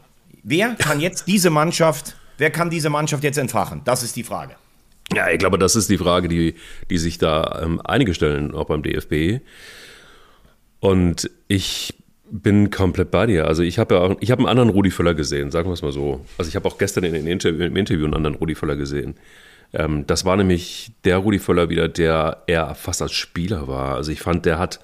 wer 0.43 0.75
kann 0.75 0.99
jetzt 0.99 1.27
diese 1.27 1.49
Mannschaft, 1.49 2.17
wer 2.39 2.49
kann 2.49 2.69
diese 2.69 2.89
Mannschaft 2.89 3.23
jetzt 3.23 3.37
entfachen? 3.37 3.81
Das 3.85 4.03
ist 4.03 4.15
die 4.15 4.23
Frage. 4.23 4.55
Ja, 5.13 5.29
ich 5.29 5.39
glaube, 5.39 5.57
das 5.57 5.75
ist 5.75 5.89
die 5.89 5.97
Frage, 5.97 6.27
die, 6.27 6.55
die 6.89 6.97
sich 6.97 7.17
da 7.17 7.61
ähm, 7.63 7.81
einige 7.83 8.13
stellen, 8.13 8.53
auch 8.53 8.65
beim 8.65 8.83
DFB. 8.83 9.43
Und 10.79 11.29
ich 11.47 11.95
bin 12.31 12.69
komplett 12.69 13.09
bei 13.11 13.25
dir. 13.25 13.47
Also 13.47 13.63
ich 13.63 13.79
habe 13.79 13.95
ja 13.95 14.01
auch, 14.01 14.15
ich 14.19 14.31
habe 14.31 14.39
einen 14.41 14.49
anderen 14.49 14.69
Rudi 14.69 14.91
Völler 14.91 15.15
gesehen, 15.15 15.49
sagen 15.51 15.67
wir 15.67 15.73
es 15.73 15.81
mal 15.81 15.91
so. 15.91 16.25
Also 16.37 16.49
ich 16.49 16.55
habe 16.55 16.67
auch 16.67 16.77
gestern 16.77 17.03
in 17.03 17.13
den 17.13 17.27
Interview, 17.27 17.65
im 17.65 17.75
Interview 17.75 18.05
einen 18.05 18.13
anderen 18.13 18.35
Rudi 18.35 18.53
Völler 18.53 18.75
gesehen. 18.75 19.15
Ähm, 19.73 20.05
das 20.05 20.25
war 20.25 20.37
nämlich 20.37 20.91
der 21.05 21.17
Rudi 21.17 21.39
Völler 21.39 21.69
wieder, 21.69 21.87
der 21.87 22.43
eher 22.45 22.75
fast 22.75 23.01
als 23.01 23.13
Spieler 23.13 23.67
war. 23.67 23.95
Also 23.95 24.11
ich 24.11 24.21
fand, 24.21 24.45
der 24.45 24.59
hat, 24.59 24.79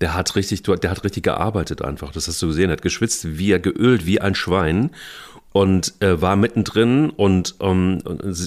der 0.00 0.14
hat 0.14 0.34
richtig, 0.34 0.62
der 0.62 0.90
hat 0.90 1.04
richtig 1.04 1.22
gearbeitet 1.22 1.82
einfach. 1.82 2.10
Das 2.10 2.26
hast 2.26 2.42
du 2.42 2.48
gesehen. 2.48 2.70
Er 2.70 2.72
hat 2.72 2.82
geschwitzt, 2.82 3.38
wie 3.38 3.52
er 3.52 3.60
geölt, 3.60 4.04
wie 4.04 4.20
ein 4.20 4.34
Schwein 4.34 4.90
und 5.52 5.94
äh, 6.00 6.20
war 6.20 6.36
mittendrin 6.36 7.10
und, 7.10 7.56
ähm, 7.60 7.98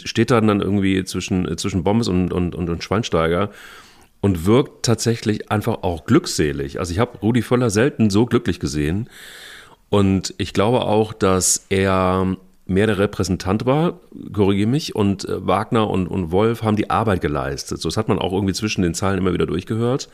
steht 0.04 0.32
dann 0.32 0.48
dann 0.48 0.62
irgendwie 0.62 1.04
zwischen, 1.04 1.58
zwischen 1.58 1.84
Bommes 1.84 2.08
und, 2.08 2.32
und, 2.32 2.56
und, 2.56 2.70
und 2.70 2.84
Schweinsteiger 2.84 3.50
und 4.22 4.46
wirkt 4.46 4.86
tatsächlich 4.86 5.52
einfach 5.52 5.84
auch 5.84 6.06
glückselig. 6.06 6.80
Also 6.80 6.94
ich 6.94 7.00
habe 7.00 7.18
Rudi 7.20 7.42
Völler 7.42 7.70
selten 7.70 8.10
so 8.10 8.26
glücklich 8.26 8.60
gesehen. 8.60 9.10
Und 9.90 10.34
ich 10.38 10.54
glaube 10.54 10.86
auch, 10.86 11.14
dass 11.14 11.66
er 11.70 12.38
mehr 12.66 12.88
der 12.88 12.98
Repräsentant 12.98 13.66
war, 13.66 14.00
korrigiere 14.32 14.70
mich, 14.70 14.96
und 14.96 15.28
äh, 15.28 15.46
Wagner 15.46 15.90
und, 15.90 16.08
und 16.08 16.32
Wolf 16.32 16.64
haben 16.64 16.78
die 16.78 16.90
Arbeit 16.90 17.22
geleistet. 17.22 17.82
So, 17.82 17.90
das 17.90 17.98
hat 17.98 18.08
man 18.08 18.18
auch 18.18 18.32
irgendwie 18.34 18.54
zwischen 18.54 18.82
den 18.82 18.94
Zeilen 18.94 19.18
immer 19.18 19.34
wieder 19.34 19.46
durchgehört, 19.46 20.10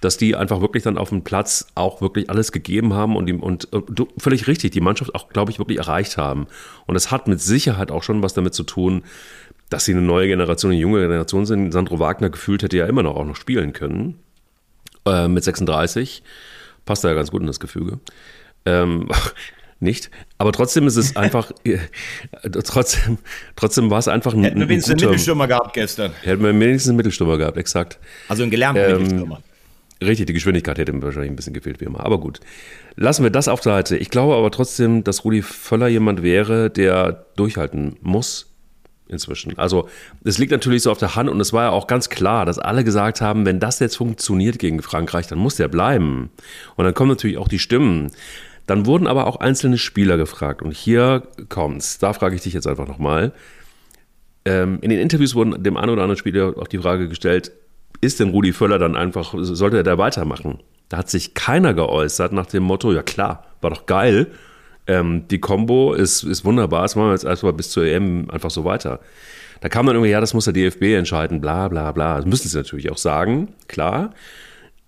dass 0.00 0.16
die 0.16 0.36
einfach 0.36 0.60
wirklich 0.60 0.82
dann 0.82 0.98
auf 0.98 1.08
dem 1.08 1.22
Platz 1.22 1.68
auch 1.74 2.00
wirklich 2.00 2.28
alles 2.30 2.52
gegeben 2.52 2.94
haben 2.94 3.16
und, 3.16 3.30
und, 3.30 3.64
und 3.72 4.00
äh, 4.00 4.04
völlig 4.18 4.46
richtig, 4.46 4.72
die 4.72 4.80
Mannschaft 4.80 5.14
auch, 5.14 5.28
glaube 5.28 5.50
ich, 5.50 5.58
wirklich 5.58 5.78
erreicht 5.78 6.16
haben. 6.16 6.46
Und 6.86 6.94
das 6.94 7.10
hat 7.10 7.28
mit 7.28 7.40
Sicherheit 7.40 7.90
auch 7.90 8.02
schon 8.02 8.22
was 8.22 8.34
damit 8.34 8.54
zu 8.54 8.62
tun, 8.62 9.02
dass 9.70 9.84
sie 9.84 9.92
eine 9.92 10.02
neue 10.02 10.28
Generation, 10.28 10.72
eine 10.72 10.80
junge 10.80 11.00
Generation 11.00 11.46
sind. 11.46 11.72
Sandro 11.72 11.98
Wagner 11.98 12.30
gefühlt 12.30 12.62
hätte 12.62 12.76
ja 12.76 12.86
immer 12.86 13.02
noch 13.02 13.16
auch 13.16 13.24
noch 13.24 13.36
spielen 13.36 13.72
können. 13.72 14.18
Äh, 15.06 15.28
mit 15.28 15.44
36. 15.44 16.22
Passt 16.84 17.04
da 17.04 17.08
ja 17.08 17.14
ganz 17.14 17.30
gut 17.30 17.40
in 17.40 17.46
das 17.46 17.58
Gefüge. 17.58 17.98
Ähm, 18.64 19.08
nicht. 19.80 20.10
Aber 20.38 20.52
trotzdem 20.52 20.86
ist 20.86 20.96
es 20.96 21.16
einfach, 21.16 21.50
äh, 21.64 21.78
trotzdem, 22.64 23.18
trotzdem 23.56 23.90
war 23.90 23.98
es 23.98 24.08
einfach 24.08 24.34
ein. 24.34 24.44
Hätten 24.44 24.60
wir 24.60 24.68
wenigstens 24.68 24.94
einen 24.94 25.10
Mittelstürmer 25.10 25.48
gehabt 25.48 25.72
gestern. 25.74 26.12
Hätten 26.22 26.42
wir 26.42 26.50
wenigstens 26.50 26.90
einen 26.90 26.96
Mittelstürmer 26.96 27.38
gehabt, 27.38 27.56
exakt. 27.56 27.98
Also 28.28 28.42
einen 28.42 28.50
gelernten 28.50 28.82
ähm, 28.82 29.02
Mittelstürmer. 29.02 29.42
Richtig, 30.02 30.26
die 30.26 30.34
Geschwindigkeit 30.34 30.76
hätte 30.78 30.92
mir 30.92 31.02
wahrscheinlich 31.02 31.30
ein 31.30 31.36
bisschen 31.36 31.54
gefehlt, 31.54 31.80
wie 31.80 31.86
immer. 31.86 32.04
Aber 32.04 32.20
gut. 32.20 32.40
Lassen 32.96 33.22
wir 33.22 33.30
das 33.30 33.48
auf 33.48 33.62
Seite. 33.62 33.96
Ich 33.96 34.10
glaube 34.10 34.34
aber 34.34 34.50
trotzdem, 34.50 35.04
dass 35.04 35.24
Rudi 35.24 35.42
Völler 35.42 35.88
jemand 35.88 36.22
wäre, 36.22 36.70
der 36.70 37.26
durchhalten 37.36 37.96
muss, 38.02 38.54
inzwischen. 39.08 39.56
Also 39.58 39.88
es 40.24 40.38
liegt 40.38 40.52
natürlich 40.52 40.82
so 40.82 40.90
auf 40.90 40.98
der 40.98 41.16
Hand 41.16 41.30
und 41.30 41.40
es 41.40 41.52
war 41.52 41.64
ja 41.64 41.70
auch 41.70 41.86
ganz 41.86 42.10
klar, 42.10 42.44
dass 42.44 42.58
alle 42.58 42.84
gesagt 42.84 43.20
haben, 43.20 43.46
wenn 43.46 43.60
das 43.60 43.78
jetzt 43.78 43.96
funktioniert 43.96 44.58
gegen 44.58 44.82
Frankreich, 44.82 45.28
dann 45.28 45.38
muss 45.38 45.56
der 45.56 45.68
bleiben. 45.68 46.30
Und 46.76 46.84
dann 46.84 46.94
kommen 46.94 47.10
natürlich 47.10 47.38
auch 47.38 47.48
die 47.48 47.58
Stimmen. 47.58 48.10
Dann 48.66 48.84
wurden 48.84 49.06
aber 49.06 49.26
auch 49.26 49.36
einzelne 49.36 49.78
Spieler 49.78 50.16
gefragt 50.16 50.60
und 50.60 50.72
hier 50.72 51.22
kommt's. 51.48 51.98
Da 51.98 52.12
frage 52.12 52.34
ich 52.34 52.42
dich 52.42 52.52
jetzt 52.52 52.66
einfach 52.66 52.88
nochmal. 52.88 53.32
Ähm, 54.44 54.78
in 54.82 54.90
den 54.90 54.98
Interviews 54.98 55.34
wurden 55.34 55.62
dem 55.62 55.76
einen 55.76 55.90
oder 55.90 56.02
anderen 56.02 56.18
Spieler 56.18 56.54
auch 56.58 56.68
die 56.68 56.78
Frage 56.78 57.08
gestellt, 57.08 57.52
ist 58.00 58.20
denn 58.20 58.30
Rudi 58.30 58.52
Völler 58.52 58.78
dann 58.78 58.96
einfach, 58.96 59.34
sollte 59.36 59.78
er 59.78 59.82
da 59.82 59.98
weitermachen? 59.98 60.60
Da 60.88 60.98
hat 60.98 61.10
sich 61.10 61.34
keiner 61.34 61.74
geäußert 61.74 62.32
nach 62.32 62.46
dem 62.46 62.62
Motto, 62.62 62.92
ja 62.92 63.02
klar, 63.02 63.44
war 63.60 63.70
doch 63.70 63.86
geil, 63.86 64.28
ähm, 64.86 65.26
die 65.28 65.40
Combo 65.40 65.94
ist, 65.94 66.22
ist 66.22 66.44
wunderbar. 66.44 66.82
Das 66.82 66.96
machen 66.96 67.08
wir 67.08 67.12
jetzt 67.12 67.24
erstmal 67.24 67.52
bis 67.52 67.70
zur 67.70 67.84
EM 67.84 68.30
einfach 68.30 68.50
so 68.50 68.64
weiter. 68.64 69.00
Da 69.60 69.68
kam 69.68 69.86
dann 69.86 69.96
irgendwie, 69.96 70.10
ja, 70.10 70.20
das 70.20 70.34
muss 70.34 70.44
der 70.44 70.52
DFB 70.52 70.82
entscheiden, 70.94 71.40
bla 71.40 71.68
bla 71.68 71.92
bla. 71.92 72.16
Das 72.16 72.26
müssen 72.26 72.48
sie 72.48 72.56
natürlich 72.56 72.90
auch 72.90 72.98
sagen, 72.98 73.48
klar. 73.68 74.10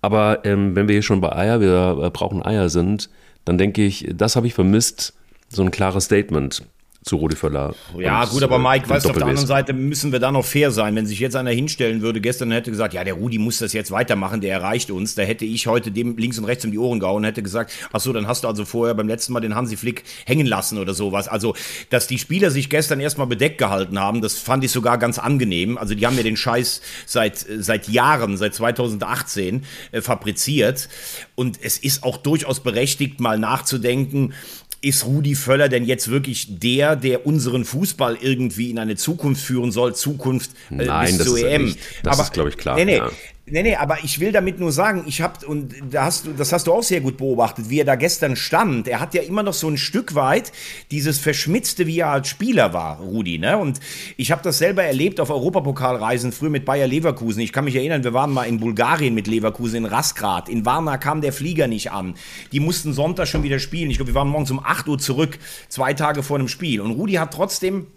Aber 0.01 0.45
ähm, 0.45 0.75
wenn 0.75 0.87
wir 0.87 0.93
hier 0.93 1.01
schon 1.01 1.21
bei 1.21 1.35
Eier, 1.35 1.59
wir 1.59 2.09
brauchen 2.11 2.45
Eier 2.45 2.69
sind, 2.69 3.09
dann 3.45 3.57
denke 3.57 3.83
ich, 3.83 4.07
das 4.13 4.35
habe 4.35 4.47
ich 4.47 4.53
vermisst, 4.53 5.13
so 5.49 5.63
ein 5.63 5.71
klares 5.71 6.05
Statement 6.05 6.63
zu 7.09 7.17
Rudi 7.17 7.35
Völler. 7.35 7.73
Ja, 7.97 8.23
gut, 8.25 8.43
aber 8.43 8.59
Mike, 8.59 8.87
weißt 8.87 9.05
du, 9.05 9.09
auf 9.09 9.17
der 9.17 9.25
anderen 9.25 9.47
Seite 9.47 9.73
müssen 9.73 10.11
wir 10.11 10.19
da 10.19 10.31
noch 10.31 10.45
fair 10.45 10.69
sein. 10.69 10.95
Wenn 10.95 11.07
sich 11.07 11.19
jetzt 11.19 11.35
einer 11.35 11.49
hinstellen 11.49 12.01
würde, 12.01 12.21
gestern 12.21 12.51
hätte 12.51 12.69
gesagt, 12.69 12.93
ja, 12.93 13.03
der 13.03 13.15
Rudi 13.15 13.39
muss 13.39 13.57
das 13.57 13.73
jetzt 13.73 13.89
weitermachen, 13.89 14.41
der 14.41 14.53
erreicht 14.53 14.91
uns, 14.91 15.15
da 15.15 15.23
hätte 15.23 15.43
ich 15.43 15.65
heute 15.65 15.91
dem 15.91 16.17
links 16.17 16.37
und 16.37 16.45
rechts 16.45 16.65
um 16.65 16.71
die 16.71 16.77
Ohren 16.77 16.99
gehauen 16.99 17.17
und 17.17 17.23
hätte 17.23 17.41
gesagt, 17.41 17.73
ach 17.91 17.99
so, 17.99 18.13
dann 18.13 18.27
hast 18.27 18.43
du 18.43 18.47
also 18.47 18.63
vorher 18.63 18.93
beim 18.93 19.07
letzten 19.07 19.33
Mal 19.33 19.39
den 19.39 19.55
Hansi 19.55 19.75
Flick 19.75 20.03
hängen 20.25 20.45
lassen 20.45 20.77
oder 20.77 20.93
sowas. 20.93 21.27
Also, 21.27 21.55
dass 21.89 22.05
die 22.05 22.19
Spieler 22.19 22.51
sich 22.51 22.69
gestern 22.69 22.99
erstmal 22.99 23.25
bedeckt 23.25 23.57
gehalten 23.57 23.99
haben, 23.99 24.21
das 24.21 24.37
fand 24.37 24.63
ich 24.63 24.71
sogar 24.71 24.99
ganz 24.99 25.17
angenehm. 25.17 25.79
Also, 25.79 25.95
die 25.95 26.05
haben 26.05 26.15
ja 26.15 26.23
den 26.23 26.37
Scheiß 26.37 26.81
seit, 27.07 27.43
seit 27.57 27.87
Jahren, 27.87 28.37
seit 28.37 28.53
2018 28.53 29.63
äh, 29.91 30.01
fabriziert. 30.01 30.89
Und 31.33 31.57
es 31.59 31.79
ist 31.79 32.03
auch 32.03 32.17
durchaus 32.17 32.59
berechtigt, 32.59 33.19
mal 33.19 33.39
nachzudenken, 33.39 34.33
ist 34.81 35.05
Rudi 35.05 35.35
Völler 35.35 35.69
denn 35.69 35.85
jetzt 35.85 36.09
wirklich 36.09 36.59
der, 36.59 36.95
der 36.95 37.25
unseren 37.25 37.65
Fußball 37.65 38.17
irgendwie 38.21 38.69
in 38.69 38.79
eine 38.79 38.95
Zukunft 38.95 39.43
führen 39.43 39.71
soll, 39.71 39.95
Zukunft 39.95 40.51
äh, 40.71 40.85
Nein, 40.85 41.17
bis 41.17 41.27
zur 41.27 41.37
EM? 41.37 41.75
Das 42.03 42.13
Aber, 42.13 42.23
ist, 42.23 42.33
glaube 42.33 42.49
ich, 42.49 42.57
klar. 42.57 42.75
Nee, 42.75 42.85
nee, 42.85 42.97
ja. 42.97 43.11
Nee, 43.51 43.63
nee, 43.63 43.75
aber 43.75 44.03
ich 44.03 44.19
will 44.19 44.31
damit 44.31 44.59
nur 44.59 44.71
sagen, 44.71 45.03
ich 45.07 45.21
habe, 45.21 45.45
und 45.45 45.73
da 45.91 46.05
hast 46.05 46.27
du, 46.27 46.31
das 46.33 46.53
hast 46.53 46.67
du 46.67 46.73
auch 46.73 46.83
sehr 46.83 47.01
gut 47.01 47.17
beobachtet, 47.17 47.69
wie 47.69 47.79
er 47.79 47.85
da 47.85 47.95
gestern 47.95 48.35
stand. 48.35 48.87
Er 48.87 48.99
hat 48.99 49.13
ja 49.13 49.21
immer 49.21 49.43
noch 49.43 49.53
so 49.53 49.67
ein 49.67 49.77
Stück 49.77 50.15
weit 50.15 50.51
dieses 50.91 51.19
Verschmitzte, 51.19 51.87
wie 51.87 51.99
er 51.99 52.09
als 52.09 52.27
Spieler 52.27 52.73
war, 52.73 52.99
Rudi, 52.99 53.39
ne? 53.39 53.57
Und 53.57 53.79
ich 54.17 54.31
habe 54.31 54.41
das 54.43 54.57
selber 54.57 54.83
erlebt 54.83 55.19
auf 55.19 55.29
Europapokalreisen, 55.29 56.31
früher 56.31 56.49
mit 56.49 56.65
Bayer 56.65 56.87
Leverkusen. 56.87 57.41
Ich 57.41 57.53
kann 57.53 57.65
mich 57.65 57.75
erinnern, 57.75 58.03
wir 58.03 58.13
waren 58.13 58.31
mal 58.31 58.43
in 58.43 58.59
Bulgarien 58.59 59.13
mit 59.13 59.27
Leverkusen, 59.27 59.77
in 59.77 59.85
Rasgrad. 59.85 60.49
In 60.49 60.65
Varna 60.65 60.97
kam 60.97 61.21
der 61.21 61.33
Flieger 61.33 61.67
nicht 61.67 61.91
an. 61.91 62.15
Die 62.51 62.59
mussten 62.59 62.93
Sonntag 62.93 63.27
schon 63.27 63.43
wieder 63.43 63.59
spielen. 63.59 63.89
Ich 63.89 63.97
glaube, 63.97 64.11
wir 64.11 64.15
waren 64.15 64.29
morgens 64.29 64.51
um 64.51 64.59
8 64.63 64.87
Uhr 64.87 64.99
zurück, 64.99 65.39
zwei 65.69 65.93
Tage 65.93 66.23
vor 66.23 66.37
dem 66.37 66.47
Spiel. 66.47 66.81
Und 66.81 66.91
Rudi 66.91 67.13
hat 67.13 67.33
trotzdem 67.33 67.87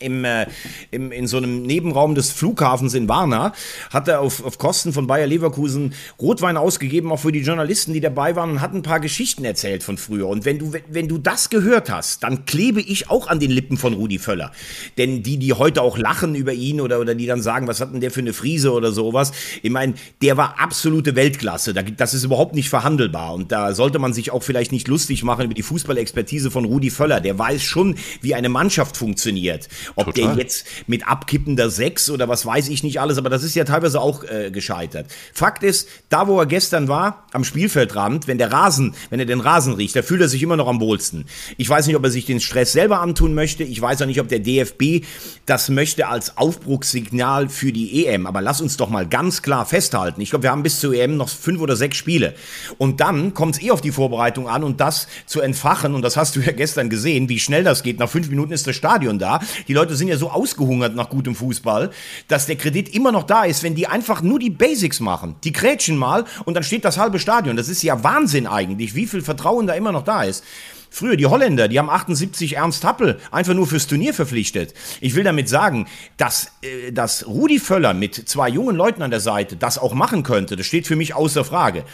im, 0.00 0.24
äh, 0.24 0.46
im, 0.90 1.12
in 1.12 1.26
so 1.26 1.36
einem 1.36 1.62
Nebenraum 1.62 2.14
des 2.14 2.30
Flughafens 2.30 2.94
in 2.94 3.08
Varna, 3.08 3.52
hat 3.90 4.08
er 4.08 4.20
auf, 4.20 4.44
auf 4.44 4.58
Kosten 4.58 4.92
von 4.92 5.06
Bayer 5.06 5.26
Leverkusen 5.26 5.94
Rotwein 6.20 6.56
ausgegeben, 6.56 7.12
auch 7.12 7.20
für 7.20 7.32
die 7.32 7.40
Journalisten, 7.40 7.92
die 7.92 8.00
dabei 8.00 8.36
waren, 8.36 8.50
und 8.50 8.60
hat 8.60 8.74
ein 8.74 8.82
paar 8.82 9.00
Geschichten 9.00 9.44
erzählt 9.44 9.82
von 9.82 9.98
früher. 9.98 10.28
Und 10.28 10.44
wenn 10.44 10.58
du, 10.58 10.72
wenn 10.88 11.08
du 11.08 11.18
das 11.18 11.50
gehört 11.50 11.90
hast, 11.90 12.22
dann 12.22 12.44
klebe 12.44 12.80
ich 12.80 13.10
auch 13.10 13.28
an 13.28 13.40
den 13.40 13.50
Lippen 13.50 13.76
von 13.76 13.94
Rudi 13.94 14.18
Völler. 14.18 14.52
Denn 14.96 15.22
die, 15.22 15.38
die 15.38 15.52
heute 15.52 15.82
auch 15.82 15.98
lachen 15.98 16.34
über 16.34 16.52
ihn 16.52 16.80
oder, 16.80 17.00
oder 17.00 17.14
die 17.14 17.26
dann 17.26 17.42
sagen, 17.42 17.66
was 17.66 17.80
hat 17.80 17.92
denn 17.92 18.00
der 18.00 18.10
für 18.10 18.20
eine 18.20 18.32
Friese 18.32 18.72
oder 18.72 18.92
sowas, 18.92 19.32
ich 19.62 19.70
meine, 19.70 19.94
der 20.22 20.36
war 20.36 20.60
absolute 20.60 21.16
Weltklasse. 21.16 21.74
Das 21.74 22.14
ist 22.14 22.24
überhaupt 22.24 22.54
nicht 22.54 22.68
verhandelbar. 22.68 23.34
Und 23.34 23.52
da 23.52 23.74
sollte 23.74 23.98
man 23.98 24.12
sich 24.12 24.30
auch 24.30 24.42
vielleicht 24.42 24.72
nicht 24.72 24.88
lustig 24.88 25.22
machen 25.22 25.44
über 25.44 25.54
die 25.54 25.62
Fußballexpertise 25.62 26.50
von 26.50 26.64
Rudi 26.64 26.90
Völler. 26.90 27.20
Der 27.20 27.38
weiß 27.38 27.62
schon, 27.62 27.96
wie 28.20 28.34
eine 28.34 28.48
Mannschaft 28.48 28.96
funktioniert. 28.96 29.68
Ob 29.94 30.06
Total. 30.06 30.34
der 30.34 30.42
jetzt 30.42 30.66
mit 30.86 31.06
abkippender 31.06 31.70
Sechs 31.70 32.10
oder 32.10 32.28
was 32.28 32.44
weiß 32.44 32.68
ich 32.68 32.82
nicht 32.82 33.00
alles, 33.00 33.18
aber 33.18 33.30
das 33.30 33.42
ist 33.42 33.54
ja 33.54 33.64
teilweise 33.64 34.00
auch 34.00 34.24
äh, 34.24 34.50
gescheitert. 34.50 35.06
Fakt 35.32 35.62
ist, 35.62 35.88
da 36.08 36.26
wo 36.28 36.38
er 36.38 36.46
gestern 36.46 36.88
war, 36.88 37.24
am 37.32 37.44
Spielfeldrand, 37.44 38.26
wenn 38.26 38.38
der 38.38 38.52
Rasen, 38.52 38.94
wenn 39.10 39.20
er 39.20 39.26
den 39.26 39.40
Rasen 39.40 39.74
riecht, 39.74 39.96
da 39.96 40.02
fühlt 40.02 40.20
er 40.20 40.28
sich 40.28 40.42
immer 40.42 40.56
noch 40.56 40.68
am 40.68 40.80
wohlsten. 40.80 41.26
Ich 41.56 41.68
weiß 41.68 41.86
nicht, 41.86 41.96
ob 41.96 42.04
er 42.04 42.10
sich 42.10 42.26
den 42.26 42.40
Stress 42.40 42.72
selber 42.72 43.00
antun 43.00 43.34
möchte. 43.34 43.64
Ich 43.64 43.80
weiß 43.80 44.02
auch 44.02 44.06
nicht, 44.06 44.20
ob 44.20 44.28
der 44.28 44.40
DFB 44.40 45.04
das 45.46 45.68
möchte 45.68 46.08
als 46.08 46.36
Aufbruchssignal 46.36 47.48
für 47.48 47.72
die 47.72 48.06
EM. 48.06 48.26
Aber 48.26 48.40
lass 48.40 48.60
uns 48.60 48.76
doch 48.76 48.90
mal 48.90 49.06
ganz 49.06 49.42
klar 49.42 49.66
festhalten. 49.66 50.20
Ich 50.20 50.30
glaube, 50.30 50.44
wir 50.44 50.50
haben 50.50 50.62
bis 50.62 50.80
zur 50.80 50.94
EM 50.94 51.16
noch 51.16 51.28
fünf 51.28 51.60
oder 51.60 51.76
sechs 51.76 51.96
Spiele. 51.96 52.34
Und 52.76 53.00
dann 53.00 53.34
kommt 53.34 53.56
es 53.56 53.62
eh 53.62 53.70
auf 53.70 53.80
die 53.80 53.92
Vorbereitung 53.92 54.48
an 54.48 54.64
und 54.64 54.80
das 54.80 55.08
zu 55.26 55.40
entfachen. 55.40 55.94
Und 55.94 56.02
das 56.02 56.16
hast 56.16 56.36
du 56.36 56.40
ja 56.40 56.52
gestern 56.52 56.90
gesehen, 56.90 57.28
wie 57.28 57.38
schnell 57.38 57.64
das 57.64 57.82
geht. 57.82 57.98
Nach 57.98 58.08
fünf 58.08 58.28
Minuten 58.28 58.52
ist 58.52 58.66
das 58.66 58.76
Stadion 58.76 59.18
da. 59.18 59.40
Die 59.66 59.74
Leute 59.78 59.94
sind 59.94 60.08
ja 60.08 60.16
so 60.16 60.30
ausgehungert 60.30 60.96
nach 60.96 61.08
gutem 61.08 61.34
Fußball, 61.34 61.90
dass 62.26 62.46
der 62.46 62.56
Kredit 62.56 62.94
immer 62.94 63.12
noch 63.12 63.22
da 63.22 63.44
ist, 63.44 63.62
wenn 63.62 63.76
die 63.76 63.86
einfach 63.86 64.22
nur 64.22 64.40
die 64.40 64.50
Basics 64.50 64.98
machen. 64.98 65.36
Die 65.44 65.52
krätschen 65.52 65.96
mal 65.96 66.24
und 66.44 66.54
dann 66.54 66.64
steht 66.64 66.84
das 66.84 66.98
halbe 66.98 67.20
Stadion. 67.20 67.56
Das 67.56 67.68
ist 67.68 67.82
ja 67.82 68.02
Wahnsinn 68.02 68.46
eigentlich, 68.46 68.94
wie 68.96 69.06
viel 69.06 69.22
Vertrauen 69.22 69.68
da 69.68 69.74
immer 69.74 69.92
noch 69.92 70.02
da 70.02 70.24
ist. 70.24 70.42
Früher 70.90 71.16
die 71.16 71.26
Holländer, 71.26 71.68
die 71.68 71.78
haben 71.78 71.90
78 71.90 72.56
Ernst 72.56 72.84
Happel 72.84 73.20
einfach 73.30 73.54
nur 73.54 73.66
fürs 73.66 73.86
Turnier 73.86 74.14
verpflichtet. 74.14 74.74
Ich 75.00 75.14
will 75.14 75.22
damit 75.22 75.48
sagen, 75.48 75.86
dass, 76.16 76.50
äh, 76.62 76.92
dass 76.92 77.26
Rudi 77.26 77.58
Völler 77.58 77.94
mit 77.94 78.14
zwei 78.28 78.48
jungen 78.48 78.74
Leuten 78.74 79.02
an 79.02 79.10
der 79.10 79.20
Seite 79.20 79.56
das 79.56 79.78
auch 79.78 79.94
machen 79.94 80.22
könnte, 80.22 80.56
das 80.56 80.66
steht 80.66 80.86
für 80.86 80.96
mich 80.96 81.14
außer 81.14 81.44
Frage. 81.44 81.84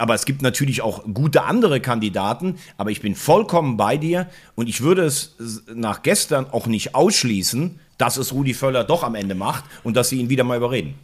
Aber 0.00 0.14
es 0.14 0.24
gibt 0.24 0.40
natürlich 0.40 0.80
auch 0.80 1.04
gute 1.12 1.42
andere 1.42 1.80
Kandidaten. 1.80 2.56
Aber 2.78 2.90
ich 2.90 3.02
bin 3.02 3.14
vollkommen 3.14 3.76
bei 3.76 3.98
dir 3.98 4.28
und 4.54 4.68
ich 4.68 4.80
würde 4.80 5.02
es 5.02 5.36
nach 5.72 6.02
gestern 6.02 6.46
auch 6.50 6.66
nicht 6.66 6.94
ausschließen, 6.94 7.78
dass 7.98 8.16
es 8.16 8.32
Rudi 8.32 8.54
Völler 8.54 8.82
doch 8.84 9.04
am 9.04 9.14
Ende 9.14 9.34
macht 9.34 9.64
und 9.84 9.96
dass 9.96 10.08
sie 10.08 10.18
ihn 10.18 10.30
wieder 10.30 10.42
mal 10.42 10.56
überreden. 10.56 10.94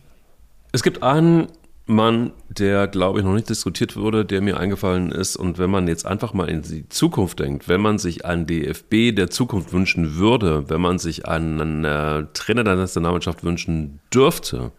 Es 0.73 0.83
gibt 0.83 1.03
einen 1.03 1.49
Mann, 1.85 2.33
der, 2.49 2.89
glaube 2.89 3.19
ich, 3.19 3.25
noch 3.25 3.35
nicht 3.35 3.49
diskutiert 3.49 3.97
wurde, 3.97 4.25
der 4.25 4.41
mir 4.41 4.59
eingefallen 4.59 5.13
ist. 5.13 5.37
Und 5.37 5.59
wenn 5.59 5.71
man 5.71 5.87
jetzt 5.89 6.07
einfach 6.07 6.33
mal 6.33 6.49
in 6.49 6.63
die 6.63 6.89
Zukunft 6.89 7.39
denkt, 7.39 7.69
wenn 7.69 7.81
man 7.81 7.99
sich 7.99 8.25
einen 8.25 8.47
DFB 8.47 9.15
der 9.15 9.31
Zukunft 9.31 9.73
wünschen 9.73 10.17
würde, 10.17 10.69
wenn 10.71 10.81
man 10.81 10.99
sich 10.99 11.29
einen 11.29 11.85
äh, 11.85 12.25
Trainer 12.33 12.65
der 12.65 12.77
Nationalmannschaft 12.77 13.45
wünschen 13.45 14.01
dürfte, 14.13 14.73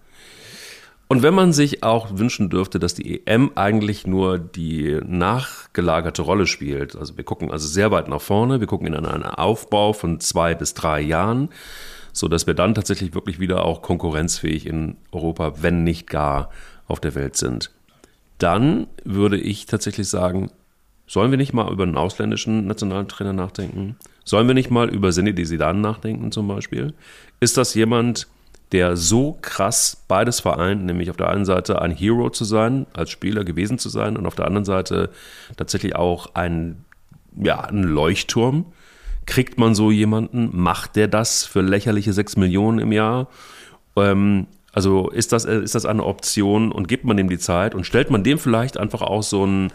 und 1.10 1.24
wenn 1.24 1.34
man 1.34 1.54
sich 1.54 1.84
auch 1.84 2.18
wünschen 2.18 2.50
dürfte, 2.50 2.80
dass 2.80 2.94
die 2.94 3.26
EM 3.26 3.52
eigentlich 3.56 4.06
nur 4.06 4.40
die 4.40 5.00
nachgelagerte 5.06 6.22
Rolle 6.22 6.48
spielt, 6.48 6.98
also 6.98 7.16
wir 7.16 7.24
gucken 7.24 7.50
also 7.50 7.68
sehr 7.68 7.92
weit 7.92 8.10
nach 8.10 8.20
vorne, 8.20 8.60
wir 8.60 8.68
gucken 8.68 8.88
in 8.88 9.06
einen 9.06 9.24
Aufbau 9.24 9.94
von 9.94 10.20
zwei 10.20 10.54
bis 10.54 10.74
drei 10.74 11.00
Jahren, 11.00 11.50
so 12.12 12.28
dass 12.28 12.46
wir 12.46 12.56
dann 12.56 12.76
tatsächlich 12.76 13.14
wirklich 13.14 13.40
wieder 13.40 13.64
auch 13.64 13.82
konkurrenzfähig 13.82 14.66
in 14.66 14.98
Europa, 15.12 15.62
wenn 15.62 15.84
nicht 15.84 16.08
gar 16.08 16.50
auf 16.88 17.00
der 17.00 17.16
Welt 17.16 17.38
sind. 17.38 17.72
Dann 18.38 18.88
würde 19.06 19.38
ich 19.38 19.66
tatsächlich 19.66 20.10
sagen, 20.10 20.52
sollen 21.08 21.32
wir 21.32 21.38
nicht 21.38 21.54
mal 21.54 21.72
über 21.72 21.84
einen 21.84 21.98
ausländischen 21.98 22.68
Nationaltrainer 22.68 23.34
nachdenken? 23.34 23.96
Sollen 24.26 24.48
wir 24.48 24.54
nicht 24.54 24.72
mal 24.72 24.90
über 24.90 25.12
Zinedine 25.12 25.48
Zidane 25.48 25.80
nachdenken 25.80 26.34
zum 26.34 26.50
Beispiel? 26.50 26.94
Ist 27.40 27.56
das 27.56 27.74
jemand, 27.76 28.28
der 28.72 28.98
so 28.98 29.38
krass 29.42 30.04
beides 30.08 30.42
vereint, 30.42 30.86
nämlich 30.86 31.10
auf 31.10 31.18
der 31.18 31.30
einen 31.30 31.46
Seite 31.46 31.82
ein 31.82 31.92
Hero 31.92 32.30
zu 32.30 32.44
sein, 32.44 32.86
als 32.94 33.12
Spieler 33.12 33.44
gewesen 33.44 33.80
zu 33.80 33.90
sein 33.90 34.18
und 34.18 34.26
auf 34.26 34.36
der 34.36 34.46
anderen 34.46 34.66
Seite 34.66 35.10
tatsächlich 35.56 35.96
auch 35.96 36.36
ein, 36.36 36.84
ja, 37.36 37.62
ein 37.62 37.84
Leuchtturm. 37.84 38.66
Kriegt 39.26 39.58
man 39.58 39.76
so 39.76 39.92
jemanden? 39.92 40.50
Macht 40.54 40.96
der 40.96 41.08
das 41.08 41.46
für 41.46 41.62
lächerliche 41.62 42.14
6 42.14 42.38
Millionen 42.38 42.80
im 42.80 42.92
Jahr? 42.92 43.28
Ähm, 43.96 44.48
also 44.74 45.10
ist 45.10 45.32
das, 45.32 45.46
ist 45.46 45.76
das 45.76 45.86
eine 45.86 46.04
Option 46.04 46.72
und 46.72 46.88
gibt 46.88 47.04
man 47.04 47.18
dem 47.18 47.30
die 47.30 47.40
Zeit 47.40 47.74
und 47.74 47.86
stellt 47.86 48.12
man 48.12 48.24
dem 48.24 48.38
vielleicht 48.38 48.78
einfach 48.78 49.02
auch 49.02 49.24
so 49.24 49.44
einen 49.44 49.72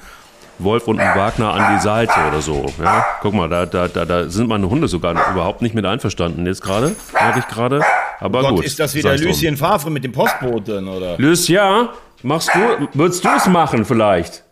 Wolf 0.59 0.87
und 0.87 1.01
einen 1.01 1.19
Wagner 1.19 1.53
an 1.53 1.77
die 1.77 1.83
Seite 1.83 2.13
oder 2.29 2.41
so. 2.41 2.67
Ja? 2.81 3.05
Guck 3.21 3.35
mal, 3.35 3.49
da, 3.49 3.67
da, 3.67 3.89
da, 3.89 4.05
da 4.05 4.29
sind 4.29 4.49
meine 4.49 4.69
Hunde 4.69 4.87
sogar 4.87 5.13
überhaupt 5.33 5.63
nicht 5.63 5.75
mit 5.75 5.87
einverstanden 5.87 6.47
jetzt 6.47 6.63
gerade, 6.63 6.95
merke 7.13 7.41
ich 7.41 7.49
gerade. 7.49 7.81
Aber 8.23 8.41
Gott, 8.43 8.57
gut. 8.57 8.65
ist 8.65 8.79
das 8.79 8.95
wieder 8.95 9.19
Lucien 9.19 9.57
Favre 9.57 9.91
mit 9.91 10.05
dem 10.05 10.13
Postboten, 10.13 10.87
oder? 10.87 11.19
Lucien, 11.19 11.89
machst 12.23 12.51
du, 12.55 12.89
würdest 12.95 13.25
du 13.25 13.29
es 13.37 13.49
machen 13.49 13.85
vielleicht? 13.85 14.45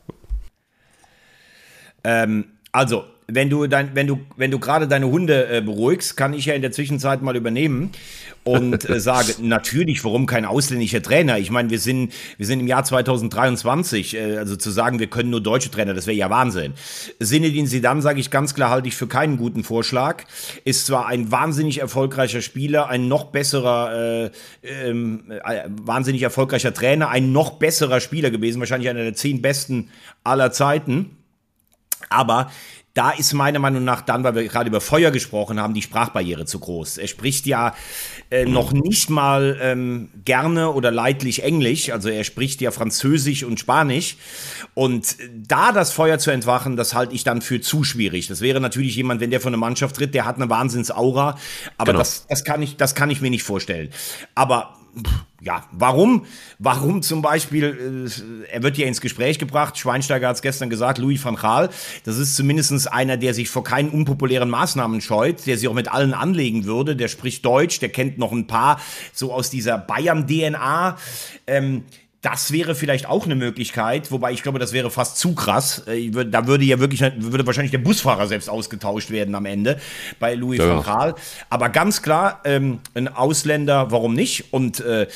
Ähm, 2.02 2.46
also, 2.72 3.04
wenn 3.32 3.50
du 3.50 3.66
dein, 3.66 3.94
wenn 3.94 4.06
du, 4.06 4.20
wenn 4.36 4.50
du 4.50 4.58
gerade 4.58 4.88
deine 4.88 5.06
Hunde 5.06 5.48
äh, 5.48 5.60
beruhigst, 5.60 6.16
kann 6.16 6.32
ich 6.32 6.46
ja 6.46 6.54
in 6.54 6.62
der 6.62 6.72
Zwischenzeit 6.72 7.22
mal 7.22 7.36
übernehmen 7.36 7.92
und 8.44 8.88
äh, 8.88 9.00
sage, 9.00 9.34
natürlich, 9.40 10.04
warum 10.04 10.26
kein 10.26 10.44
ausländischer 10.44 11.02
Trainer? 11.02 11.38
Ich 11.38 11.50
meine, 11.50 11.70
wir 11.70 11.78
sind, 11.78 12.12
wir 12.36 12.46
sind 12.46 12.60
im 12.60 12.66
Jahr 12.66 12.84
2023, 12.84 14.16
äh, 14.16 14.36
also 14.36 14.56
zu 14.56 14.70
sagen, 14.70 14.98
wir 14.98 15.08
können 15.08 15.30
nur 15.30 15.40
deutsche 15.40 15.70
Trainer, 15.70 15.94
das 15.94 16.06
wäre 16.06 16.16
ja 16.16 16.30
Wahnsinn. 16.30 16.74
Sinedin 17.18 17.66
Sidan, 17.66 18.02
sage 18.02 18.20
ich 18.20 18.30
ganz 18.30 18.54
klar, 18.54 18.70
halte 18.70 18.88
ich 18.88 18.96
für 18.96 19.06
keinen 19.06 19.36
guten 19.36 19.64
Vorschlag. 19.64 20.24
Ist 20.64 20.86
zwar 20.86 21.06
ein 21.06 21.30
wahnsinnig 21.30 21.80
erfolgreicher 21.80 22.42
Spieler, 22.42 22.88
ein 22.88 23.08
noch 23.08 23.24
besserer, 23.26 24.24
äh, 24.24 24.30
ähm, 24.62 25.24
äh, 25.44 25.64
wahnsinnig 25.68 26.22
erfolgreicher 26.22 26.72
Trainer, 26.72 27.10
ein 27.10 27.32
noch 27.32 27.52
besserer 27.52 28.00
Spieler 28.00 28.30
gewesen, 28.30 28.60
wahrscheinlich 28.60 28.88
einer 28.88 29.02
der 29.02 29.14
zehn 29.14 29.42
besten 29.42 29.90
aller 30.24 30.52
Zeiten. 30.52 31.16
Aber 32.08 32.50
da 32.94 33.10
ist 33.10 33.32
meiner 33.34 33.60
Meinung 33.60 33.84
nach 33.84 34.00
dann, 34.00 34.24
weil 34.24 34.34
wir 34.34 34.48
gerade 34.48 34.68
über 34.68 34.80
Feuer 34.80 35.12
gesprochen 35.12 35.60
haben, 35.60 35.74
die 35.74 35.82
Sprachbarriere 35.82 36.44
zu 36.44 36.58
groß. 36.58 36.98
Er 36.98 37.06
spricht 37.06 37.46
ja 37.46 37.74
äh, 38.30 38.44
noch 38.44 38.72
nicht 38.72 39.10
mal 39.10 39.58
ähm, 39.60 40.08
gerne 40.24 40.72
oder 40.72 40.90
leidlich 40.90 41.44
Englisch, 41.44 41.90
also 41.90 42.08
er 42.08 42.24
spricht 42.24 42.60
ja 42.60 42.72
Französisch 42.72 43.44
und 43.44 43.60
Spanisch. 43.60 44.16
Und 44.74 45.16
da 45.32 45.70
das 45.70 45.92
Feuer 45.92 46.18
zu 46.18 46.32
entwachen, 46.32 46.76
das 46.76 46.92
halte 46.92 47.14
ich 47.14 47.22
dann 47.22 47.42
für 47.42 47.60
zu 47.60 47.84
schwierig. 47.84 48.26
Das 48.26 48.40
wäre 48.40 48.60
natürlich 48.60 48.96
jemand, 48.96 49.20
wenn 49.20 49.30
der 49.30 49.40
von 49.40 49.52
der 49.52 49.60
Mannschaft 49.60 49.96
tritt, 49.96 50.14
der 50.14 50.24
hat 50.24 50.36
eine 50.36 50.50
Wahnsinnsaura, 50.50 51.38
aber 51.76 51.92
genau. 51.92 51.98
das, 52.00 52.26
das, 52.28 52.44
kann 52.44 52.60
ich, 52.60 52.76
das 52.76 52.96
kann 52.96 53.10
ich 53.10 53.20
mir 53.20 53.30
nicht 53.30 53.44
vorstellen. 53.44 53.90
Aber 54.34 54.79
ja, 55.40 55.64
warum? 55.72 56.26
Warum 56.58 57.02
zum 57.02 57.22
Beispiel, 57.22 58.08
äh, 58.44 58.52
er 58.52 58.62
wird 58.62 58.76
ja 58.76 58.86
ins 58.86 59.00
Gespräch 59.00 59.38
gebracht, 59.38 59.78
Schweinsteiger 59.78 60.28
hat 60.28 60.36
es 60.36 60.42
gestern 60.42 60.68
gesagt, 60.68 60.98
Louis 60.98 61.24
van 61.24 61.36
Gaal, 61.36 61.70
das 62.04 62.18
ist 62.18 62.36
zumindest 62.36 62.92
einer, 62.92 63.16
der 63.16 63.32
sich 63.32 63.48
vor 63.48 63.64
keinen 63.64 63.88
unpopulären 63.90 64.50
Maßnahmen 64.50 65.00
scheut, 65.00 65.46
der 65.46 65.56
sich 65.56 65.68
auch 65.68 65.74
mit 65.74 65.90
allen 65.90 66.12
anlegen 66.12 66.64
würde, 66.64 66.94
der 66.94 67.08
spricht 67.08 67.44
Deutsch, 67.44 67.80
der 67.80 67.88
kennt 67.88 68.18
noch 68.18 68.32
ein 68.32 68.46
paar 68.46 68.80
so 69.12 69.32
aus 69.32 69.48
dieser 69.48 69.78
Bayern-DNA. 69.78 70.98
Ähm, 71.46 71.84
das 72.22 72.52
wäre 72.52 72.74
vielleicht 72.74 73.06
auch 73.06 73.24
eine 73.24 73.34
Möglichkeit, 73.34 74.10
wobei 74.10 74.32
ich 74.32 74.42
glaube, 74.42 74.58
das 74.58 74.72
wäre 74.72 74.90
fast 74.90 75.16
zu 75.16 75.34
krass. 75.34 75.86
Äh, 75.86 76.10
da 76.10 76.46
würde 76.46 76.64
ja 76.64 76.78
wirklich, 76.78 77.00
würde 77.00 77.46
wahrscheinlich 77.46 77.70
der 77.70 77.78
Busfahrer 77.78 78.26
selbst 78.26 78.50
ausgetauscht 78.50 79.10
werden 79.10 79.34
am 79.34 79.46
Ende 79.46 79.80
bei 80.18 80.34
Louis 80.34 80.58
ja. 80.58 80.68
van 80.68 80.82
Gaal. 80.82 81.14
Aber 81.48 81.70
ganz 81.70 82.02
klar, 82.02 82.40
ähm, 82.44 82.80
ein 82.94 83.08
Ausländer, 83.08 83.90
warum 83.90 84.14
nicht? 84.14 84.52
Und 84.52 84.80
äh, 84.80 85.06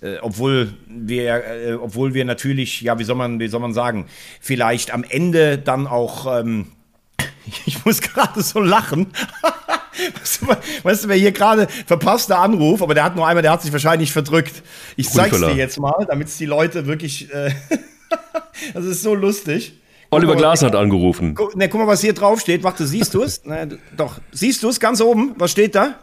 äh, 0.00 0.18
obwohl 0.20 0.74
wir, 0.88 1.44
äh, 1.44 1.74
obwohl 1.74 2.14
wir 2.14 2.24
natürlich, 2.24 2.80
ja, 2.80 2.98
wie 2.98 3.04
soll 3.04 3.16
man, 3.16 3.38
wie 3.38 3.48
soll 3.48 3.60
man 3.60 3.72
sagen, 3.72 4.06
vielleicht 4.40 4.92
am 4.92 5.04
Ende 5.04 5.58
dann 5.58 5.86
auch, 5.86 6.40
ähm, 6.40 6.66
ich 7.66 7.84
muss 7.84 8.00
gerade 8.00 8.42
so 8.42 8.60
lachen. 8.60 9.12
Weißt 10.20 10.42
du, 10.42 10.46
weißt 10.84 11.04
du, 11.04 11.08
wer 11.08 11.16
hier 11.16 11.32
gerade 11.32 11.66
verpasster 11.86 12.38
Anruf, 12.38 12.82
aber 12.82 12.94
der 12.94 13.04
hat 13.04 13.16
nur 13.16 13.26
einmal, 13.26 13.42
der 13.42 13.52
hat 13.52 13.62
sich 13.62 13.72
wahrscheinlich 13.72 14.12
verdrückt. 14.12 14.62
Ich 14.96 15.08
zeig's 15.10 15.38
dir 15.38 15.54
jetzt 15.54 15.78
mal, 15.78 16.06
damit 16.08 16.28
es 16.28 16.36
die 16.36 16.46
Leute 16.46 16.86
wirklich. 16.86 17.32
Äh, 17.32 17.50
das 18.74 18.84
ist 18.84 19.02
so 19.02 19.14
lustig. 19.14 19.74
Oliver 20.10 20.36
Glas 20.36 20.62
hat 20.62 20.74
angerufen. 20.74 21.34
Guck, 21.34 21.54
ne, 21.56 21.68
guck 21.68 21.80
mal, 21.80 21.86
was 21.86 22.00
hier 22.00 22.14
drauf 22.14 22.40
steht. 22.40 22.62
Warte, 22.62 22.86
siehst 22.86 23.12
du 23.12 23.22
es? 23.22 23.44
Ne, 23.44 23.78
doch. 23.96 24.20
Siehst 24.32 24.62
du 24.62 24.68
es 24.68 24.80
ganz 24.80 25.00
oben? 25.00 25.34
Was 25.36 25.50
steht 25.50 25.74
da? 25.74 25.98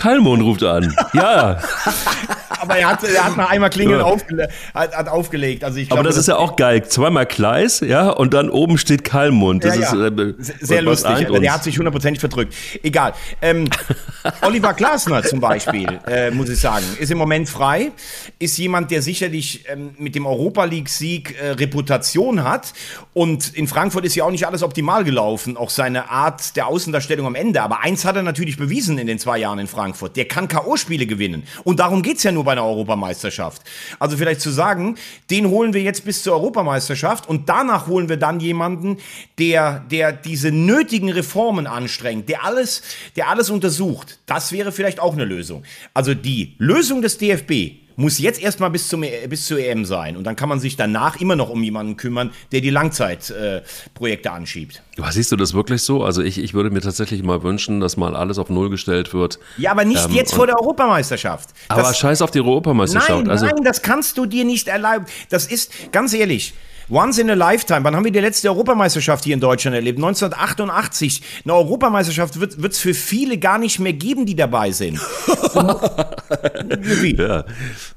Kalmon 0.00 0.40
ruft 0.40 0.62
an. 0.62 0.96
Ja. 1.12 1.60
aber 2.60 2.76
er 2.76 2.88
hat, 2.88 3.04
er 3.04 3.24
hat 3.24 3.36
nach 3.36 3.50
einmal 3.50 3.70
Klingeln 3.70 4.00
ja. 4.00 4.04
aufgele 4.06 4.48
hat, 4.74 4.96
hat, 4.96 5.08
aufgelegt. 5.08 5.64
Also 5.64 5.78
ich 5.78 5.88
glaub, 5.88 5.98
aber 5.98 6.08
das, 6.08 6.16
das, 6.16 6.22
ist 6.22 6.28
ja 6.28 6.36
auch 6.36 6.56
geil. 6.56 6.84
Zweimal 6.86 7.26
Kleis, 7.26 7.80
ja, 7.80 8.08
und 8.10 8.34
dann 8.34 8.50
oben 8.50 8.78
steht 8.78 9.04
Kalmund. 9.04 9.64
Das 9.64 9.76
ja, 9.76 9.94
ja. 9.94 10.06
ist 10.08 10.18
äh, 10.18 10.34
sehr 10.60 10.82
lustig. 10.82 11.28
Aber 11.28 11.40
der 11.40 11.52
hat 11.52 11.64
sich 11.64 11.76
hundertprozentig 11.78 12.20
verdrückt. 12.20 12.54
Egal. 12.82 13.12
Ähm, 13.42 13.68
Oliver 14.42 14.74
Glasner 14.74 15.22
zum 15.22 15.40
Beispiel, 15.40 15.86
äh, 16.06 16.30
muss 16.30 16.48
ich 16.48 16.60
sagen, 16.60 16.84
ist 16.98 17.10
im 17.10 17.18
Moment 17.18 17.48
frei. 17.48 17.92
Ist 18.38 18.56
jemand, 18.58 18.90
der 18.90 19.02
sicherlich 19.02 19.64
ähm, 19.68 19.90
mit 19.98 20.14
dem 20.14 20.26
Europa 20.26 20.64
League-Sieg 20.64 21.36
äh, 21.40 21.50
Reputation 21.50 22.44
hat. 22.44 22.72
Und 23.12 23.54
in 23.54 23.66
Frankfurt 23.68 24.04
ist 24.04 24.14
ja 24.14 24.24
auch 24.24 24.30
nicht 24.30 24.46
alles 24.46 24.62
optimal 24.62 25.04
gelaufen. 25.04 25.56
Auch 25.56 25.70
seine 25.70 26.10
Art 26.10 26.56
der 26.56 26.66
Außendarstellung 26.68 27.26
am 27.26 27.34
Ende. 27.34 27.62
Aber 27.62 27.80
eins 27.80 28.04
hat 28.04 28.16
er 28.16 28.22
natürlich 28.22 28.56
bewiesen 28.56 28.98
in 28.98 29.06
den 29.06 29.18
zwei 29.18 29.38
Jahren 29.38 29.58
in 29.58 29.66
Frankfurt. 29.66 29.89
Der 30.16 30.26
kann 30.26 30.48
K.O.-Spiele 30.48 31.06
gewinnen. 31.06 31.44
Und 31.64 31.80
darum 31.80 32.02
geht 32.02 32.18
es 32.18 32.22
ja 32.22 32.32
nur 32.32 32.44
bei 32.44 32.52
einer 32.52 32.64
Europameisterschaft. 32.64 33.62
Also 33.98 34.16
vielleicht 34.16 34.40
zu 34.40 34.50
sagen, 34.50 34.96
den 35.30 35.48
holen 35.48 35.72
wir 35.74 35.82
jetzt 35.82 36.04
bis 36.04 36.22
zur 36.22 36.34
Europameisterschaft 36.34 37.28
und 37.28 37.48
danach 37.48 37.86
holen 37.86 38.08
wir 38.08 38.16
dann 38.16 38.40
jemanden, 38.40 38.98
der, 39.38 39.80
der 39.90 40.12
diese 40.12 40.50
nötigen 40.50 41.10
Reformen 41.10 41.66
anstrengt, 41.66 42.28
der 42.28 42.44
alles, 42.44 42.82
der 43.16 43.28
alles 43.28 43.50
untersucht. 43.50 44.18
Das 44.26 44.52
wäre 44.52 44.72
vielleicht 44.72 45.00
auch 45.00 45.14
eine 45.14 45.24
Lösung. 45.24 45.64
Also 45.94 46.14
die 46.14 46.54
Lösung 46.58 47.02
des 47.02 47.18
DFB 47.18 47.89
muss 48.00 48.18
jetzt 48.18 48.40
erstmal 48.40 48.70
bis, 48.70 48.88
zum, 48.88 49.02
e, 49.02 49.26
bis 49.28 49.46
zur 49.46 49.58
EM 49.58 49.84
sein. 49.84 50.16
Und 50.16 50.24
dann 50.24 50.34
kann 50.34 50.48
man 50.48 50.58
sich 50.58 50.76
danach 50.76 51.20
immer 51.20 51.36
noch 51.36 51.50
um 51.50 51.62
jemanden 51.62 51.96
kümmern, 51.96 52.30
der 52.50 52.60
die 52.60 52.70
Langzeitprojekte 52.70 54.28
äh, 54.28 54.32
anschiebt. 54.32 54.82
Was 54.96 55.14
siehst 55.14 55.30
du 55.32 55.36
das 55.36 55.54
wirklich 55.54 55.82
so? 55.82 56.02
Also 56.02 56.22
ich, 56.22 56.38
ich 56.38 56.54
würde 56.54 56.70
mir 56.70 56.80
tatsächlich 56.80 57.22
mal 57.22 57.42
wünschen, 57.42 57.80
dass 57.80 57.96
mal 57.96 58.16
alles 58.16 58.38
auf 58.38 58.48
Null 58.48 58.70
gestellt 58.70 59.12
wird. 59.12 59.38
Ja, 59.58 59.72
aber 59.72 59.84
nicht 59.84 60.04
ähm, 60.06 60.14
jetzt 60.14 60.34
vor 60.34 60.46
der 60.46 60.58
Europameisterschaft. 60.58 61.50
Das, 61.68 61.78
aber 61.78 61.94
scheiß 61.94 62.22
auf 62.22 62.30
die 62.30 62.40
Europameisterschaft. 62.40 63.24
Nein, 63.24 63.30
also, 63.30 63.46
nein, 63.46 63.62
das 63.64 63.82
kannst 63.82 64.16
du 64.16 64.26
dir 64.26 64.44
nicht 64.44 64.68
erlauben. 64.68 65.04
Das 65.28 65.46
ist, 65.46 65.92
ganz 65.92 66.14
ehrlich, 66.14 66.54
Once 66.90 67.18
in 67.18 67.30
a 67.30 67.34
Lifetime. 67.34 67.84
Wann 67.84 67.94
haben 67.94 68.04
wir 68.04 68.10
die 68.10 68.18
letzte 68.18 68.48
Europameisterschaft 68.48 69.22
hier 69.24 69.34
in 69.34 69.40
Deutschland 69.40 69.76
erlebt? 69.76 69.98
1988. 69.98 71.22
Eine 71.44 71.54
Europameisterschaft 71.54 72.40
wird 72.40 72.72
es 72.72 72.78
für 72.80 72.94
viele 72.94 73.38
gar 73.38 73.58
nicht 73.58 73.78
mehr 73.78 73.92
geben, 73.92 74.26
die 74.26 74.34
dabei 74.34 74.72
sind. 74.72 74.98
Wie? 76.80 77.14
Ja. 77.14 77.44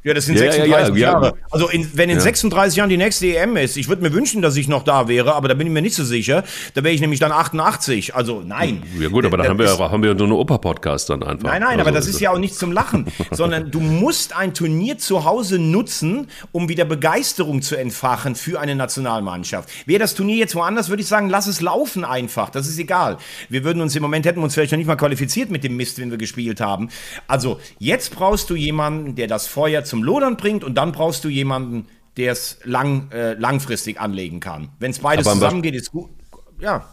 ja, 0.04 0.14
das 0.14 0.26
sind 0.26 0.39
ja, 0.39 0.52
36 0.52 0.96
ja, 0.96 1.12
Jahre. 1.12 1.34
Also 1.50 1.70
in, 1.70 1.89
wenn 1.96 2.10
in 2.10 2.20
36 2.20 2.78
Jahren 2.78 2.89
die 2.89 2.98
nächste 2.98 3.36
EM 3.36 3.58
ist, 3.58 3.78
ich 3.78 3.88
würde 3.88 4.04
mir 4.04 4.14
wünschen, 4.14 4.44
dass 4.44 4.56
ich 4.56 4.68
noch 4.68 4.84
da 4.84 5.08
wäre, 5.08 5.34
aber 5.34 5.48
da 5.48 5.56
bin 5.56 5.66
ich 5.66 5.74
mir 5.74 5.82
nicht 5.82 5.96
so 5.96 6.04
sicher. 6.04 6.44
Da 6.76 6.84
wäre 6.84 6.94
ich 6.94 7.02
nämlich 7.02 7.20
dann 7.20 7.32
88. 7.32 8.14
Also 8.14 8.44
nein. 8.46 8.84
Ja 9.00 9.10
gut, 9.10 9.26
aber 9.26 9.38
da 9.38 9.46
haben 9.46 9.58
wir, 9.58 9.76
haben 9.78 10.04
wir 10.04 10.16
so 10.16 10.26
eine 10.26 10.36
Oper-Podcast 10.36 11.10
dann 11.10 11.24
einfach. 11.24 11.50
Nein, 11.50 11.62
nein, 11.62 11.80
also, 11.80 11.82
aber 11.82 11.91
das 11.91 12.08
ist 12.08 12.20
ja 12.20 12.32
auch 12.32 12.38
nicht 12.38 12.56
zum 12.56 12.72
Lachen, 12.72 13.08
sondern 13.32 13.72
du 13.72 13.80
musst 13.80 14.36
ein 14.36 14.54
Turnier 14.54 15.00
zu 15.00 15.26
Hause 15.26 15.58
nutzen, 15.58 16.28
um 16.52 16.70
wieder 16.70 16.86
Begeisterung 16.86 17.64
zu 17.64 17.76
entfachen 17.76 18.36
für 18.36 18.60
eine 18.60 18.83
Nationalmannschaft. 18.84 19.70
Wäre 19.86 20.00
das 20.00 20.14
Turnier 20.14 20.38
jetzt 20.38 20.56
woanders, 20.56 20.90
würde 20.90 21.02
ich 21.02 21.08
sagen, 21.08 21.30
lass 21.30 21.48
es 21.48 21.62
laufen 21.62 22.06
einfach. 22.06 22.50
Das 22.50 22.68
ist 22.68 22.78
egal. 22.78 23.18
Wir 23.50 23.64
würden 23.64 23.82
uns 23.82 23.96
im 23.96 24.02
Moment, 24.02 24.26
hätten 24.26 24.40
wir 24.40 24.44
uns 24.44 24.54
vielleicht 24.54 24.72
noch 24.72 24.78
nicht 24.78 24.88
mal 24.88 24.96
qualifiziert 24.96 25.50
mit 25.50 25.64
dem 25.64 25.76
Mist, 25.76 25.98
den 25.98 26.12
wir 26.12 26.18
gespielt 26.18 26.62
haben. 26.62 26.90
Also, 27.28 27.60
jetzt 27.80 28.16
brauchst 28.16 28.50
du 28.50 28.56
jemanden, 28.56 29.16
der 29.16 29.28
das 29.28 29.48
Feuer 29.48 29.84
zum 29.84 30.04
Lodern 30.04 30.38
bringt 30.38 30.64
und 30.64 30.76
dann 30.76 30.92
brauchst 30.92 31.24
du 31.24 31.30
jemanden, 31.30 31.88
der 32.18 32.32
es 32.32 32.60
lang, 32.64 33.12
äh, 33.12 33.34
langfristig 33.34 34.00
anlegen 34.00 34.40
kann. 34.40 34.70
Wenn 34.80 34.92
es 34.92 35.00
beides 35.00 35.28
zusammengeht, 35.28 35.76
ist 35.76 35.92
gut. 35.92 36.12
Ja. 36.60 36.86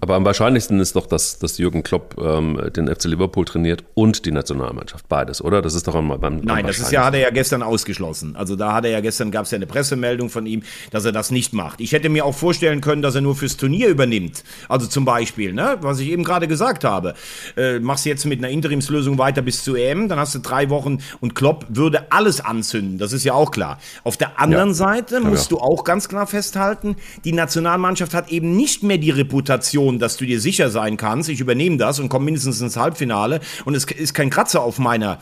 Aber 0.00 0.14
am 0.14 0.24
wahrscheinlichsten 0.24 0.80
ist 0.80 0.96
doch, 0.96 1.06
dass, 1.06 1.38
dass 1.38 1.58
Jürgen 1.58 1.82
Klopp 1.82 2.16
ähm, 2.20 2.60
den 2.74 2.88
FC 2.88 3.04
Liverpool 3.04 3.44
trainiert 3.44 3.84
und 3.94 4.26
die 4.26 4.32
Nationalmannschaft. 4.32 5.08
Beides, 5.08 5.42
oder? 5.42 5.62
Das 5.62 5.74
ist 5.74 5.86
doch 5.88 5.94
am, 5.94 6.08
beim 6.20 6.38
Nein, 6.38 6.66
das 6.66 6.78
ist 6.78 6.92
ja, 6.92 7.04
hat 7.04 7.14
er 7.14 7.20
ja 7.20 7.30
gestern 7.30 7.62
ausgeschlossen. 7.62 8.36
Also 8.36 8.56
da 8.56 8.74
hat 8.74 8.84
er 8.84 8.90
ja 8.90 9.00
gestern, 9.00 9.30
gab 9.30 9.44
es 9.44 9.50
ja 9.50 9.56
eine 9.56 9.66
Pressemeldung 9.66 10.30
von 10.30 10.46
ihm, 10.46 10.62
dass 10.90 11.04
er 11.04 11.12
das 11.12 11.30
nicht 11.30 11.52
macht. 11.52 11.80
Ich 11.80 11.92
hätte 11.92 12.08
mir 12.08 12.24
auch 12.24 12.34
vorstellen 12.34 12.80
können, 12.80 13.02
dass 13.02 13.14
er 13.14 13.20
nur 13.20 13.36
fürs 13.36 13.56
Turnier 13.56 13.88
übernimmt. 13.88 14.44
Also 14.68 14.86
zum 14.86 15.04
Beispiel, 15.04 15.52
ne, 15.52 15.76
was 15.80 16.00
ich 16.00 16.08
eben 16.08 16.24
gerade 16.24 16.48
gesagt 16.48 16.84
habe. 16.84 17.14
Äh, 17.56 17.78
machst 17.78 18.06
jetzt 18.06 18.24
mit 18.26 18.38
einer 18.38 18.50
Interimslösung 18.50 19.18
weiter 19.18 19.42
bis 19.42 19.64
zu 19.64 19.76
EM, 19.76 20.08
dann 20.08 20.18
hast 20.18 20.34
du 20.34 20.38
drei 20.40 20.70
Wochen 20.70 20.98
und 21.20 21.34
Klopp 21.34 21.66
würde 21.68 22.10
alles 22.10 22.40
anzünden. 22.40 22.98
Das 22.98 23.12
ist 23.12 23.24
ja 23.24 23.34
auch 23.34 23.50
klar. 23.50 23.78
Auf 24.04 24.16
der 24.16 24.40
anderen 24.40 24.68
ja. 24.68 24.74
Seite 24.74 25.20
musst 25.20 25.50
ja. 25.50 25.56
du 25.56 25.62
auch 25.62 25.84
ganz 25.84 26.08
klar 26.08 26.26
festhalten, 26.26 26.96
die 27.24 27.32
Nationalmannschaft 27.32 28.14
hat 28.14 28.30
eben 28.30 28.56
nicht 28.56 28.82
mehr 28.82 28.98
die 28.98 29.10
Reputation, 29.10 29.85
Situation, 29.86 29.98
dass 29.98 30.16
du 30.16 30.26
dir 30.26 30.40
sicher 30.40 30.70
sein 30.70 30.96
kannst, 30.96 31.28
ich 31.28 31.40
übernehme 31.40 31.76
das 31.76 32.00
und 32.00 32.08
komme 32.08 32.26
mindestens 32.26 32.60
ins 32.60 32.76
Halbfinale. 32.76 33.40
Und 33.64 33.74
es 33.74 33.84
ist 33.84 34.14
kein 34.14 34.30
Kratzer 34.30 34.62
auf 34.62 34.78
meiner 34.78 35.18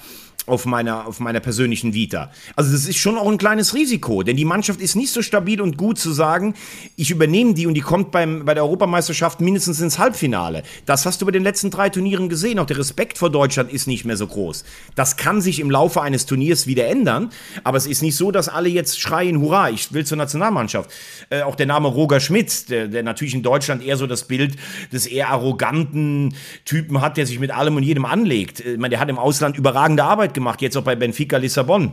auf 0.46 0.66
meiner, 0.66 1.06
auf 1.06 1.20
meiner 1.20 1.40
persönlichen 1.40 1.94
Vita. 1.94 2.30
Also 2.54 2.72
das 2.72 2.86
ist 2.86 2.96
schon 2.96 3.16
auch 3.16 3.30
ein 3.30 3.38
kleines 3.38 3.74
Risiko, 3.74 4.22
denn 4.22 4.36
die 4.36 4.44
Mannschaft 4.44 4.80
ist 4.80 4.94
nicht 4.94 5.10
so 5.10 5.22
stabil 5.22 5.60
und 5.60 5.78
gut 5.78 5.98
zu 5.98 6.12
sagen, 6.12 6.54
ich 6.96 7.10
übernehme 7.10 7.54
die 7.54 7.66
und 7.66 7.74
die 7.74 7.80
kommt 7.80 8.10
beim, 8.10 8.44
bei 8.44 8.52
der 8.52 8.64
Europameisterschaft 8.64 9.40
mindestens 9.40 9.80
ins 9.80 9.98
Halbfinale. 9.98 10.62
Das 10.84 11.06
hast 11.06 11.22
du 11.22 11.26
bei 11.26 11.32
den 11.32 11.42
letzten 11.42 11.70
drei 11.70 11.88
Turnieren 11.88 12.28
gesehen. 12.28 12.58
Auch 12.58 12.66
der 12.66 12.78
Respekt 12.78 13.16
vor 13.16 13.30
Deutschland 13.30 13.72
ist 13.72 13.86
nicht 13.86 14.04
mehr 14.04 14.16
so 14.16 14.26
groß. 14.26 14.64
Das 14.94 15.16
kann 15.16 15.40
sich 15.40 15.60
im 15.60 15.70
Laufe 15.70 16.02
eines 16.02 16.26
Turniers 16.26 16.66
wieder 16.66 16.88
ändern, 16.88 17.30
aber 17.62 17.78
es 17.78 17.86
ist 17.86 18.02
nicht 18.02 18.16
so, 18.16 18.30
dass 18.30 18.50
alle 18.50 18.68
jetzt 18.68 19.00
schreien, 19.00 19.40
hurra, 19.40 19.70
ich 19.70 19.92
will 19.94 20.04
zur 20.04 20.18
Nationalmannschaft. 20.18 20.90
Äh, 21.30 21.42
auch 21.42 21.54
der 21.54 21.66
Name 21.66 21.88
Roger 21.88 22.20
Schmidt, 22.20 22.68
der, 22.68 22.88
der 22.88 23.02
natürlich 23.02 23.34
in 23.34 23.42
Deutschland 23.42 23.82
eher 23.82 23.96
so 23.96 24.06
das 24.06 24.24
Bild 24.24 24.56
des 24.92 25.06
eher 25.06 25.30
arroganten 25.30 26.34
Typen 26.66 27.00
hat, 27.00 27.16
der 27.16 27.26
sich 27.26 27.38
mit 27.38 27.50
allem 27.50 27.76
und 27.76 27.82
jedem 27.82 28.04
anlegt. 28.04 28.60
Äh, 28.60 28.74
ich 28.74 28.78
meine, 28.78 28.90
der 28.90 29.00
hat 29.00 29.08
im 29.08 29.18
Ausland 29.18 29.56
überragende 29.56 30.04
Arbeit 30.04 30.33
gemacht, 30.34 30.62
jetzt 30.62 30.76
auch 30.76 30.82
bei 30.82 30.96
Benfica 30.96 31.36
Lissabon. 31.36 31.92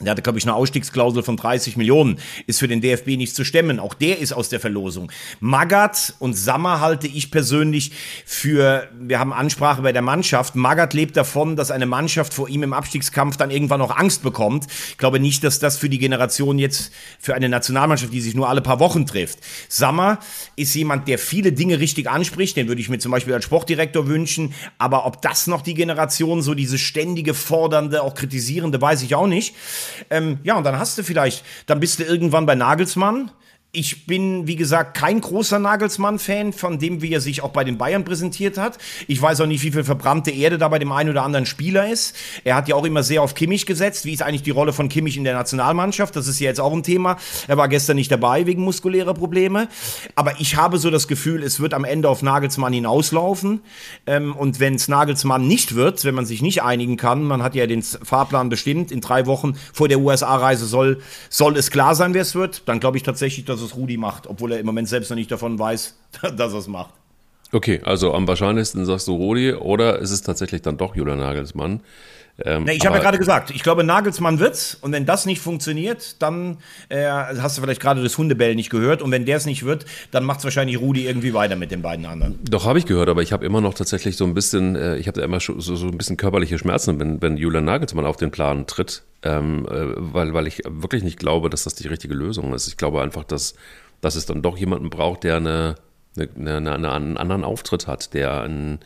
Der 0.00 0.12
hatte, 0.12 0.22
glaube 0.22 0.38
ich, 0.38 0.44
eine 0.44 0.54
Ausstiegsklausel 0.54 1.22
von 1.22 1.36
30 1.36 1.76
Millionen. 1.76 2.18
Ist 2.46 2.58
für 2.58 2.68
den 2.68 2.80
DFB 2.80 3.18
nicht 3.18 3.36
zu 3.36 3.44
stemmen. 3.44 3.78
Auch 3.78 3.92
der 3.92 4.18
ist 4.18 4.32
aus 4.32 4.48
der 4.48 4.58
Verlosung. 4.58 5.12
Magath 5.40 6.14
und 6.18 6.32
Sammer 6.32 6.80
halte 6.80 7.06
ich 7.06 7.30
persönlich 7.30 7.92
für, 8.24 8.88
wir 8.98 9.18
haben 9.18 9.34
Ansprache 9.34 9.82
bei 9.82 9.92
der 9.92 10.00
Mannschaft. 10.00 10.56
Magath 10.56 10.94
lebt 10.94 11.18
davon, 11.18 11.54
dass 11.54 11.70
eine 11.70 11.84
Mannschaft 11.84 12.32
vor 12.32 12.48
ihm 12.48 12.62
im 12.62 12.72
Abstiegskampf 12.72 13.36
dann 13.36 13.50
irgendwann 13.50 13.82
auch 13.82 13.94
Angst 13.94 14.22
bekommt. 14.22 14.68
Ich 14.88 14.96
glaube 14.96 15.20
nicht, 15.20 15.44
dass 15.44 15.58
das 15.58 15.76
für 15.76 15.90
die 15.90 15.98
Generation 15.98 16.58
jetzt, 16.58 16.92
für 17.18 17.34
eine 17.34 17.50
Nationalmannschaft, 17.50 18.10
die 18.10 18.22
sich 18.22 18.34
nur 18.34 18.48
alle 18.48 18.62
paar 18.62 18.80
Wochen 18.80 19.04
trifft. 19.04 19.40
Sammer 19.68 20.18
ist 20.56 20.74
jemand, 20.74 21.08
der 21.08 21.18
viele 21.18 21.52
Dinge 21.52 21.78
richtig 21.78 22.08
anspricht. 22.08 22.56
Den 22.56 22.68
würde 22.68 22.80
ich 22.80 22.88
mir 22.88 23.00
zum 23.00 23.12
Beispiel 23.12 23.34
als 23.34 23.44
Sportdirektor 23.44 24.06
wünschen. 24.06 24.54
Aber 24.78 25.04
ob 25.04 25.20
das 25.20 25.46
noch 25.46 25.60
die 25.60 25.74
Generation, 25.74 26.40
so 26.40 26.54
diese 26.54 26.78
ständige, 26.78 27.34
fordernde, 27.34 28.02
auch 28.02 28.14
kritisierende, 28.14 28.80
weiß 28.80 29.02
ich 29.02 29.14
auch 29.14 29.26
nicht. 29.26 29.54
Ähm, 30.10 30.38
ja, 30.42 30.56
und 30.56 30.64
dann 30.64 30.78
hast 30.78 30.98
du 30.98 31.02
vielleicht, 31.02 31.44
dann 31.66 31.80
bist 31.80 31.98
du 31.98 32.04
irgendwann 32.04 32.46
bei 32.46 32.54
Nagelsmann 32.54 33.30
ich 33.72 34.06
bin, 34.06 34.48
wie 34.48 34.56
gesagt, 34.56 34.96
kein 34.96 35.20
großer 35.20 35.60
Nagelsmann-Fan, 35.60 36.52
von 36.52 36.80
dem, 36.80 37.02
wie 37.02 37.12
er 37.12 37.20
sich 37.20 37.42
auch 37.42 37.50
bei 37.50 37.62
den 37.62 37.78
Bayern 37.78 38.04
präsentiert 38.04 38.58
hat. 38.58 38.78
Ich 39.06 39.22
weiß 39.22 39.40
auch 39.40 39.46
nicht, 39.46 39.62
wie 39.62 39.70
viel 39.70 39.84
verbrannte 39.84 40.32
Erde 40.32 40.58
da 40.58 40.66
bei 40.68 40.80
dem 40.80 40.90
einen 40.90 41.10
oder 41.10 41.22
anderen 41.22 41.46
Spieler 41.46 41.88
ist. 41.88 42.16
Er 42.42 42.56
hat 42.56 42.66
ja 42.66 42.74
auch 42.74 42.84
immer 42.84 43.04
sehr 43.04 43.22
auf 43.22 43.34
Kimmich 43.34 43.66
gesetzt. 43.66 44.04
Wie 44.06 44.12
ist 44.12 44.22
eigentlich 44.22 44.42
die 44.42 44.50
Rolle 44.50 44.72
von 44.72 44.88
Kimmich 44.88 45.16
in 45.16 45.22
der 45.22 45.34
Nationalmannschaft? 45.34 46.16
Das 46.16 46.26
ist 46.26 46.40
ja 46.40 46.48
jetzt 46.48 46.60
auch 46.60 46.72
ein 46.72 46.82
Thema. 46.82 47.16
Er 47.46 47.58
war 47.58 47.68
gestern 47.68 47.94
nicht 47.94 48.10
dabei 48.10 48.44
wegen 48.46 48.62
muskulärer 48.62 49.14
Probleme. 49.14 49.68
Aber 50.16 50.40
ich 50.40 50.56
habe 50.56 50.78
so 50.78 50.90
das 50.90 51.06
Gefühl, 51.06 51.44
es 51.44 51.60
wird 51.60 51.72
am 51.72 51.84
Ende 51.84 52.08
auf 52.08 52.22
Nagelsmann 52.22 52.72
hinauslaufen. 52.72 53.60
Ähm, 54.06 54.34
und 54.34 54.58
wenn 54.58 54.74
es 54.74 54.88
Nagelsmann 54.88 55.46
nicht 55.46 55.76
wird, 55.76 56.04
wenn 56.04 56.16
man 56.16 56.26
sich 56.26 56.42
nicht 56.42 56.64
einigen 56.64 56.96
kann, 56.96 57.22
man 57.22 57.40
hat 57.40 57.54
ja 57.54 57.68
den 57.68 57.82
Fahrplan 57.84 58.48
bestimmt, 58.48 58.90
in 58.90 59.00
drei 59.00 59.26
Wochen 59.26 59.54
vor 59.72 59.86
der 59.86 60.00
USA-Reise 60.00 60.66
soll, 60.66 61.00
soll 61.28 61.56
es 61.56 61.70
klar 61.70 61.94
sein, 61.94 62.14
wer 62.14 62.22
es 62.22 62.34
wird, 62.34 62.62
dann 62.66 62.80
glaube 62.80 62.96
ich 62.96 63.04
tatsächlich, 63.04 63.44
dass 63.44 63.59
dass 63.60 63.70
es 63.70 63.76
Rudi 63.76 63.96
macht, 63.96 64.26
obwohl 64.26 64.52
er 64.52 64.60
im 64.60 64.66
Moment 64.66 64.88
selbst 64.88 65.10
noch 65.10 65.16
nicht 65.16 65.30
davon 65.30 65.58
weiß, 65.58 65.96
dass 66.36 66.52
er 66.52 66.58
es 66.58 66.68
macht. 66.68 66.94
Okay, 67.52 67.80
also 67.84 68.14
am 68.14 68.28
wahrscheinlichsten 68.28 68.86
sagst 68.86 69.08
du 69.08 69.14
Rudi 69.14 69.52
oder 69.52 69.98
ist 69.98 70.12
es 70.12 70.22
tatsächlich 70.22 70.62
dann 70.62 70.76
doch 70.76 70.94
Julian 70.94 71.18
Nagelsmann? 71.18 71.80
Ähm, 72.44 72.64
nee, 72.64 72.72
ich 72.72 72.86
habe 72.86 72.96
ja 72.96 73.02
gerade 73.02 73.18
gesagt, 73.18 73.50
ich 73.50 73.62
glaube, 73.62 73.84
Nagelsmann 73.84 74.38
wird's 74.38 74.76
und 74.80 74.92
wenn 74.92 75.06
das 75.06 75.26
nicht 75.26 75.40
funktioniert, 75.40 76.20
dann 76.22 76.58
äh, 76.88 77.06
hast 77.06 77.58
du 77.58 77.62
vielleicht 77.62 77.80
gerade 77.80 78.02
das 78.02 78.16
Hundebell 78.16 78.54
nicht 78.54 78.70
gehört 78.70 79.02
und 79.02 79.10
wenn 79.10 79.26
der 79.26 79.36
es 79.36 79.46
nicht 79.46 79.64
wird, 79.64 79.84
dann 80.10 80.24
macht 80.24 80.38
es 80.38 80.44
wahrscheinlich 80.44 80.80
Rudi 80.80 81.06
irgendwie 81.06 81.34
weiter 81.34 81.56
mit 81.56 81.70
den 81.70 81.82
beiden 81.82 82.06
anderen. 82.06 82.38
Doch, 82.44 82.64
habe 82.64 82.78
ich 82.78 82.86
gehört, 82.86 83.08
aber 83.08 83.22
ich 83.22 83.32
habe 83.32 83.44
immer 83.44 83.60
noch 83.60 83.74
tatsächlich 83.74 84.16
so 84.16 84.24
ein 84.24 84.34
bisschen, 84.34 84.76
äh, 84.76 84.96
ich 84.96 85.06
habe 85.06 85.18
da 85.18 85.24
immer 85.24 85.40
so, 85.40 85.58
so 85.60 85.86
ein 85.86 85.98
bisschen 85.98 86.16
körperliche 86.16 86.58
Schmerzen, 86.58 86.98
wenn, 87.00 87.20
wenn 87.20 87.36
Julian 87.36 87.64
Nagelsmann 87.64 88.06
auf 88.06 88.16
den 88.16 88.30
Plan 88.30 88.66
tritt, 88.66 89.02
ähm, 89.22 89.66
äh, 89.66 89.72
weil, 89.96 90.34
weil 90.34 90.46
ich 90.46 90.62
wirklich 90.66 91.02
nicht 91.02 91.18
glaube, 91.18 91.50
dass 91.50 91.64
das 91.64 91.74
die 91.74 91.88
richtige 91.88 92.14
Lösung 92.14 92.54
ist. 92.54 92.68
Ich 92.68 92.76
glaube 92.76 93.02
einfach, 93.02 93.24
dass, 93.24 93.54
dass 94.00 94.16
es 94.16 94.26
dann 94.26 94.42
doch 94.42 94.56
jemanden 94.56 94.90
braucht, 94.90 95.24
der 95.24 95.36
eine, 95.36 95.74
eine, 96.16 96.56
eine, 96.56 96.72
eine 96.74 96.92
einen 96.92 97.16
anderen 97.16 97.44
Auftritt 97.44 97.86
hat, 97.86 98.14
der 98.14 98.42
ein 98.42 98.80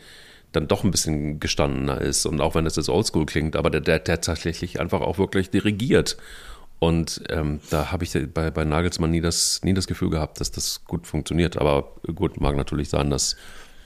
dann 0.55 0.67
doch 0.67 0.83
ein 0.83 0.91
bisschen 0.91 1.39
gestandener 1.39 2.01
ist. 2.01 2.25
Und 2.25 2.41
auch 2.41 2.55
wenn 2.55 2.65
es 2.65 2.75
jetzt 2.75 2.89
oldschool 2.89 3.25
klingt, 3.25 3.55
aber 3.55 3.69
der, 3.69 3.81
der, 3.81 3.99
der 3.99 4.21
tatsächlich 4.21 4.79
einfach 4.79 5.01
auch 5.01 5.17
wirklich 5.17 5.49
dirigiert. 5.49 6.17
Und 6.79 7.21
ähm, 7.29 7.61
da 7.69 7.91
habe 7.91 8.03
ich 8.03 8.17
bei, 8.33 8.51
bei 8.51 8.65
Nagelsmann 8.65 9.11
nie 9.11 9.21
das, 9.21 9.61
nie 9.63 9.73
das 9.73 9.87
Gefühl 9.87 10.09
gehabt, 10.09 10.39
dass 10.39 10.51
das 10.51 10.83
gut 10.85 11.07
funktioniert. 11.07 11.57
Aber 11.57 11.93
gut, 12.13 12.39
mag 12.39 12.55
natürlich 12.55 12.89
sein, 12.89 13.09
dass 13.09 13.35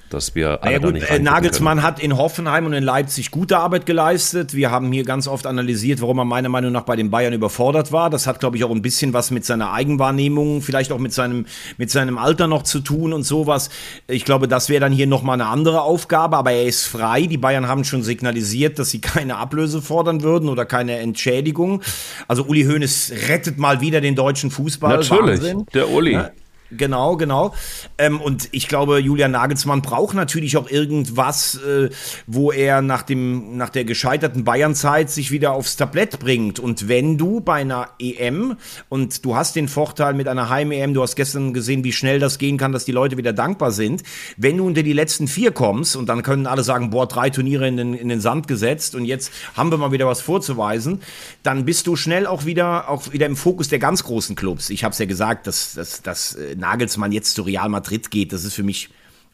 dass 0.10 0.36
wir 0.36 0.64
alle 0.64 0.80
naja, 0.80 1.00
gut, 1.00 1.10
äh, 1.10 1.20
Nagelsmann 1.20 1.78
können. 1.78 1.88
hat 1.88 2.00
in 2.00 2.18
Hoffenheim 2.18 2.66
und 2.66 2.74
in 2.74 2.84
Leipzig 2.84 3.32
gute 3.32 3.58
Arbeit 3.58 3.86
geleistet. 3.86 4.54
Wir 4.54 4.72
haben 4.72 4.92
hier 4.92 5.04
ganz 5.04 5.28
oft 5.28 5.46
analysiert, 5.46 6.02
warum 6.02 6.20
er 6.20 6.26
meiner 6.26 6.50
Meinung 6.50 6.72
nach 6.72 6.84
bei 6.84 6.96
den 6.96 7.10
Bayern 7.10 7.34
überfordert 7.34 7.92
war. 7.92 8.10
Das 8.10 8.28
hat, 8.28 8.40
glaube 8.40 8.58
ich, 8.58 8.64
auch 8.64 8.72
ein 8.72 8.82
bisschen 8.82 9.14
was 9.14 9.32
mit 9.32 9.46
seiner 9.46 9.72
Eigenwahrnehmung, 9.74 10.62
vielleicht 10.62 10.92
auch 10.92 11.00
mit 11.00 11.14
seinem, 11.14 11.46
mit 11.78 11.92
seinem 11.92 12.18
Alter 12.18 12.48
noch 12.48 12.64
zu 12.64 12.80
tun 12.80 13.14
und 13.14 13.24
sowas. 13.24 13.70
Ich 14.08 14.26
glaube, 14.26 14.48
das 14.48 14.70
wäre 14.70 14.82
dann 14.82 14.92
hier 14.92 15.08
nochmal 15.08 15.36
eine 15.36 15.50
andere 15.50 15.82
Aufgabe, 15.82 16.38
aber 16.38 16.52
er 16.52 16.66
ist 16.66 16.86
frei. 16.86 17.28
Die 17.28 17.38
Bayern 17.38 17.68
haben 17.68 17.84
schon 17.84 18.04
signalisiert, 18.04 18.80
dass 18.80 18.90
sie 18.90 19.02
keine 19.02 19.38
Ablöse 19.38 19.82
fordern 19.82 20.24
würden 20.24 20.50
oder 20.50 20.66
keine 20.66 20.98
Entschädigung. 20.98 21.82
Also 22.28 22.44
Uli 22.44 22.66
Hoeneß 22.66 23.14
rettet 23.28 23.58
mal 23.58 23.82
wieder 23.82 24.02
den 24.02 24.16
deutschen 24.16 24.52
Fußball. 24.52 24.98
Natürlich, 24.98 25.42
Wahnsinn. 25.42 25.66
der 25.74 25.90
Uli. 25.90 26.14
Ja? 26.14 26.32
Genau, 26.72 27.18
genau. 27.18 27.56
Ähm, 27.98 28.22
und 28.22 28.50
ich 28.52 28.68
glaube, 28.68 29.00
Julian 29.00 29.32
Nagelsmann 29.32 29.82
braucht 29.82 30.16
natürlich 30.16 30.56
auch 30.56 30.70
irgendwas, 30.70 31.56
äh, 31.56 31.90
wo 32.28 32.52
er 32.52 32.82
nach, 32.84 33.02
dem, 33.02 33.58
nach 33.58 33.70
der 33.70 33.86
gescheiterten 33.86 34.44
Bayernzeit 34.44 35.10
sich 35.10 35.32
wieder 35.32 35.54
aufs 35.54 35.78
Tablett 35.78 36.20
bringt. 36.20 36.60
Und 36.60 36.88
wenn 36.88 37.18
du 37.18 37.40
bei 37.40 37.56
einer 37.56 37.90
EM 37.98 38.56
und 38.88 39.26
du 39.26 39.36
hast 39.36 39.56
den 39.56 39.68
Vorteil 39.68 40.14
mit 40.14 40.28
einer 40.28 40.50
Heim-EM, 40.50 40.94
du 40.94 41.02
hast 41.02 41.16
gestern 41.16 41.54
gesehen, 41.54 41.84
wie 41.84 41.92
schnell 41.92 42.20
das 42.20 42.38
gehen 42.38 42.58
kann, 42.58 42.72
dass 42.72 42.86
die 42.86 42.92
Leute 42.92 43.18
wieder 43.18 43.34
dankbar 43.34 43.72
sind. 43.72 44.04
Wenn 44.38 44.58
du 44.58 44.68
unter 44.68 44.84
die 44.84 44.94
letzten 44.94 45.28
vier 45.28 45.52
kommst 45.52 45.96
und 45.96 46.08
dann 46.08 46.22
können 46.22 46.46
alle 46.46 46.64
sagen, 46.64 46.92
boah, 46.92 47.08
drei 47.08 47.32
Turniere 47.32 47.68
in 47.68 47.78
den, 47.78 47.94
in 47.96 48.10
den 48.10 48.22
Sand 48.22 48.48
gesetzt 48.48 48.94
und 48.94 49.06
jetzt 49.06 49.32
haben 49.56 49.72
wir 49.72 49.78
mal 49.78 49.92
wieder 49.92 50.06
was 50.06 50.22
vorzuweisen, 50.22 51.02
dann 51.42 51.66
bist 51.66 51.88
du 51.88 51.96
schnell 51.96 52.28
auch 52.28 52.46
wieder, 52.46 52.90
auch 52.90 53.12
wieder 53.12 53.26
im 53.26 53.36
Fokus 53.36 53.70
der 53.70 53.80
ganz 53.80 54.04
großen 54.04 54.36
Clubs. 54.36 54.70
Ich 54.70 54.84
habe 54.84 54.92
es 54.92 55.00
ja 55.00 55.06
gesagt, 55.06 55.48
dass, 55.48 55.74
dass, 55.74 56.04
dass 56.04 56.36
äh, 56.36 56.59
Nagelsmann 56.60 57.12
jetzt 57.12 57.34
zu 57.34 57.42
Real 57.42 57.70
Madrid 57.70 58.12
geht, 58.12 58.34
das 58.34 58.44
ist 58.44 58.54
für 58.54 58.64
mich 58.64 58.90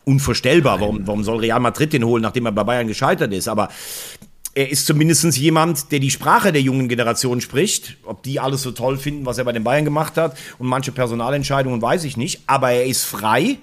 unvorstellbar. 0.05 0.79
Warum, 0.79 1.05
warum 1.05 1.23
soll 1.23 1.39
Real 1.39 1.59
Madrid 1.59 1.93
den 1.93 2.05
holen, 2.05 2.21
nachdem 2.21 2.45
er 2.45 2.51
bei 2.51 2.63
Bayern 2.63 2.87
gescheitert 2.87 3.33
ist? 3.33 3.47
Aber 3.47 3.69
er 4.53 4.69
ist 4.69 4.85
zumindest 4.85 5.37
jemand, 5.37 5.91
der 5.91 5.99
die 5.99 6.11
Sprache 6.11 6.53
der 6.53 6.61
jungen 6.61 6.87
Generation 6.87 7.41
spricht. 7.41 7.97
Ob 8.05 8.23
die 8.23 8.39
alles 8.39 8.61
so 8.61 8.71
toll 8.71 8.97
finden, 8.97 9.25
was 9.25 9.37
er 9.37 9.43
bei 9.43 9.51
den 9.51 9.65
Bayern 9.65 9.83
gemacht 9.83 10.15
hat 10.15 10.37
und 10.59 10.67
manche 10.67 10.93
Personalentscheidungen, 10.93 11.81
weiß 11.81 12.05
ich 12.05 12.15
nicht. 12.15 12.43
Aber 12.47 12.71
er 12.71 12.85
ist 12.85 13.03
frei. 13.03 13.57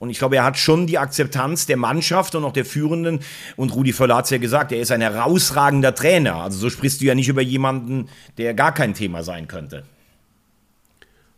Und 0.00 0.10
ich 0.10 0.18
glaube, 0.18 0.36
er 0.36 0.44
hat 0.44 0.58
schon 0.58 0.88
die 0.88 0.98
Akzeptanz 0.98 1.66
der 1.66 1.76
Mannschaft 1.76 2.34
und 2.34 2.44
auch 2.44 2.52
der 2.52 2.64
Führenden. 2.64 3.20
Und 3.54 3.74
Rudi 3.74 3.92
Völler 3.92 4.16
hat 4.16 4.24
es 4.24 4.30
ja 4.30 4.38
gesagt, 4.38 4.72
er 4.72 4.80
ist 4.80 4.90
ein 4.90 5.00
herausragender 5.00 5.94
Trainer. 5.94 6.36
Also 6.36 6.58
so 6.58 6.68
sprichst 6.68 7.00
du 7.00 7.04
ja 7.04 7.14
nicht 7.14 7.28
über 7.28 7.42
jemanden, 7.42 8.08
der 8.36 8.54
gar 8.54 8.74
kein 8.74 8.94
Thema 8.94 9.22
sein 9.22 9.46
könnte. 9.46 9.84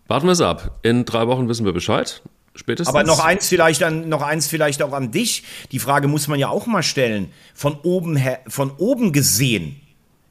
Warten 0.08 0.26
wir 0.26 0.32
es 0.32 0.40
ab. 0.40 0.78
In 0.82 1.04
drei 1.04 1.26
Wochen 1.26 1.48
wissen 1.48 1.64
wir 1.64 1.72
Bescheid. 1.72 2.22
Spätestens. 2.54 2.94
Aber 2.94 3.04
noch 3.04 3.22
eins 3.22 3.48
vielleicht 3.48 3.82
an, 3.82 4.08
noch 4.08 4.22
eins 4.22 4.46
vielleicht 4.46 4.82
auch 4.82 4.92
an 4.92 5.10
dich. 5.10 5.44
Die 5.72 5.78
Frage 5.78 6.08
muss 6.08 6.26
man 6.26 6.38
ja 6.38 6.48
auch 6.48 6.66
mal 6.66 6.82
stellen. 6.82 7.30
Von 7.54 7.78
oben 7.82 8.16
her, 8.16 8.40
von 8.48 8.70
oben 8.78 9.12
gesehen, 9.12 9.80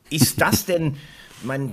ist 0.10 0.42
das 0.42 0.66
denn, 0.66 0.98
mein, 1.44 1.72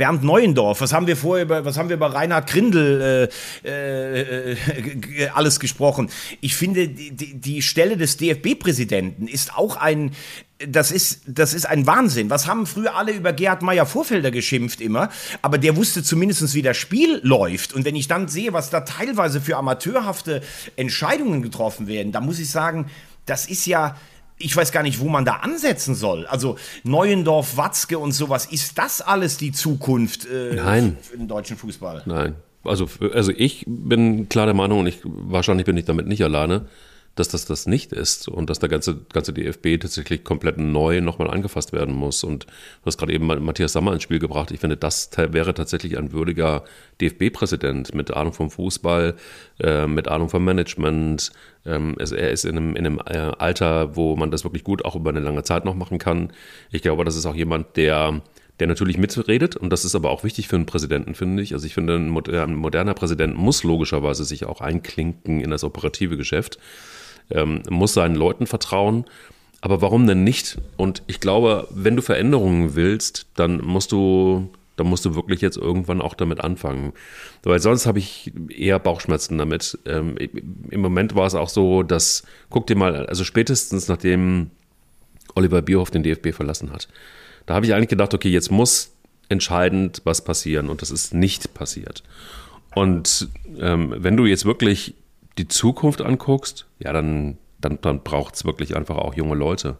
Bernd 0.00 0.24
Neuendorf, 0.24 0.80
was 0.80 0.94
haben 0.94 1.06
wir 1.06 1.14
vorher 1.14 1.44
über, 1.44 1.66
was 1.66 1.76
haben 1.76 1.90
wir 1.90 1.96
über 1.96 2.14
Reinhard 2.14 2.48
Grindel 2.48 3.28
äh, 3.62 3.68
äh, 3.68 4.52
äh, 4.52 5.28
alles 5.34 5.60
gesprochen? 5.60 6.08
Ich 6.40 6.56
finde, 6.56 6.88
die, 6.88 7.38
die 7.38 7.60
Stelle 7.60 7.98
des 7.98 8.16
DFB-Präsidenten 8.16 9.28
ist 9.28 9.54
auch 9.54 9.76
ein, 9.76 10.12
das 10.56 10.90
ist, 10.90 11.20
das 11.26 11.52
ist 11.52 11.66
ein 11.66 11.86
Wahnsinn. 11.86 12.30
Was 12.30 12.46
haben 12.46 12.64
früher 12.64 12.96
alle 12.96 13.12
über 13.12 13.34
Gerhard 13.34 13.60
Meyer 13.60 13.84
Vorfelder 13.84 14.30
geschimpft 14.30 14.80
immer? 14.80 15.10
Aber 15.42 15.58
der 15.58 15.76
wusste 15.76 16.02
zumindest, 16.02 16.54
wie 16.54 16.62
das 16.62 16.78
Spiel 16.78 17.20
läuft. 17.22 17.74
Und 17.74 17.84
wenn 17.84 17.94
ich 17.94 18.08
dann 18.08 18.26
sehe, 18.26 18.54
was 18.54 18.70
da 18.70 18.80
teilweise 18.80 19.42
für 19.42 19.58
amateurhafte 19.58 20.40
Entscheidungen 20.76 21.42
getroffen 21.42 21.88
werden, 21.88 22.10
da 22.10 22.22
muss 22.22 22.38
ich 22.38 22.48
sagen, 22.48 22.86
das 23.26 23.44
ist 23.44 23.66
ja, 23.66 23.96
ich 24.40 24.56
weiß 24.56 24.72
gar 24.72 24.82
nicht, 24.82 25.00
wo 25.00 25.08
man 25.08 25.24
da 25.24 25.36
ansetzen 25.36 25.94
soll. 25.94 26.26
Also 26.26 26.56
Neuendorf, 26.82 27.56
Watzke 27.56 27.98
und 27.98 28.12
sowas, 28.12 28.46
ist 28.46 28.78
das 28.78 29.00
alles 29.00 29.36
die 29.36 29.52
Zukunft 29.52 30.26
äh, 30.26 30.54
Nein. 30.54 30.96
für 31.00 31.16
den 31.16 31.28
deutschen 31.28 31.56
Fußball? 31.56 32.02
Nein. 32.06 32.34
Also, 32.64 32.88
also 33.14 33.32
ich 33.34 33.64
bin 33.66 34.28
klar 34.28 34.46
der 34.46 34.54
Meinung, 34.54 34.80
und 34.80 34.86
ich, 34.86 35.00
wahrscheinlich 35.04 35.66
bin 35.66 35.76
ich 35.76 35.84
damit 35.84 36.06
nicht 36.06 36.22
alleine, 36.22 36.66
dass 37.16 37.28
das 37.28 37.44
das 37.44 37.66
nicht 37.66 37.92
ist 37.92 38.28
und 38.28 38.48
dass 38.48 38.60
der 38.60 38.68
ganze, 38.68 38.96
ganze 39.12 39.32
DFB 39.32 39.80
tatsächlich 39.80 40.24
komplett 40.24 40.58
neu 40.58 41.00
nochmal 41.00 41.30
angefasst 41.30 41.72
werden 41.72 41.94
muss. 41.94 42.24
Und 42.24 42.44
du 42.44 42.86
hast 42.86 42.98
gerade 42.98 43.12
eben 43.12 43.26
Matthias 43.26 43.72
Sammer 43.72 43.92
ins 43.92 44.02
Spiel 44.02 44.18
gebracht. 44.18 44.50
Ich 44.52 44.60
finde, 44.60 44.76
das 44.76 45.10
wäre 45.16 45.52
tatsächlich 45.52 45.98
ein 45.98 46.12
würdiger 46.12 46.64
DFB-Präsident 47.00 47.94
mit 47.94 48.12
Ahnung 48.12 48.32
vom 48.32 48.50
Fußball, 48.50 49.16
äh, 49.58 49.86
mit 49.86 50.08
Ahnung 50.08 50.28
vom 50.28 50.44
Management. 50.44 51.32
Ähm, 51.66 51.96
also 51.98 52.14
er 52.14 52.30
ist 52.30 52.44
in 52.44 52.56
einem, 52.56 52.76
in 52.76 52.86
einem 52.86 53.00
äh, 53.04 53.32
Alter, 53.38 53.96
wo 53.96 54.16
man 54.16 54.30
das 54.30 54.44
wirklich 54.44 54.64
gut 54.64 54.84
auch 54.84 54.94
über 54.94 55.10
eine 55.10 55.20
lange 55.20 55.42
Zeit 55.42 55.64
noch 55.64 55.74
machen 55.74 55.98
kann. 55.98 56.32
Ich 56.70 56.82
glaube, 56.82 57.04
das 57.04 57.16
ist 57.16 57.26
auch 57.26 57.34
jemand, 57.34 57.76
der 57.76 58.22
der 58.60 58.66
natürlich 58.66 58.98
mitredet 58.98 59.56
und 59.56 59.70
das 59.70 59.86
ist 59.86 59.94
aber 59.94 60.10
auch 60.10 60.22
wichtig 60.22 60.46
für 60.46 60.56
einen 60.56 60.66
Präsidenten, 60.66 61.14
finde 61.14 61.42
ich. 61.42 61.54
Also 61.54 61.64
ich 61.64 61.72
finde, 61.72 61.96
ein 61.96 62.10
moderner 62.54 62.92
Präsident 62.92 63.34
muss 63.34 63.64
logischerweise 63.64 64.24
sich 64.26 64.44
auch 64.44 64.60
einklinken 64.60 65.40
in 65.40 65.50
das 65.50 65.64
operative 65.64 66.18
Geschäft 66.18 66.58
ähm, 67.30 67.62
muss 67.68 67.94
seinen 67.94 68.16
Leuten 68.16 68.46
vertrauen. 68.46 69.04
Aber 69.60 69.82
warum 69.82 70.06
denn 70.06 70.24
nicht? 70.24 70.58
Und 70.76 71.02
ich 71.06 71.20
glaube, 71.20 71.68
wenn 71.70 71.96
du 71.96 72.02
Veränderungen 72.02 72.74
willst, 72.74 73.26
dann 73.36 73.60
musst 73.62 73.92
du, 73.92 74.50
dann 74.76 74.86
musst 74.86 75.04
du 75.04 75.14
wirklich 75.14 75.42
jetzt 75.42 75.58
irgendwann 75.58 76.00
auch 76.00 76.14
damit 76.14 76.40
anfangen. 76.40 76.92
Weil 77.42 77.60
sonst 77.60 77.86
habe 77.86 77.98
ich 77.98 78.32
eher 78.48 78.78
Bauchschmerzen 78.78 79.36
damit. 79.36 79.78
Ähm, 79.84 80.16
Im 80.70 80.80
Moment 80.80 81.14
war 81.14 81.26
es 81.26 81.34
auch 81.34 81.50
so, 81.50 81.82
dass, 81.82 82.22
guck 82.48 82.66
dir 82.66 82.76
mal, 82.76 83.06
also 83.06 83.24
spätestens 83.24 83.88
nachdem 83.88 84.50
Oliver 85.34 85.62
Bierhoff 85.62 85.90
den 85.90 86.02
DFB 86.02 86.32
verlassen 86.32 86.72
hat, 86.72 86.88
da 87.46 87.54
habe 87.54 87.66
ich 87.66 87.74
eigentlich 87.74 87.88
gedacht, 87.88 88.14
okay, 88.14 88.30
jetzt 88.30 88.50
muss 88.50 88.92
entscheidend 89.28 90.02
was 90.04 90.24
passieren 90.24 90.68
und 90.68 90.82
das 90.82 90.90
ist 90.90 91.14
nicht 91.14 91.54
passiert. 91.54 92.02
Und 92.74 93.28
ähm, 93.58 93.94
wenn 93.96 94.16
du 94.16 94.26
jetzt 94.26 94.44
wirklich 94.44 94.94
die 95.38 95.48
Zukunft 95.48 96.02
anguckst, 96.02 96.66
ja, 96.78 96.92
dann, 96.92 97.38
dann, 97.60 97.78
dann 97.80 98.02
braucht 98.02 98.34
es 98.34 98.44
wirklich 98.44 98.76
einfach 98.76 98.96
auch 98.96 99.14
junge 99.14 99.34
Leute. 99.34 99.78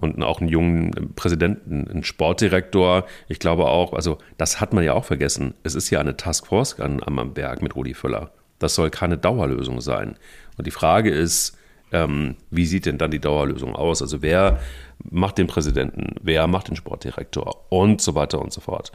Und 0.00 0.20
auch 0.22 0.40
einen 0.40 0.48
jungen 0.48 1.12
Präsidenten, 1.14 1.88
einen 1.88 2.02
Sportdirektor. 2.02 3.04
Ich 3.28 3.38
glaube 3.38 3.66
auch, 3.66 3.92
also 3.92 4.18
das 4.36 4.60
hat 4.60 4.72
man 4.72 4.82
ja 4.82 4.94
auch 4.94 5.04
vergessen. 5.04 5.54
Es 5.62 5.74
ist 5.74 5.90
ja 5.90 6.00
eine 6.00 6.16
Taskforce 6.16 6.80
am, 6.80 7.00
am 7.00 7.34
Berg 7.34 7.62
mit 7.62 7.76
Rudi 7.76 7.94
Völler. 7.94 8.32
Das 8.58 8.74
soll 8.74 8.90
keine 8.90 9.18
Dauerlösung 9.18 9.80
sein. 9.80 10.16
Und 10.56 10.66
die 10.66 10.72
Frage 10.72 11.10
ist, 11.10 11.56
ähm, 11.92 12.36
wie 12.50 12.66
sieht 12.66 12.86
denn 12.86 12.98
dann 12.98 13.10
die 13.10 13.20
Dauerlösung 13.20 13.76
aus? 13.76 14.02
Also 14.02 14.22
wer 14.22 14.60
macht 15.04 15.38
den 15.38 15.46
Präsidenten, 15.46 16.16
wer 16.22 16.46
macht 16.46 16.68
den 16.68 16.76
Sportdirektor 16.76 17.64
und 17.68 18.00
so 18.00 18.14
weiter 18.14 18.40
und 18.40 18.52
so 18.52 18.60
fort. 18.60 18.92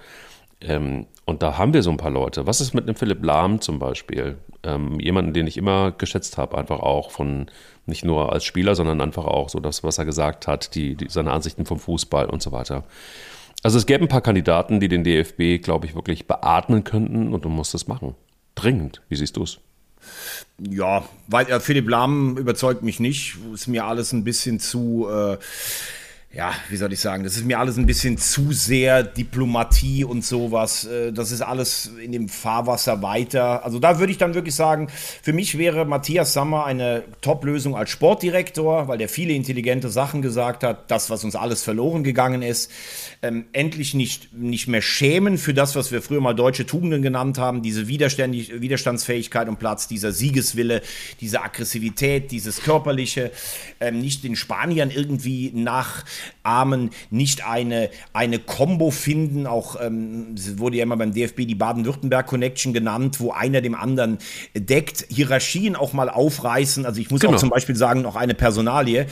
Ähm, 0.62 1.08
und 1.26 1.44
da 1.44 1.58
haben 1.58 1.74
wir 1.74 1.84
so 1.84 1.92
ein 1.92 1.98
paar 1.98 2.12
Leute. 2.12 2.48
Was 2.48 2.62
ist 2.62 2.74
mit 2.74 2.86
einem 2.86 2.96
Philipp 2.96 3.24
Lahm 3.24 3.62
zum 3.62 3.80
Beispiel? 3.80 4.38
Ähm, 4.64 5.00
jemanden, 5.00 5.34
den 5.34 5.46
ich 5.46 5.58
immer 5.58 5.92
geschätzt 5.92 6.38
habe, 6.38 6.58
einfach 6.58 6.80
auch 6.80 7.12
von 7.12 7.48
nicht 7.86 8.04
nur 8.04 8.32
als 8.34 8.44
Spieler, 8.44 8.76
sondern 8.76 9.02
einfach 9.02 9.26
auch 9.26 9.50
so 9.50 9.60
das, 9.60 9.84
was 9.84 9.98
er 9.98 10.06
gesagt 10.06 10.48
hat, 10.48 10.74
die, 10.76 10.96
die, 10.96 11.10
seine 11.10 11.32
Ansichten 11.32 11.66
vom 11.66 11.80
Fußball 11.80 12.28
und 12.28 12.42
so 12.42 12.52
weiter. 12.52 12.84
Also 13.64 13.78
es 13.78 13.86
gäbe 13.86 14.06
ein 14.06 14.10
paar 14.10 14.22
Kandidaten, 14.22 14.80
die 14.80 14.88
den 14.88 15.04
DFB, 15.04 15.64
glaube 15.64 15.86
ich, 15.86 15.96
wirklich 15.96 16.28
beatmen 16.28 16.84
könnten 16.84 17.34
und 17.34 17.46
du 17.46 17.50
musst 17.50 17.76
es 17.76 17.88
machen. 17.88 18.16
Dringend. 18.56 19.02
Wie 19.10 19.16
siehst 19.16 19.38
du 19.38 19.44
es? 19.44 19.60
Ja, 20.60 21.04
weil 21.28 21.48
äh, 21.48 21.60
Philipp 21.60 21.90
Lahm 21.90 22.38
überzeugt 22.38 22.84
mich 22.84 23.00
nicht. 23.00 23.38
Ist 23.54 23.68
mir 23.68 23.86
alles 23.86 24.12
ein 24.12 24.24
bisschen 24.24 24.60
zu. 24.60 25.08
Äh 25.10 25.38
ja, 26.38 26.54
wie 26.70 26.78
soll 26.78 26.94
ich 26.94 27.00
sagen, 27.00 27.24
das 27.24 27.36
ist 27.36 27.46
mir 27.46 27.58
alles 27.58 27.78
ein 27.78 27.88
bisschen 27.88 28.20
zu 28.20 28.52
sehr 28.52 29.02
Diplomatie 29.02 30.04
und 30.04 30.24
sowas. 30.24 30.86
Äh, 30.86 31.12
das 31.12 31.32
ist 31.32 31.42
alles 31.42 31.90
in 32.00 32.12
dem 32.12 32.30
Fahrwasser 32.30 33.02
weiter. 33.02 33.66
Also 33.66 33.80
da 33.80 33.98
würde 33.98 34.12
ich 34.12 34.20
dann 34.20 34.36
wirklich 34.36 34.54
sagen, 34.54 34.88
für 35.24 35.34
mich 35.34 35.58
wäre 35.58 35.86
Matthias 35.86 36.34
Sammer 36.34 36.66
eine 36.66 37.06
Top-Lösung 37.22 37.76
als 37.76 37.90
Sportdirektor, 37.90 38.88
weil 38.88 39.00
der 39.00 39.10
viele 39.10 39.34
intelligente 39.34 39.90
Sachen 39.90 40.22
gesagt 40.22 40.64
hat, 40.64 40.92
das, 40.92 41.10
was 41.10 41.24
uns 41.24 41.36
alles 41.36 41.64
verloren 41.64 42.04
gegangen 42.04 42.44
ist. 42.44 42.70
Ähm, 43.24 43.46
endlich 43.52 43.96
nicht, 43.96 44.32
nicht 44.32 44.68
mehr 44.68 44.84
schämen 44.84 45.40
für 45.40 45.56
das, 45.56 45.76
was 45.76 45.92
wir 45.92 46.04
früher 46.04 46.22
mal 46.22 46.36
deutsche 46.36 46.68
Tugenden 46.68 47.02
genannt 47.02 47.40
haben, 47.40 47.64
diese 47.64 47.88
Widerstandsfähigkeit 47.88 49.50
und 49.50 49.58
Platz, 49.58 49.88
dieser 49.88 50.12
Siegeswille, 50.12 50.84
diese 51.20 51.42
Aggressivität, 51.42 52.30
dieses 52.30 52.62
Körperliche, 52.62 53.32
ähm, 53.80 54.02
nicht 54.02 54.24
den 54.24 54.36
Spaniern 54.36 54.92
irgendwie 54.92 55.52
nach 55.56 56.04
Armen 56.44 56.92
nicht 57.10 57.46
eine, 57.46 57.90
eine 58.14 58.40
Combo 58.40 58.92
finden. 58.92 59.48
Auch 59.48 59.78
ähm, 59.82 60.36
wurde 60.56 60.78
ja 60.78 60.84
immer 60.84 60.98
beim 60.98 61.14
DFB 61.14 61.48
die 61.48 61.56
Baden-Württemberg 61.56 62.28
Connection 62.28 62.74
genannt, 62.74 63.20
wo 63.20 63.32
einer 63.32 63.62
dem 63.62 63.76
anderen 63.76 64.18
deckt. 64.56 65.06
Hierarchien 65.10 65.76
auch 65.76 65.94
mal 65.94 66.10
aufreißen. 66.10 66.86
Also 66.86 67.02
ich 67.02 67.12
muss 67.12 67.22
genau. 67.22 67.34
auch 67.34 67.40
zum 67.40 67.50
Beispiel 67.50 67.76
sagen, 67.76 68.02
noch 68.02 68.16
eine 68.16 68.34
Personalie. 68.34 69.08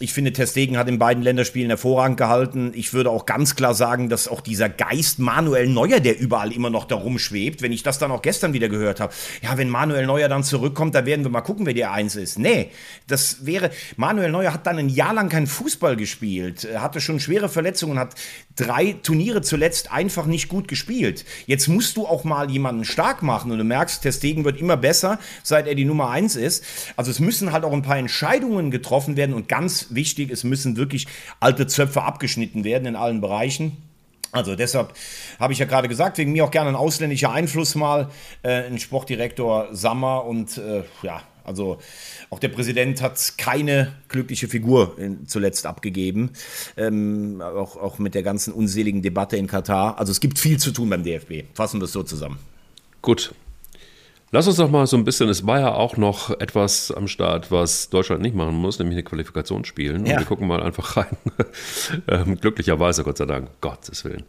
Ich 0.00 0.12
finde, 0.12 0.32
Testegen 0.32 0.78
hat 0.78 0.88
in 0.88 1.00
beiden 1.00 1.24
Länderspielen 1.24 1.70
hervorragend 1.70 2.18
gehalten. 2.18 2.70
Ich 2.74 2.92
würde 2.92 3.10
auch 3.10 3.26
ganz 3.26 3.56
klar 3.56 3.74
sagen, 3.74 4.08
dass 4.08 4.28
auch 4.28 4.40
dieser 4.40 4.68
Geist 4.68 5.18
Manuel 5.18 5.66
Neuer, 5.66 5.98
der 5.98 6.20
überall 6.20 6.52
immer 6.52 6.70
noch 6.70 6.84
da 6.84 6.94
rumschwebt, 6.94 7.62
wenn 7.62 7.72
ich 7.72 7.82
das 7.82 7.98
dann 7.98 8.12
auch 8.12 8.22
gestern 8.22 8.52
wieder 8.52 8.68
gehört 8.68 9.00
habe, 9.00 9.12
ja, 9.42 9.58
wenn 9.58 9.68
Manuel 9.68 10.06
Neuer 10.06 10.28
dann 10.28 10.44
zurückkommt, 10.44 10.94
da 10.94 11.04
werden 11.04 11.24
wir 11.24 11.30
mal 11.30 11.40
gucken, 11.40 11.66
wer 11.66 11.74
der 11.74 11.90
Eins 11.90 12.14
ist. 12.14 12.38
Nee, 12.38 12.70
das 13.08 13.44
wäre, 13.44 13.70
Manuel 13.96 14.30
Neuer 14.30 14.52
hat 14.52 14.68
dann 14.68 14.78
ein 14.78 14.88
Jahr 14.88 15.14
lang 15.14 15.30
keinen 15.30 15.48
Fußball 15.48 15.96
gespielt, 15.96 16.68
hatte 16.76 17.00
schon 17.00 17.18
schwere 17.18 17.48
Verletzungen, 17.48 17.98
hat 17.98 18.14
drei 18.58 18.96
Turniere 19.02 19.40
zuletzt 19.42 19.92
einfach 19.92 20.26
nicht 20.26 20.48
gut 20.48 20.68
gespielt. 20.68 21.24
Jetzt 21.46 21.68
musst 21.68 21.96
du 21.96 22.06
auch 22.06 22.24
mal 22.24 22.50
jemanden 22.50 22.84
stark 22.84 23.22
machen 23.22 23.50
und 23.50 23.58
du 23.58 23.64
merkst, 23.64 24.02
Testegen 24.02 24.44
wird 24.44 24.60
immer 24.60 24.76
besser, 24.76 25.18
seit 25.42 25.66
er 25.66 25.74
die 25.74 25.84
Nummer 25.84 26.10
eins 26.10 26.36
ist. 26.36 26.64
Also 26.96 27.10
es 27.10 27.20
müssen 27.20 27.52
halt 27.52 27.64
auch 27.64 27.72
ein 27.72 27.82
paar 27.82 27.98
Entscheidungen 27.98 28.70
getroffen 28.70 29.16
werden 29.16 29.34
und 29.34 29.48
ganz 29.48 29.86
wichtig, 29.90 30.30
es 30.30 30.44
müssen 30.44 30.76
wirklich 30.76 31.06
alte 31.40 31.66
Zöpfe 31.66 32.02
abgeschnitten 32.02 32.64
werden 32.64 32.86
in 32.86 32.96
allen 32.96 33.20
Bereichen. 33.20 33.76
Also 34.30 34.56
deshalb 34.56 34.92
habe 35.40 35.52
ich 35.52 35.58
ja 35.58 35.64
gerade 35.64 35.88
gesagt, 35.88 36.18
wegen 36.18 36.32
mir 36.32 36.44
auch 36.44 36.50
gerne 36.50 36.68
ein 36.68 36.76
ausländischer 36.76 37.32
Einfluss 37.32 37.74
mal, 37.74 38.10
äh, 38.42 38.66
ein 38.66 38.78
Sportdirektor 38.78 39.68
Sammer 39.72 40.26
und 40.26 40.58
äh, 40.58 40.82
ja, 41.02 41.22
also 41.48 41.78
auch 42.30 42.38
der 42.38 42.48
Präsident 42.48 43.02
hat 43.02 43.34
keine 43.36 43.92
glückliche 44.08 44.46
Figur 44.46 44.96
in, 44.98 45.26
zuletzt 45.26 45.66
abgegeben, 45.66 46.30
ähm, 46.76 47.42
auch, 47.42 47.76
auch 47.76 47.98
mit 47.98 48.14
der 48.14 48.22
ganzen 48.22 48.52
unseligen 48.52 49.02
Debatte 49.02 49.36
in 49.36 49.48
Katar. 49.48 49.98
Also 49.98 50.12
es 50.12 50.20
gibt 50.20 50.38
viel 50.38 50.58
zu 50.58 50.70
tun 50.70 50.88
beim 50.88 51.02
DFB. 51.02 51.44
Fassen 51.54 51.80
wir 51.80 51.86
es 51.86 51.92
so 51.92 52.04
zusammen. 52.04 52.38
Gut, 53.02 53.32
Lass 54.30 54.46
uns 54.46 54.56
doch 54.56 54.70
mal 54.70 54.86
so 54.86 54.98
ein 54.98 55.04
bisschen, 55.04 55.30
es 55.30 55.46
war 55.46 55.58
ja 55.58 55.72
auch 55.72 55.96
noch 55.96 56.38
etwas 56.38 56.90
am 56.90 57.08
Start, 57.08 57.50
was 57.50 57.88
Deutschland 57.88 58.20
nicht 58.20 58.34
machen 58.34 58.56
muss, 58.56 58.78
nämlich 58.78 58.96
eine 58.96 59.02
Qualifikation 59.02 59.64
spielen. 59.64 60.04
Ja. 60.04 60.12
Und 60.12 60.18
wir 60.18 60.26
gucken 60.26 60.46
mal 60.46 60.62
einfach 60.62 60.98
rein. 60.98 61.16
ähm, 62.08 62.36
glücklicherweise, 62.36 63.04
Gott 63.04 63.16
sei 63.16 63.24
Dank, 63.24 63.48
Gottes 63.62 64.04
Willen. 64.04 64.24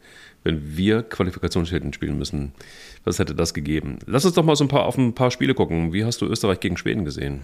Wenn 0.45 0.77
wir 0.77 1.03
Qualifikationsschäden 1.03 1.91
spielen 1.91 2.17
müssen, 2.17 2.53
was 3.03 3.19
hätte 3.19 3.35
das 3.35 3.53
gegeben? 3.53 3.99
Lass 4.05 4.25
uns 4.25 4.35
doch 4.35 4.43
mal 4.43 4.55
so 4.55 4.63
ein 4.63 4.67
paar 4.67 4.85
auf 4.85 4.97
ein 4.97 5.13
paar 5.13 5.31
Spiele 5.31 5.53
gucken. 5.53 5.93
Wie 5.93 6.05
hast 6.05 6.21
du 6.21 6.25
Österreich 6.25 6.59
gegen 6.59 6.77
Schweden 6.77 7.05
gesehen? 7.05 7.41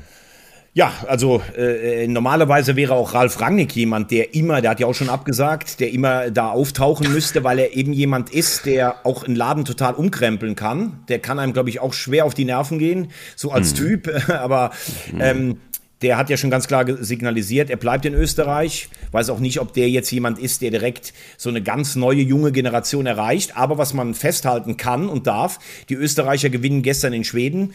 Ja, 0.78 0.92
also 1.08 1.42
äh, 1.56 2.06
normalerweise 2.06 2.76
wäre 2.76 2.96
auch 2.96 3.14
Ralf 3.14 3.40
Rangnick 3.40 3.74
jemand, 3.78 4.12
der 4.12 4.36
immer, 4.36 4.60
der 4.60 4.72
hat 4.72 4.82
ja 4.82 4.88
auch 4.88 4.94
schon 4.94 5.08
abgesagt, 5.08 5.80
der 5.80 5.94
immer 5.94 6.32
da 6.32 6.50
auftauchen 6.50 7.14
müsste, 7.14 7.46
weil 7.46 7.60
er 7.60 7.78
eben 7.78 7.94
jemand 7.94 8.30
ist, 8.30 8.66
der 8.66 9.06
auch 9.06 9.24
einen 9.24 9.38
Laden 9.38 9.64
total 9.64 9.94
umkrempeln 9.94 10.56
kann. 10.56 11.00
Der 11.08 11.20
kann 11.20 11.40
einem, 11.40 11.54
glaube 11.54 11.70
ich, 11.70 11.80
auch 11.80 11.94
schwer 11.94 12.26
auf 12.26 12.34
die 12.34 12.44
Nerven 12.44 12.78
gehen, 12.78 13.08
so 13.38 13.52
als 13.52 13.72
mhm. 13.72 13.78
Typ. 13.78 14.30
Aber 14.30 14.72
ähm, 15.18 15.62
der 16.06 16.18
hat 16.18 16.30
ja 16.30 16.38
schon 16.38 16.52
ganz 16.52 16.68
klar 16.68 16.86
signalisiert, 17.00 17.72
er 17.72 17.78
bleibt 17.78 18.06
in 18.06 18.14
Österreich. 18.14 18.90
Weiß 19.12 19.32
auch 19.32 19.40
nicht, 19.40 19.60
ob 19.60 19.74
der 19.74 19.90
jetzt 19.90 20.12
jemand 20.12 20.38
ist, 20.38 20.62
der 20.62 20.70
direkt 20.70 21.14
so 21.36 21.50
eine 21.50 21.64
ganz 21.64 21.96
neue 21.96 22.22
junge 22.22 22.52
Generation 22.52 23.08
erreicht. 23.08 23.58
Aber 23.58 23.80
was 23.80 23.96
man 23.96 24.14
festhalten 24.14 24.78
kann 24.78 25.10
und 25.10 25.26
darf, 25.26 25.58
die 25.90 25.96
Österreicher 25.96 26.52
gewinnen 26.52 26.84
gestern 26.84 27.12
in 27.14 27.24
Schweden. 27.24 27.74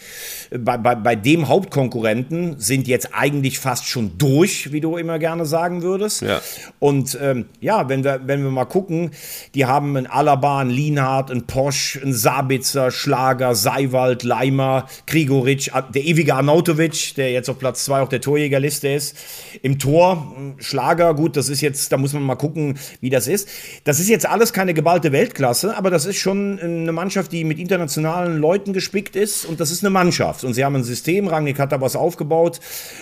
Bei, 0.57 0.77
bei, 0.77 0.95
bei 0.95 1.17
dem 1.17 1.49
Hauptkonkurrenten 1.49 2.61
sind 2.61 2.87
jetzt 2.87 3.09
eigentlich 3.13 3.59
fast 3.59 3.89
schon 3.89 4.17
durch, 4.17 4.71
wie 4.71 4.81
du 4.81 4.97
immer 4.97 5.19
gerne 5.19 5.45
sagen 5.45 5.83
würdest. 5.83 6.23
Ja. 6.23 6.41
Und 6.79 7.19
ähm, 7.21 7.47
ja, 7.61 7.89
wenn 7.89 8.05
wir, 8.05 8.21
wenn 8.27 8.45
wir 8.45 8.51
mal 8.51 8.65
gucken, 8.65 9.11
die 9.57 9.67
haben 9.67 9.97
einen 9.97 10.07
Alaba, 10.07 10.61
einen 10.61 10.71
Lienhardt, 10.71 11.33
einen 11.33 11.49
Posch, 11.49 11.99
einen 12.01 12.13
Sabitzer, 12.13 12.93
Schlager, 12.93 13.57
Seiwald, 13.57 14.23
Leimer, 14.23 14.87
Grigoric, 15.09 15.73
der 15.93 16.05
ewige 16.05 16.37
Arnautovic, 16.37 17.17
der 17.17 17.33
jetzt 17.33 17.51
auf 17.51 17.59
Platz 17.59 17.85
zwei 17.85 18.03
auch 18.03 18.09
der 18.09 18.20
Torjägerliste 18.21 18.89
ist. 18.89 19.17
Im 19.63 19.79
Tor, 19.79 20.35
Schlager, 20.59 21.15
gut, 21.15 21.37
das 21.37 21.49
ist 21.49 21.61
jetzt, 21.61 21.93
da 21.93 21.97
muss 21.97 22.13
man 22.13 22.23
mal 22.23 22.37
gucken, 22.37 22.79
wie 23.01 23.11
das 23.11 23.27
ist. 23.27 23.49
Das 23.85 24.01
ist 24.01 24.09
jetzt 24.09 24.27
alles 24.27 24.53
keine 24.53 24.75
geballte 24.75 25.13
Weltklasse, 25.13 25.77
aber 25.77 25.91
das 25.91 26.07
ist 26.07 26.19
schon 26.19 26.59
eine 26.59 26.93
Mannschaft, 26.93 27.33
die 27.33 27.45
mit 27.45 27.59
internationalen 27.59 28.39
Leuten 28.39 28.73
gespickt 28.73 29.17
ist 29.17 29.45
und 29.45 29.61
das 29.61 29.71
ist 29.71 29.83
eine 29.83 29.91
Mannschaft. 29.91 30.45
Und 30.45 30.55
sie 30.55 30.65
haben 30.65 30.77
ein 30.77 30.85
System, 30.85 31.29
Rangnick 31.29 31.59
hat 31.59 31.73
da 31.73 31.81
was 31.81 31.97
aufgebaut, 31.97 32.61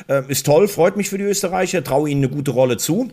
äh, 0.08 0.22
ist 0.28 0.46
toll, 0.46 0.68
freut 0.68 0.96
mich 0.96 1.08
für 1.08 1.18
die 1.18 1.24
Österreicher, 1.24 1.82
traue 1.84 2.10
ihnen 2.10 2.24
eine 2.24 2.32
gute 2.32 2.50
Rolle 2.50 2.76
zu. 2.76 3.10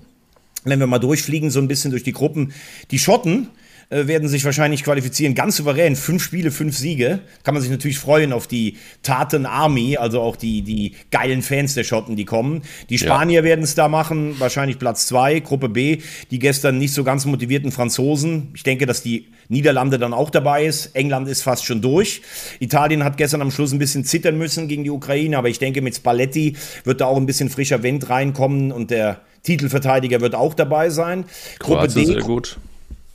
Wenn 0.63 0.79
wir 0.79 0.87
mal 0.87 0.99
durchfliegen, 0.99 1.51
so 1.51 1.59
ein 1.59 1.67
bisschen 1.67 1.91
durch 1.91 2.03
die 2.03 2.11
Gruppen, 2.11 2.53
die 2.89 2.97
Schotten, 2.99 3.49
äh, 3.89 4.07
werden 4.07 4.27
sich 4.27 4.43
wahrscheinlich 4.45 4.83
qualifizieren. 4.83 5.35
Ganz 5.35 5.57
souverän. 5.57 5.95
Fünf 5.95 6.23
Spiele, 6.23 6.51
fünf 6.51 6.77
Siege. 6.77 7.19
Kann 7.43 7.53
man 7.53 7.61
sich 7.61 7.71
natürlich 7.71 7.99
freuen 7.99 8.33
auf 8.33 8.47
die 8.47 8.77
Taten 9.03 9.45
Army, 9.45 9.97
also 9.97 10.21
auch 10.21 10.35
die, 10.35 10.61
die 10.63 10.93
geilen 11.11 11.41
Fans 11.41 11.75
der 11.75 11.83
Schotten, 11.83 12.15
die 12.15 12.25
kommen. 12.25 12.63
Die 12.89 12.97
Spanier 12.97 13.41
ja. 13.41 13.43
werden 13.43 13.63
es 13.63 13.75
da 13.75 13.87
machen, 13.87 14.39
wahrscheinlich 14.39 14.79
Platz 14.79 15.05
zwei. 15.07 15.39
Gruppe 15.39 15.69
B, 15.69 15.99
die 16.31 16.39
gestern 16.39 16.77
nicht 16.77 16.93
so 16.93 17.03
ganz 17.03 17.25
motivierten 17.25 17.71
Franzosen. 17.71 18.51
Ich 18.55 18.63
denke, 18.63 18.85
dass 18.85 19.03
die 19.03 19.27
Niederlande 19.49 19.99
dann 19.99 20.13
auch 20.13 20.29
dabei 20.29 20.65
ist. 20.65 20.95
England 20.95 21.27
ist 21.27 21.43
fast 21.43 21.65
schon 21.65 21.81
durch. 21.81 22.21
Italien 22.59 23.03
hat 23.03 23.17
gestern 23.17 23.41
am 23.41 23.51
Schluss 23.51 23.71
ein 23.71 23.79
bisschen 23.79 24.03
zittern 24.03 24.37
müssen 24.37 24.67
gegen 24.67 24.83
die 24.83 24.89
Ukraine, 24.89 25.37
aber 25.37 25.49
ich 25.49 25.59
denke, 25.59 25.81
mit 25.81 25.95
Spalletti 25.95 26.55
wird 26.83 27.01
da 27.01 27.05
auch 27.05 27.17
ein 27.17 27.25
bisschen 27.25 27.49
frischer 27.49 27.83
Wind 27.83 28.09
reinkommen 28.09 28.71
und 28.71 28.89
der 28.89 29.21
Titelverteidiger 29.43 30.21
wird 30.21 30.33
auch 30.33 30.55
dabei 30.55 30.89
sein. 30.89 31.25
Gruppe 31.59 31.87
D. 31.87 32.05
Sehr 32.05 32.21
gut. 32.21 32.57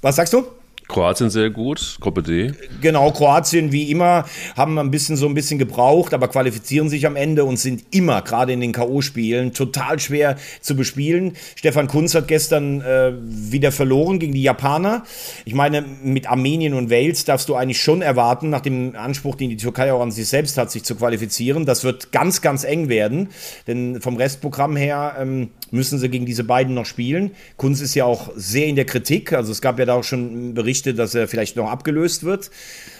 Was 0.00 0.16
sagst 0.16 0.32
du? 0.32 0.46
Kroatien 0.90 1.30
sehr 1.30 1.50
gut, 1.50 1.98
Gruppe 2.00 2.22
D. 2.22 2.52
Genau, 2.80 3.12
Kroatien 3.12 3.70
wie 3.70 3.90
immer 3.90 4.24
haben 4.56 4.76
ein 4.78 4.90
bisschen 4.90 5.16
so 5.16 5.26
ein 5.26 5.34
bisschen 5.34 5.58
gebraucht, 5.58 6.12
aber 6.12 6.26
qualifizieren 6.28 6.88
sich 6.88 7.06
am 7.06 7.14
Ende 7.14 7.44
und 7.44 7.58
sind 7.58 7.84
immer, 7.92 8.22
gerade 8.22 8.52
in 8.52 8.60
den 8.60 8.72
K.O.-Spielen, 8.72 9.52
total 9.52 10.00
schwer 10.00 10.36
zu 10.60 10.74
bespielen. 10.74 11.36
Stefan 11.54 11.86
Kunz 11.86 12.14
hat 12.14 12.26
gestern 12.26 12.80
äh, 12.80 13.12
wieder 13.22 13.70
verloren 13.70 14.18
gegen 14.18 14.34
die 14.34 14.42
Japaner. 14.42 15.04
Ich 15.44 15.54
meine, 15.54 15.84
mit 16.02 16.28
Armenien 16.28 16.74
und 16.74 16.90
Wales 16.90 17.24
darfst 17.24 17.48
du 17.48 17.54
eigentlich 17.54 17.80
schon 17.80 18.02
erwarten, 18.02 18.50
nach 18.50 18.60
dem 18.60 18.96
Anspruch, 18.96 19.36
den 19.36 19.50
die 19.50 19.56
Türkei 19.56 19.92
auch 19.92 20.02
an 20.02 20.10
sich 20.10 20.26
selbst 20.26 20.58
hat, 20.58 20.72
sich 20.72 20.82
zu 20.82 20.96
qualifizieren. 20.96 21.66
Das 21.66 21.84
wird 21.84 22.10
ganz, 22.10 22.42
ganz 22.42 22.64
eng 22.64 22.88
werden, 22.88 23.28
denn 23.68 24.00
vom 24.00 24.16
Restprogramm 24.16 24.74
her 24.74 25.14
ähm, 25.20 25.50
müssen 25.70 25.98
sie 25.98 26.08
gegen 26.08 26.26
diese 26.26 26.44
beiden 26.44 26.74
noch 26.74 26.86
spielen. 26.86 27.32
Kunz 27.56 27.80
ist 27.80 27.94
ja 27.94 28.04
auch 28.04 28.30
sehr 28.36 28.66
in 28.66 28.76
der 28.76 28.86
Kritik, 28.86 29.32
also 29.32 29.52
es 29.52 29.60
gab 29.60 29.78
ja 29.78 29.84
da 29.84 29.94
auch 29.94 30.04
schon 30.04 30.54
Berichte, 30.54 30.94
dass 30.94 31.14
er 31.14 31.28
vielleicht 31.28 31.56
noch 31.56 31.70
abgelöst 31.70 32.24
wird. 32.24 32.50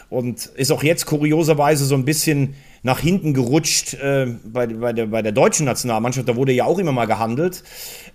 Und 0.09 0.47
ist 0.47 0.73
auch 0.73 0.83
jetzt 0.83 1.07
kurioserweise 1.07 1.85
so 1.85 1.95
ein 1.95 2.05
bisschen 2.05 2.55
nach 2.83 2.99
hinten 2.99 3.33
gerutscht 3.33 3.95
äh, 3.95 4.27
bei, 4.45 4.66
bei, 4.66 4.93
der, 4.93 5.07
bei 5.07 5.23
der 5.23 5.31
deutschen 5.31 5.66
Nationalmannschaft. 5.66 6.29
Da 6.29 6.35
wurde 6.35 6.53
ja 6.53 6.64
auch 6.64 6.79
immer 6.79 6.91
mal 6.91 7.07
gehandelt. 7.07 7.62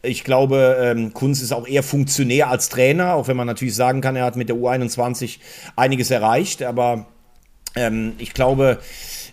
Ich 0.02 0.24
glaube, 0.24 0.78
ähm, 0.82 1.14
Kunz 1.14 1.42
ist 1.42 1.54
auch 1.54 1.68
eher 1.68 1.84
Funktionär 1.84 2.50
als 2.50 2.68
Trainer, 2.68 3.14
auch 3.14 3.30
wenn 3.30 3.38
man 3.38 3.48
natürlich 3.48 3.76
sagen 3.76 4.02
kann, 4.02 4.16
er 4.16 4.26
hat 4.26 4.36
mit 4.36 4.50
der 4.50 4.58
U21 4.58 5.38
einiges 5.78 6.12
erreicht. 6.12 6.64
Aber 6.64 7.06
ähm, 7.76 8.14
ich 8.18 8.34
glaube, 8.34 8.80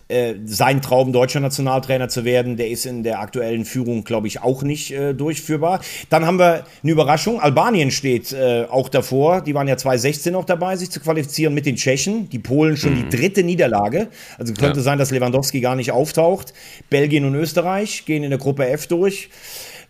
äh, 0.08 0.34
sein 0.44 0.82
Traum, 0.82 1.12
deutscher 1.12 1.40
Nationaltrainer 1.40 2.08
zu 2.08 2.24
werden, 2.24 2.56
der 2.56 2.68
ist 2.68 2.86
in 2.86 3.02
der 3.02 3.20
aktuellen 3.20 3.64
Führung, 3.64 4.04
glaube 4.04 4.26
ich, 4.26 4.42
auch 4.42 4.62
nicht 4.62 4.90
äh, 4.90 5.14
durchführbar. 5.14 5.80
Dann 6.10 6.26
haben 6.26 6.38
wir 6.38 6.64
eine 6.82 6.92
Überraschung. 6.92 7.40
Albanien 7.40 7.90
steht 7.90 8.32
äh, 8.32 8.66
auch 8.68 8.88
davor. 8.88 9.40
Die 9.40 9.54
waren 9.54 9.68
ja 9.68 9.76
2016 9.76 10.32
noch 10.32 10.44
dabei, 10.44 10.76
sich 10.76 10.90
zu 10.90 11.00
qualifizieren 11.00 11.54
mit 11.54 11.66
den 11.66 11.76
Tschechen. 11.76 12.28
Die 12.28 12.38
Polen 12.38 12.76
schon 12.76 12.94
mhm. 12.94 13.08
die 13.08 13.16
dritte 13.16 13.42
Niederlage. 13.42 14.08
Also 14.38 14.52
könnte 14.54 14.80
ja. 14.80 14.82
sein, 14.82 14.98
dass 14.98 15.10
Lewandowski 15.10 15.60
gar 15.60 15.76
nicht 15.76 15.92
auftaucht. 15.92 16.52
Belgien 16.90 17.24
und 17.24 17.34
Österreich 17.34 18.04
gehen 18.04 18.22
in 18.22 18.30
der 18.30 18.38
Gruppe 18.38 18.68
F 18.68 18.86
durch. 18.86 19.30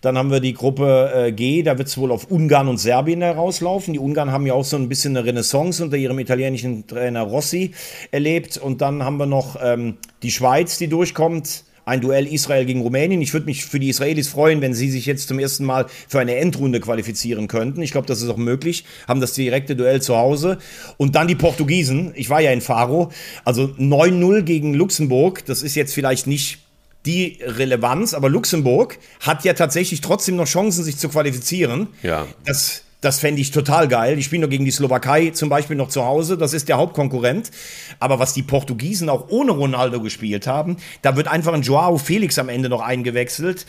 Dann 0.03 0.18
haben 0.18 0.32
wir 0.32 0.40
die 0.40 0.53
Gruppe 0.53 1.12
äh, 1.14 1.32
G, 1.32 1.62
da 1.62 1.78
wird 1.78 1.86
es 1.86 1.96
wohl 1.96 2.11
auf 2.11 2.28
Ungarn 2.28 2.66
und 2.66 2.78
Serbien 2.78 3.22
herauslaufen. 3.22 3.94
Die 3.94 4.00
Ungarn 4.00 4.32
haben 4.32 4.46
ja 4.46 4.53
auch 4.53 4.64
so 4.64 4.76
ein 4.76 4.88
bisschen 4.88 5.16
eine 5.16 5.24
Renaissance 5.24 5.82
unter 5.82 5.96
ihrem 5.96 6.18
italienischen 6.18 6.88
Trainer 6.88 7.22
Rossi 7.22 7.70
erlebt. 8.11 8.59
Und 8.59 8.80
dann 8.80 9.05
haben 9.05 9.16
wir 9.18 9.26
noch 9.26 9.57
ähm, 9.62 9.98
die 10.24 10.32
Schweiz, 10.32 10.76
die 10.76 10.88
durchkommt 10.88 11.64
ein 11.84 12.00
Duell 12.00 12.26
Israel 12.26 12.64
gegen 12.64 12.80
Rumänien. 12.80 13.22
Ich 13.22 13.32
würde 13.32 13.46
mich 13.46 13.64
für 13.64 13.78
die 13.78 13.90
Israelis 13.90 14.26
freuen, 14.26 14.61
wenn 14.61 14.74
sie 14.74 14.90
sich 14.90 15.07
jetzt 15.07 15.28
zum 15.28 15.38
ersten 15.38 15.64
Mal 15.64 15.86
für 16.09 16.18
eine 16.18 16.34
Endrunde 16.34 16.80
qualifizieren 16.80 17.46
könnten. 17.46 17.80
Ich 17.80 17.92
glaube, 17.92 18.09
das 18.09 18.22
ist 18.22 18.28
auch 18.28 18.36
möglich. 18.36 18.84
Haben 19.07 19.20
das 19.20 19.34
direkte 19.34 19.76
Duell 19.76 20.03
zu 20.03 20.16
Hause. 20.16 20.59
Und 20.96 21.14
dann 21.14 21.28
die 21.28 21.36
Portugiesen. 21.36 22.12
Ich 22.16 22.28
war 22.28 22.40
ja 22.40 22.50
in 22.50 22.61
Faro. 22.61 23.12
Also 23.44 23.64
9-0 23.78 24.42
gegen 24.42 24.74
Luxemburg. 24.74 25.44
Das 25.46 25.62
ist 25.62 25.76
jetzt 25.76 25.94
vielleicht 25.94 26.26
nicht 26.26 26.59
die 27.07 27.38
Relevanz, 27.42 28.14
aber 28.14 28.28
Luxemburg 28.28 28.98
hat 29.20 29.44
ja 29.44 29.55
tatsächlich 29.55 30.00
trotzdem 30.00 30.36
noch 30.36 30.46
Chancen, 30.46 30.84
sich 30.84 30.96
zu 30.96 31.09
qualifizieren. 31.09 31.88
Ja. 32.03 32.26
Das, 32.44 32.82
das 33.00 33.18
fände 33.18 33.40
ich 33.40 33.50
total 33.50 33.88
geil. 33.88 34.14
Die 34.14 34.22
spielen 34.22 34.42
noch 34.42 34.48
gegen 34.48 34.64
die 34.64 34.70
Slowakei 34.70 35.30
zum 35.30 35.48
Beispiel 35.48 35.76
noch 35.76 35.88
zu 35.88 36.05
Hause. 36.05 36.38
Das 36.38 36.55
ist 36.55 36.68
der 36.68 36.76
Hauptkonkurrent. 36.76 37.50
Aber 37.98 38.20
was 38.20 38.32
die 38.32 38.44
Portugiesen 38.44 39.09
auch 39.09 39.28
ohne 39.28 39.50
Ronaldo 39.50 40.00
gespielt 40.00 40.46
haben, 40.46 40.76
da 41.03 41.16
wird 41.16 41.26
einfach 41.26 41.53
ein 41.53 41.62
Joao 41.62 41.98
Felix 41.98 42.38
am 42.38 42.48
Ende 42.48 42.68
noch 42.68 42.80
eingewechselt. 42.80 43.66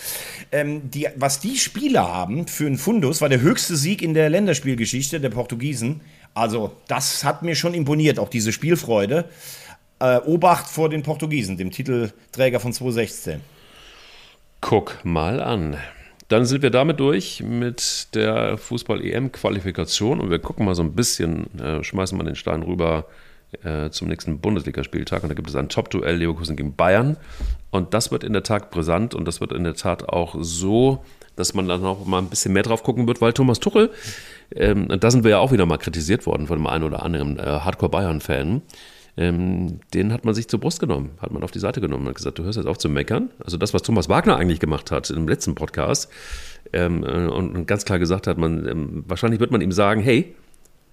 Ähm, 0.52 0.92
die, 0.92 1.08
was 1.16 1.40
die 1.40 1.58
Spieler 1.58 2.14
haben 2.14 2.48
für 2.48 2.68
einen 2.68 2.78
Fundus, 2.78 3.22
war 3.22 3.30
der 3.30 3.42
höchste 3.42 3.76
Sieg 3.76 4.04
in 4.04 4.14
der 4.14 4.30
Länderspielgeschichte 4.30 5.20
der 5.20 5.32
Portugiesen. 5.32 6.02
Also, 6.36 6.72
das 6.88 7.24
hat 7.24 7.42
mir 7.42 7.56
schon 7.56 7.74
imponiert, 7.74 8.20
auch 8.20 8.30
diese 8.30 8.52
Spielfreude. 8.52 9.26
Äh, 10.00 10.18
Obacht 10.18 10.68
vor 10.68 10.90
den 10.90 11.04
Portugiesen, 11.04 11.58
dem 11.58 11.72
Titelträger 11.72 12.60
von 12.60 12.74
2016. 12.74 13.42
Guck 14.62 15.04
mal 15.04 15.42
an. 15.42 15.78
Dann 16.30 16.46
sind 16.46 16.62
wir 16.62 16.72
damit 16.72 17.00
durch 17.00 17.44
mit 17.44 18.16
der 18.16 18.58
Fußball-EM-Qualifikation 18.58 20.20
und 20.20 20.32
wir 20.32 20.40
gucken 20.40 20.66
mal 20.66 20.74
so 20.74 20.82
ein 20.82 20.94
bisschen, 20.94 21.60
äh, 21.60 21.84
schmeißen 21.84 22.18
mal 22.18 22.24
den 22.24 22.36
Stein 22.36 22.64
rüber 22.64 23.06
äh, 23.64 23.90
zum 23.90 24.08
nächsten 24.08 24.40
Bundesligaspieltag 24.40 25.24
und 25.24 25.30
da 25.30 25.36
gibt 25.36 25.50
es 25.50 25.56
ein 25.56 25.70
Top-Duell 25.70 26.16
Leverkusen 26.16 26.56
gegen 26.56 26.76
Bayern 26.76 27.18
und 27.72 27.94
das 27.94 28.12
wird 28.12 28.24
in 28.24 28.34
der 28.34 28.44
Tat 28.44 28.72
brisant 28.72 29.14
und 29.14 29.26
das 29.26 29.42
wird 29.42 29.52
in 29.52 29.64
der 29.64 29.76
Tat 29.76 30.10
auch 30.10 30.36
so, 30.40 31.04
dass 31.36 31.54
man 31.54 31.68
dann 31.68 31.86
auch 31.86 32.06
mal 32.06 32.20
ein 32.20 32.30
bisschen 32.30 32.54
mehr 32.54 32.64
drauf 32.64 32.84
gucken 32.84 33.06
wird, 33.08 33.22
weil 33.22 33.34
Thomas 33.34 33.60
Tuchel, 33.60 33.92
ähm, 34.56 34.88
da 35.00 35.12
sind 35.12 35.24
wir 35.24 35.32
ja 35.32 35.40
auch 35.40 35.52
wieder 35.52 35.66
mal 35.66 35.78
kritisiert 35.78 36.26
worden 36.26 36.48
von 36.48 36.58
dem 36.58 36.68
einen 36.68 36.84
oder 36.84 37.04
anderen 37.04 37.38
äh, 37.38 37.44
Hardcore-Bayern-Fan, 37.44 38.62
ähm, 39.16 39.80
den 39.94 40.12
hat 40.12 40.26
man 40.26 40.34
sich 40.34 40.48
zur 40.48 40.60
Brust 40.60 40.80
genommen, 40.80 41.12
hat 41.20 41.32
man 41.32 41.44
auf 41.44 41.52
die 41.52 41.60
Seite 41.60 41.82
genommen 41.82 42.08
und 42.08 42.16
gesagt, 42.16 42.40
du 42.40 42.44
hörst 42.44 42.58
jetzt 42.58 42.68
auf 42.68 42.78
zu 42.78 42.90
meckern. 42.90 43.30
Also 43.44 43.58
das, 43.58 43.74
was 43.74 43.84
Thomas 43.84 44.10
Wagner 44.10 44.38
eigentlich 44.38 44.60
gemacht 44.60 44.92
hat 44.92 45.10
im 45.12 45.28
letzten 45.28 45.54
Podcast 45.56 46.10
ähm, 46.74 47.04
äh, 47.04 47.28
und 47.28 47.68
ganz 47.68 47.86
klar 47.86 48.00
gesagt 48.00 48.26
hat, 48.26 48.38
man, 48.38 48.68
ähm, 48.68 49.04
wahrscheinlich 49.08 49.40
wird 49.40 49.52
man 49.52 49.62
ihm 49.62 49.72
sagen, 49.72 50.02
hey, 50.02 50.36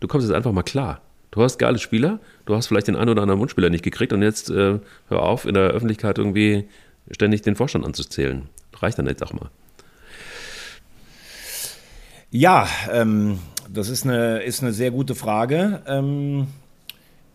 du 0.01 0.09
kommst 0.09 0.27
jetzt 0.29 0.37
einfach 0.37 0.53
mal 0.53 0.63
klar. 0.63 1.01
Du 1.31 1.43
hast 1.43 1.59
geile 1.59 1.79
Spieler, 1.79 2.19
du 2.45 2.57
hast 2.57 2.67
vielleicht 2.67 2.89
den 2.89 2.97
einen 2.97 3.11
oder 3.11 3.23
anderen 3.23 3.41
Wunschspieler 3.41 3.71
nicht 3.71 3.85
gekriegt 3.85 4.13
und 4.13 4.23
jetzt 4.23 4.51
äh, 4.51 4.81
hör 5.09 5.23
auf, 5.23 5.47
in 5.47 5.55
der 5.55 5.69
Öffentlichkeit 5.69 6.19
irgendwie 6.19 6.69
ständig 7.11 7.43
den 7.43 7.57
Vorstand 7.57 7.87
anzuzählen. 7.87 8.49
Reicht 8.75 8.99
dann 8.99 9.07
jetzt 9.07 9.23
auch 9.23 9.33
mal. 9.33 9.51
Ja, 12.31 12.69
ähm, 12.93 13.39
das 13.69 13.89
ist 13.89 14.05
eine, 14.05 14.43
ist 14.43 14.63
eine 14.63 14.73
sehr 14.73 14.91
gute 14.91 15.15
Frage. 15.15 15.83
Ähm, 15.87 16.49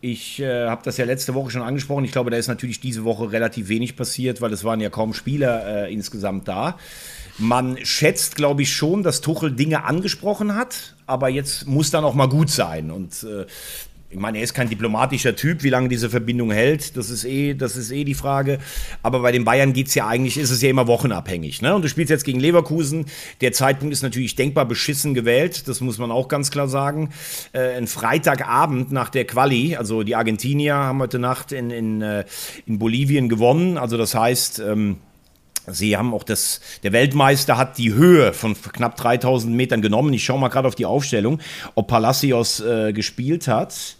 ich 0.06 0.39
äh, 0.39 0.68
habe 0.68 0.82
das 0.84 0.97
ja 0.97 1.06
letzte 1.06 1.34
Woche 1.34 1.49
schon 1.49 1.64
angesprochen. 1.64 2.06
Ich 2.06 2.12
glaube, 2.12 2.30
da 2.30 2.38
ist 2.38 2.47
natürlich 2.47 2.80
diese 2.80 3.03
Woche 3.03 3.32
relativ 3.32 3.70
wenig 3.70 3.95
passiert, 3.95 4.39
weil 4.39 4.53
es 4.53 4.64
waren 4.64 4.80
ja 4.80 4.89
kaum 4.89 5.16
Spieler 5.16 5.88
äh, 5.88 5.93
insgesamt 5.93 6.47
da. 6.47 6.78
Man 7.39 7.78
schätzt, 7.84 8.36
glaube 8.36 8.62
ich, 8.62 8.74
schon, 8.74 9.01
dass 9.01 9.22
Tuchel 9.22 9.51
Dinge 9.51 9.84
angesprochen 9.84 10.56
hat, 10.56 10.95
aber 11.08 11.30
jetzt 11.30 11.66
muss 11.66 11.89
dann 11.89 12.06
auch 12.06 12.14
mal 12.14 12.30
gut 12.30 12.51
sein. 12.51 12.91
Und 12.91 13.24
äh, 13.24 13.45
ich 14.16 14.22
meine, 14.22 14.38
er 14.38 14.45
ist 14.45 14.53
kein 14.53 14.70
diplomatischer 14.70 15.36
Typ, 15.36 15.61
wie 15.63 15.70
lange 15.70 15.89
diese 15.89 16.09
Verbindung 16.09 16.49
hält, 16.49 16.95
das 16.95 17.09
ist 17.09 17.26
eh, 17.26 17.53
das 17.53 17.76
ist 17.76 17.91
eh 17.91 18.05
die 18.05 18.13
Frage. 18.13 18.59
Aber 19.03 19.20
bei 19.20 19.34
den 19.34 19.43
Bayern 19.43 19.74
geht 19.74 19.88
es 19.88 19.95
ja 19.95 20.07
eigentlich, 20.07 20.38
ist 20.38 20.51
es 20.51 20.61
ja 20.61 20.70
immer 20.70 20.88
wochenabhängig. 20.88 21.61
Ne? 21.61 21.76
Und 21.76 21.82
du 21.82 21.89
spielst 21.89 22.11
jetzt 22.11 22.24
gegen 22.24 22.39
Leverkusen. 22.39 23.07
Der 23.41 23.51
Zeitpunkt 23.51 23.91
ist 23.91 24.03
natürlich 24.03 24.38
denkbar 24.38 24.63
beschissen 24.66 25.16
gewählt, 25.16 25.68
das 25.68 25.82
muss 25.82 25.97
man 25.97 26.11
auch 26.11 26.30
ganz 26.30 26.49
klar 26.49 26.70
sagen. 26.70 27.09
Äh, 27.51 27.76
ein 27.76 27.88
Freitagabend 27.88 28.93
nach 28.93 29.09
der 29.09 29.26
Quali, 29.26 29.76
also 29.76 30.03
die 30.03 30.16
Argentinier 30.16 30.76
haben 30.76 30.99
heute 30.99 31.20
Nacht 31.20 31.51
in, 31.51 31.70
in, 31.70 32.01
äh, 32.01 32.24
in 32.66 32.80
Bolivien 32.80 33.28
gewonnen. 33.28 33.78
Also 33.78 33.97
das 33.97 34.16
heißt, 34.16 34.59
ähm, 34.59 34.95
Sie 35.68 35.97
haben 35.97 36.13
auch 36.13 36.24
das, 36.24 36.61
der 36.84 36.93
Weltmeister 36.93 37.57
hat 37.57 37.78
die 37.78 37.93
Höhe 37.93 38.34
von 38.34 38.55
knapp 38.55 38.95
3000 38.97 39.55
Metern 39.55 39.82
genommen. 39.82 40.13
Ich 40.13 40.24
schaue 40.24 40.39
mal 40.39 40.49
gerade 40.49 40.68
auf 40.68 40.76
die 40.76 40.86
Aufstellung, 40.86 41.39
ob 41.74 41.88
Palacios 41.88 42.59
äh, 42.59 42.93
gespielt 42.93 43.47
hat. 43.47 43.97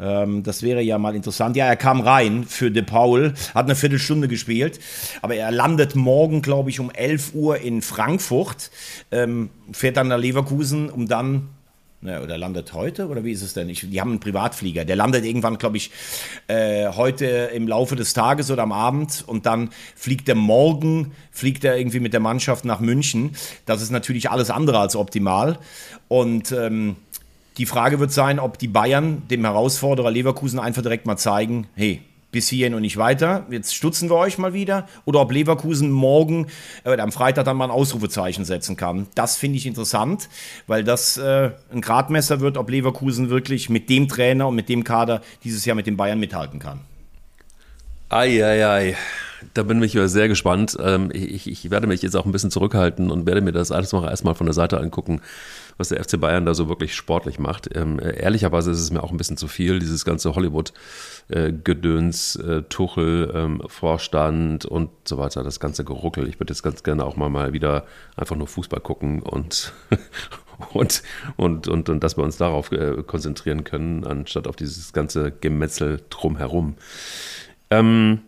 Ähm, 0.00 0.42
das 0.42 0.62
wäre 0.62 0.82
ja 0.82 0.98
mal 0.98 1.14
interessant. 1.14 1.56
Ja, 1.56 1.66
er 1.66 1.76
kam 1.76 2.00
rein 2.00 2.44
für 2.44 2.70
De 2.70 2.82
Paul, 2.82 3.34
hat 3.54 3.66
eine 3.66 3.76
Viertelstunde 3.76 4.28
gespielt, 4.28 4.80
aber 5.20 5.34
er 5.34 5.50
landet 5.50 5.94
morgen, 5.94 6.42
glaube 6.42 6.70
ich, 6.70 6.80
um 6.80 6.90
11 6.90 7.34
Uhr 7.34 7.58
in 7.58 7.82
Frankfurt, 7.82 8.70
ähm, 9.10 9.50
fährt 9.72 9.96
dann 9.96 10.08
nach 10.08 10.18
Leverkusen, 10.18 10.90
um 10.90 11.08
dann 11.08 11.48
ja, 12.04 12.20
oder 12.20 12.36
landet 12.36 12.72
heute 12.72 13.06
oder 13.06 13.24
wie 13.24 13.30
ist 13.30 13.42
es 13.42 13.54
denn? 13.54 13.68
Ich, 13.68 13.88
die 13.88 14.00
haben 14.00 14.10
einen 14.10 14.20
Privatflieger. 14.20 14.84
Der 14.84 14.96
landet 14.96 15.24
irgendwann, 15.24 15.56
glaube 15.56 15.76
ich, 15.76 15.92
äh, 16.48 16.88
heute 16.88 17.26
im 17.54 17.68
Laufe 17.68 17.94
des 17.94 18.12
Tages 18.12 18.50
oder 18.50 18.64
am 18.64 18.72
Abend 18.72 19.22
und 19.24 19.46
dann 19.46 19.70
fliegt 19.94 20.28
er 20.28 20.34
morgen, 20.34 21.12
fliegt 21.30 21.64
er 21.64 21.78
irgendwie 21.78 22.00
mit 22.00 22.12
der 22.12 22.18
Mannschaft 22.18 22.64
nach 22.64 22.80
München. 22.80 23.36
Das 23.66 23.82
ist 23.82 23.90
natürlich 23.90 24.30
alles 24.30 24.50
andere 24.50 24.80
als 24.80 24.96
optimal. 24.96 25.58
Und 26.08 26.50
ähm, 26.50 26.96
die 27.58 27.66
Frage 27.66 28.00
wird 28.00 28.12
sein, 28.12 28.38
ob 28.38 28.58
die 28.58 28.68
Bayern 28.68 29.22
dem 29.28 29.44
Herausforderer 29.44 30.10
Leverkusen 30.10 30.58
einfach 30.58 30.82
direkt 30.82 31.06
mal 31.06 31.16
zeigen, 31.16 31.66
hey, 31.74 32.02
bis 32.32 32.48
hierhin 32.48 32.74
und 32.74 32.80
nicht 32.80 32.96
weiter. 32.96 33.46
Jetzt 33.50 33.74
stutzen 33.74 34.08
wir 34.08 34.16
euch 34.16 34.38
mal 34.38 34.54
wieder. 34.54 34.88
Oder 35.04 35.20
ob 35.20 35.30
Leverkusen 35.30 35.90
morgen 35.92 36.46
äh, 36.84 36.98
am 36.98 37.12
Freitag 37.12 37.44
dann 37.44 37.58
mal 37.58 37.66
ein 37.66 37.70
Ausrufezeichen 37.70 38.44
setzen 38.44 38.76
kann. 38.76 39.06
Das 39.14 39.36
finde 39.36 39.58
ich 39.58 39.66
interessant, 39.66 40.28
weil 40.66 40.82
das 40.82 41.18
äh, 41.18 41.50
ein 41.70 41.82
Gradmesser 41.82 42.40
wird, 42.40 42.56
ob 42.56 42.70
Leverkusen 42.70 43.28
wirklich 43.28 43.68
mit 43.68 43.90
dem 43.90 44.08
Trainer 44.08 44.48
und 44.48 44.56
mit 44.56 44.70
dem 44.70 44.82
Kader 44.82 45.20
dieses 45.44 45.64
Jahr 45.66 45.76
mit 45.76 45.86
den 45.86 45.98
Bayern 45.98 46.18
mithalten 46.18 46.58
kann. 46.58 46.80
Eieiei. 48.08 48.64
Ei, 48.64 48.90
ei. 48.90 48.96
Da 49.54 49.62
bin 49.64 49.82
ich 49.82 49.98
sehr 50.04 50.28
gespannt. 50.28 50.76
Ähm, 50.80 51.10
ich, 51.12 51.50
ich, 51.50 51.70
werde 51.70 51.86
mich 51.86 52.02
jetzt 52.02 52.16
auch 52.16 52.24
ein 52.24 52.32
bisschen 52.32 52.50
zurückhalten 52.50 53.10
und 53.10 53.26
werde 53.26 53.40
mir 53.40 53.52
das 53.52 53.72
alles 53.72 53.92
noch 53.92 54.04
erstmal 54.04 54.34
von 54.34 54.46
der 54.46 54.54
Seite 54.54 54.78
angucken, 54.78 55.20
was 55.78 55.88
der 55.88 56.02
FC 56.02 56.20
Bayern 56.20 56.46
da 56.46 56.54
so 56.54 56.68
wirklich 56.68 56.94
sportlich 56.94 57.38
macht. 57.38 57.68
Ähm, 57.74 57.98
ehrlicherweise 57.98 58.70
ist 58.70 58.80
es 58.80 58.90
mir 58.90 59.02
auch 59.02 59.10
ein 59.10 59.16
bisschen 59.16 59.36
zu 59.36 59.48
viel, 59.48 59.78
dieses 59.78 60.04
ganze 60.04 60.34
Hollywood-Gedöns, 60.34 62.36
äh, 62.36 62.62
Tuchel, 62.62 63.32
ähm, 63.34 63.62
Vorstand 63.66 64.64
und 64.64 64.90
so 65.04 65.18
weiter, 65.18 65.42
das 65.42 65.60
ganze 65.60 65.84
Geruckel. 65.84 66.28
Ich 66.28 66.40
würde 66.40 66.52
jetzt 66.52 66.62
ganz 66.62 66.82
gerne 66.82 67.04
auch 67.04 67.16
mal, 67.16 67.28
mal 67.28 67.52
wieder 67.52 67.84
einfach 68.16 68.36
nur 68.36 68.46
Fußball 68.46 68.80
gucken 68.80 69.22
und, 69.22 69.72
und, 70.72 71.02
und, 71.36 71.68
und, 71.68 71.88
und 71.88 72.04
dass 72.04 72.16
wir 72.16 72.24
uns 72.24 72.36
darauf 72.36 72.72
äh, 72.72 73.02
konzentrieren 73.06 73.64
können, 73.64 74.04
anstatt 74.04 74.46
auf 74.46 74.56
dieses 74.56 74.92
ganze 74.92 75.32
Gemetzel 75.32 76.02
drumherum. 76.10 76.76
Ähm, 77.70 78.20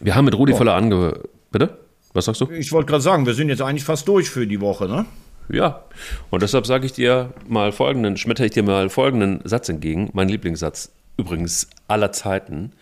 wir 0.00 0.14
haben 0.14 0.24
mit 0.24 0.34
Rudi 0.34 0.54
oh. 0.54 0.56
Völler 0.56 0.74
ange... 0.74 1.20
Bitte? 1.52 1.78
Was 2.12 2.24
sagst 2.24 2.40
du? 2.40 2.50
Ich 2.50 2.72
wollte 2.72 2.86
gerade 2.86 3.02
sagen, 3.02 3.26
wir 3.26 3.34
sind 3.34 3.48
jetzt 3.48 3.62
eigentlich 3.62 3.84
fast 3.84 4.08
durch 4.08 4.30
für 4.30 4.46
die 4.46 4.60
Woche, 4.60 4.88
ne? 4.88 5.06
Ja, 5.52 5.84
und 6.30 6.42
deshalb 6.42 6.66
sage 6.66 6.86
ich 6.86 6.92
dir 6.92 7.32
mal 7.48 7.72
folgenden, 7.72 8.16
schmetter 8.16 8.44
ich 8.44 8.52
dir 8.52 8.62
mal 8.62 8.88
folgenden 8.88 9.40
Satz 9.44 9.68
entgegen, 9.68 10.10
mein 10.12 10.28
Lieblingssatz 10.28 10.92
übrigens 11.16 11.68
aller 11.88 12.12
Zeiten 12.12 12.72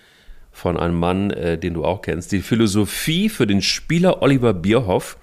von 0.52 0.76
einem 0.76 0.98
Mann, 0.98 1.30
äh, 1.30 1.56
den 1.56 1.74
du 1.74 1.84
auch 1.84 2.02
kennst. 2.02 2.32
Die 2.32 2.40
Philosophie 2.40 3.28
für 3.28 3.46
den 3.46 3.62
Spieler 3.62 4.22
Oliver 4.22 4.52
Bierhoff, 4.52 5.16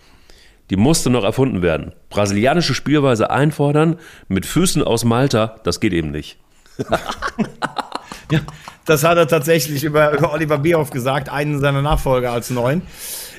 die 0.70 0.76
musste 0.76 1.10
noch 1.10 1.24
erfunden 1.24 1.62
werden. 1.62 1.94
Brasilianische 2.10 2.74
Spielweise 2.74 3.30
einfordern, 3.30 4.00
mit 4.28 4.46
Füßen 4.46 4.84
aus 4.84 5.04
Malta, 5.04 5.58
das 5.64 5.80
geht 5.80 5.94
eben 5.94 6.12
nicht. 6.12 6.40
ja, 8.32 8.40
das 8.86 9.04
hat 9.04 9.18
er 9.18 9.28
tatsächlich 9.28 9.84
über, 9.84 10.18
über 10.18 10.34
Oliver 10.34 10.58
Bierhoff 10.58 10.90
gesagt, 10.90 11.30
einen 11.30 11.60
seiner 11.60 11.82
Nachfolger 11.82 12.32
als 12.32 12.50
neuen. 12.50 12.82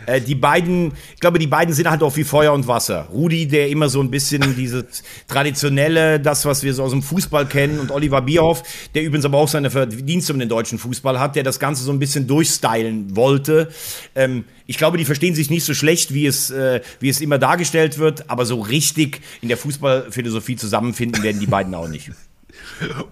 Äh, 0.06 0.20
die 0.20 0.34
beiden, 0.34 0.92
ich 1.14 1.20
glaube, 1.20 1.38
die 1.38 1.46
beiden 1.46 1.74
sind 1.74 1.90
halt 1.90 2.02
auch 2.02 2.16
wie 2.16 2.24
Feuer 2.24 2.52
und 2.52 2.66
Wasser. 2.66 3.08
Rudi, 3.12 3.46
der 3.46 3.68
immer 3.68 3.88
so 3.88 4.00
ein 4.00 4.10
bisschen 4.10 4.54
dieses 4.56 5.02
traditionelle, 5.28 6.20
das, 6.20 6.44
was 6.44 6.62
wir 6.62 6.72
so 6.72 6.84
aus 6.84 6.92
dem 6.92 7.02
Fußball 7.02 7.46
kennen, 7.46 7.80
und 7.80 7.90
Oliver 7.90 8.22
Bierhoff, 8.22 8.62
der 8.94 9.02
übrigens 9.02 9.24
aber 9.24 9.38
auch 9.38 9.48
seine 9.48 9.70
Verdienste 9.70 10.32
um 10.32 10.38
den 10.38 10.48
deutschen 10.48 10.78
Fußball 10.78 11.18
hat, 11.20 11.36
der 11.36 11.42
das 11.42 11.58
Ganze 11.58 11.82
so 11.82 11.92
ein 11.92 11.98
bisschen 11.98 12.26
durchstylen 12.26 13.16
wollte. 13.16 13.68
Ähm, 14.14 14.44
ich 14.66 14.78
glaube, 14.78 14.98
die 14.98 15.04
verstehen 15.04 15.34
sich 15.34 15.50
nicht 15.50 15.64
so 15.64 15.74
schlecht, 15.74 16.14
wie 16.14 16.26
es, 16.26 16.50
äh, 16.50 16.80
wie 17.00 17.08
es 17.08 17.20
immer 17.20 17.38
dargestellt 17.38 17.98
wird, 17.98 18.30
aber 18.30 18.46
so 18.46 18.60
richtig 18.60 19.20
in 19.40 19.48
der 19.48 19.56
Fußballphilosophie 19.56 20.56
zusammenfinden 20.56 21.22
werden 21.22 21.40
die 21.40 21.46
beiden 21.46 21.74
auch 21.74 21.88
nicht. 21.88 22.10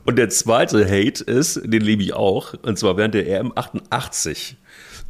Und 0.05 0.17
der 0.17 0.29
zweite 0.29 0.85
Hate 0.85 1.25
ist, 1.25 1.61
den 1.65 1.83
liebe 1.83 2.03
ich 2.03 2.13
auch, 2.13 2.55
und 2.63 2.79
zwar 2.79 2.97
während 2.97 3.15
der 3.15 3.29
EM 3.29 3.53
88 3.55 4.57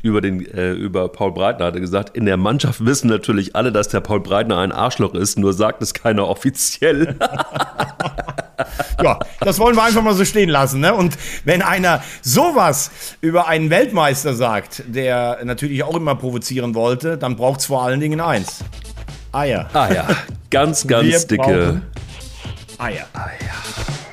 über, 0.05 0.21
den, 0.21 0.45
äh, 0.53 0.73
über 0.73 1.09
Paul 1.09 1.33
Breitner 1.33 1.65
hatte 1.65 1.81
gesagt, 1.81 2.15
in 2.15 2.27
der 2.27 2.37
Mannschaft 2.37 2.85
wissen 2.85 3.09
natürlich 3.09 3.57
alle, 3.57 3.73
dass 3.73 3.89
der 3.89 4.01
Paul 4.01 4.21
Breitner 4.21 4.59
ein 4.59 4.71
Arschloch 4.71 5.15
ist, 5.15 5.39
nur 5.39 5.55
sagt 5.55 5.81
es 5.81 5.95
keiner 5.95 6.29
offiziell. 6.29 7.17
ja, 9.03 9.19
das 9.41 9.59
wollen 9.59 9.75
wir 9.75 9.83
einfach 9.83 10.03
mal 10.03 10.13
so 10.13 10.27
stehen 10.27 10.51
lassen. 10.51 10.81
Ne? 10.81 10.93
Und 10.93 11.17
wenn 11.47 11.63
einer 11.63 12.03
sowas 12.21 12.91
über 13.23 13.49
einen 13.49 13.71
Weltmeister 13.71 14.35
sagt, 14.35 14.83
der 14.87 15.39
natürlich 15.43 15.83
auch 15.83 15.97
immer 15.97 16.15
provozieren 16.17 16.75
wollte, 16.75 17.17
dann 17.17 17.37
braucht 17.37 17.61
es 17.61 17.67
vor 17.67 17.83
allen 17.83 18.01
Dingen 18.01 18.21
eins. 18.21 18.63
Eier. 19.33 19.71
Eier. 19.73 20.07
Ganz, 20.51 20.87
ganz 20.87 21.07
wir 21.07 21.19
dicke 21.21 21.81
Eier. 22.77 23.07
Eier. 23.15 24.04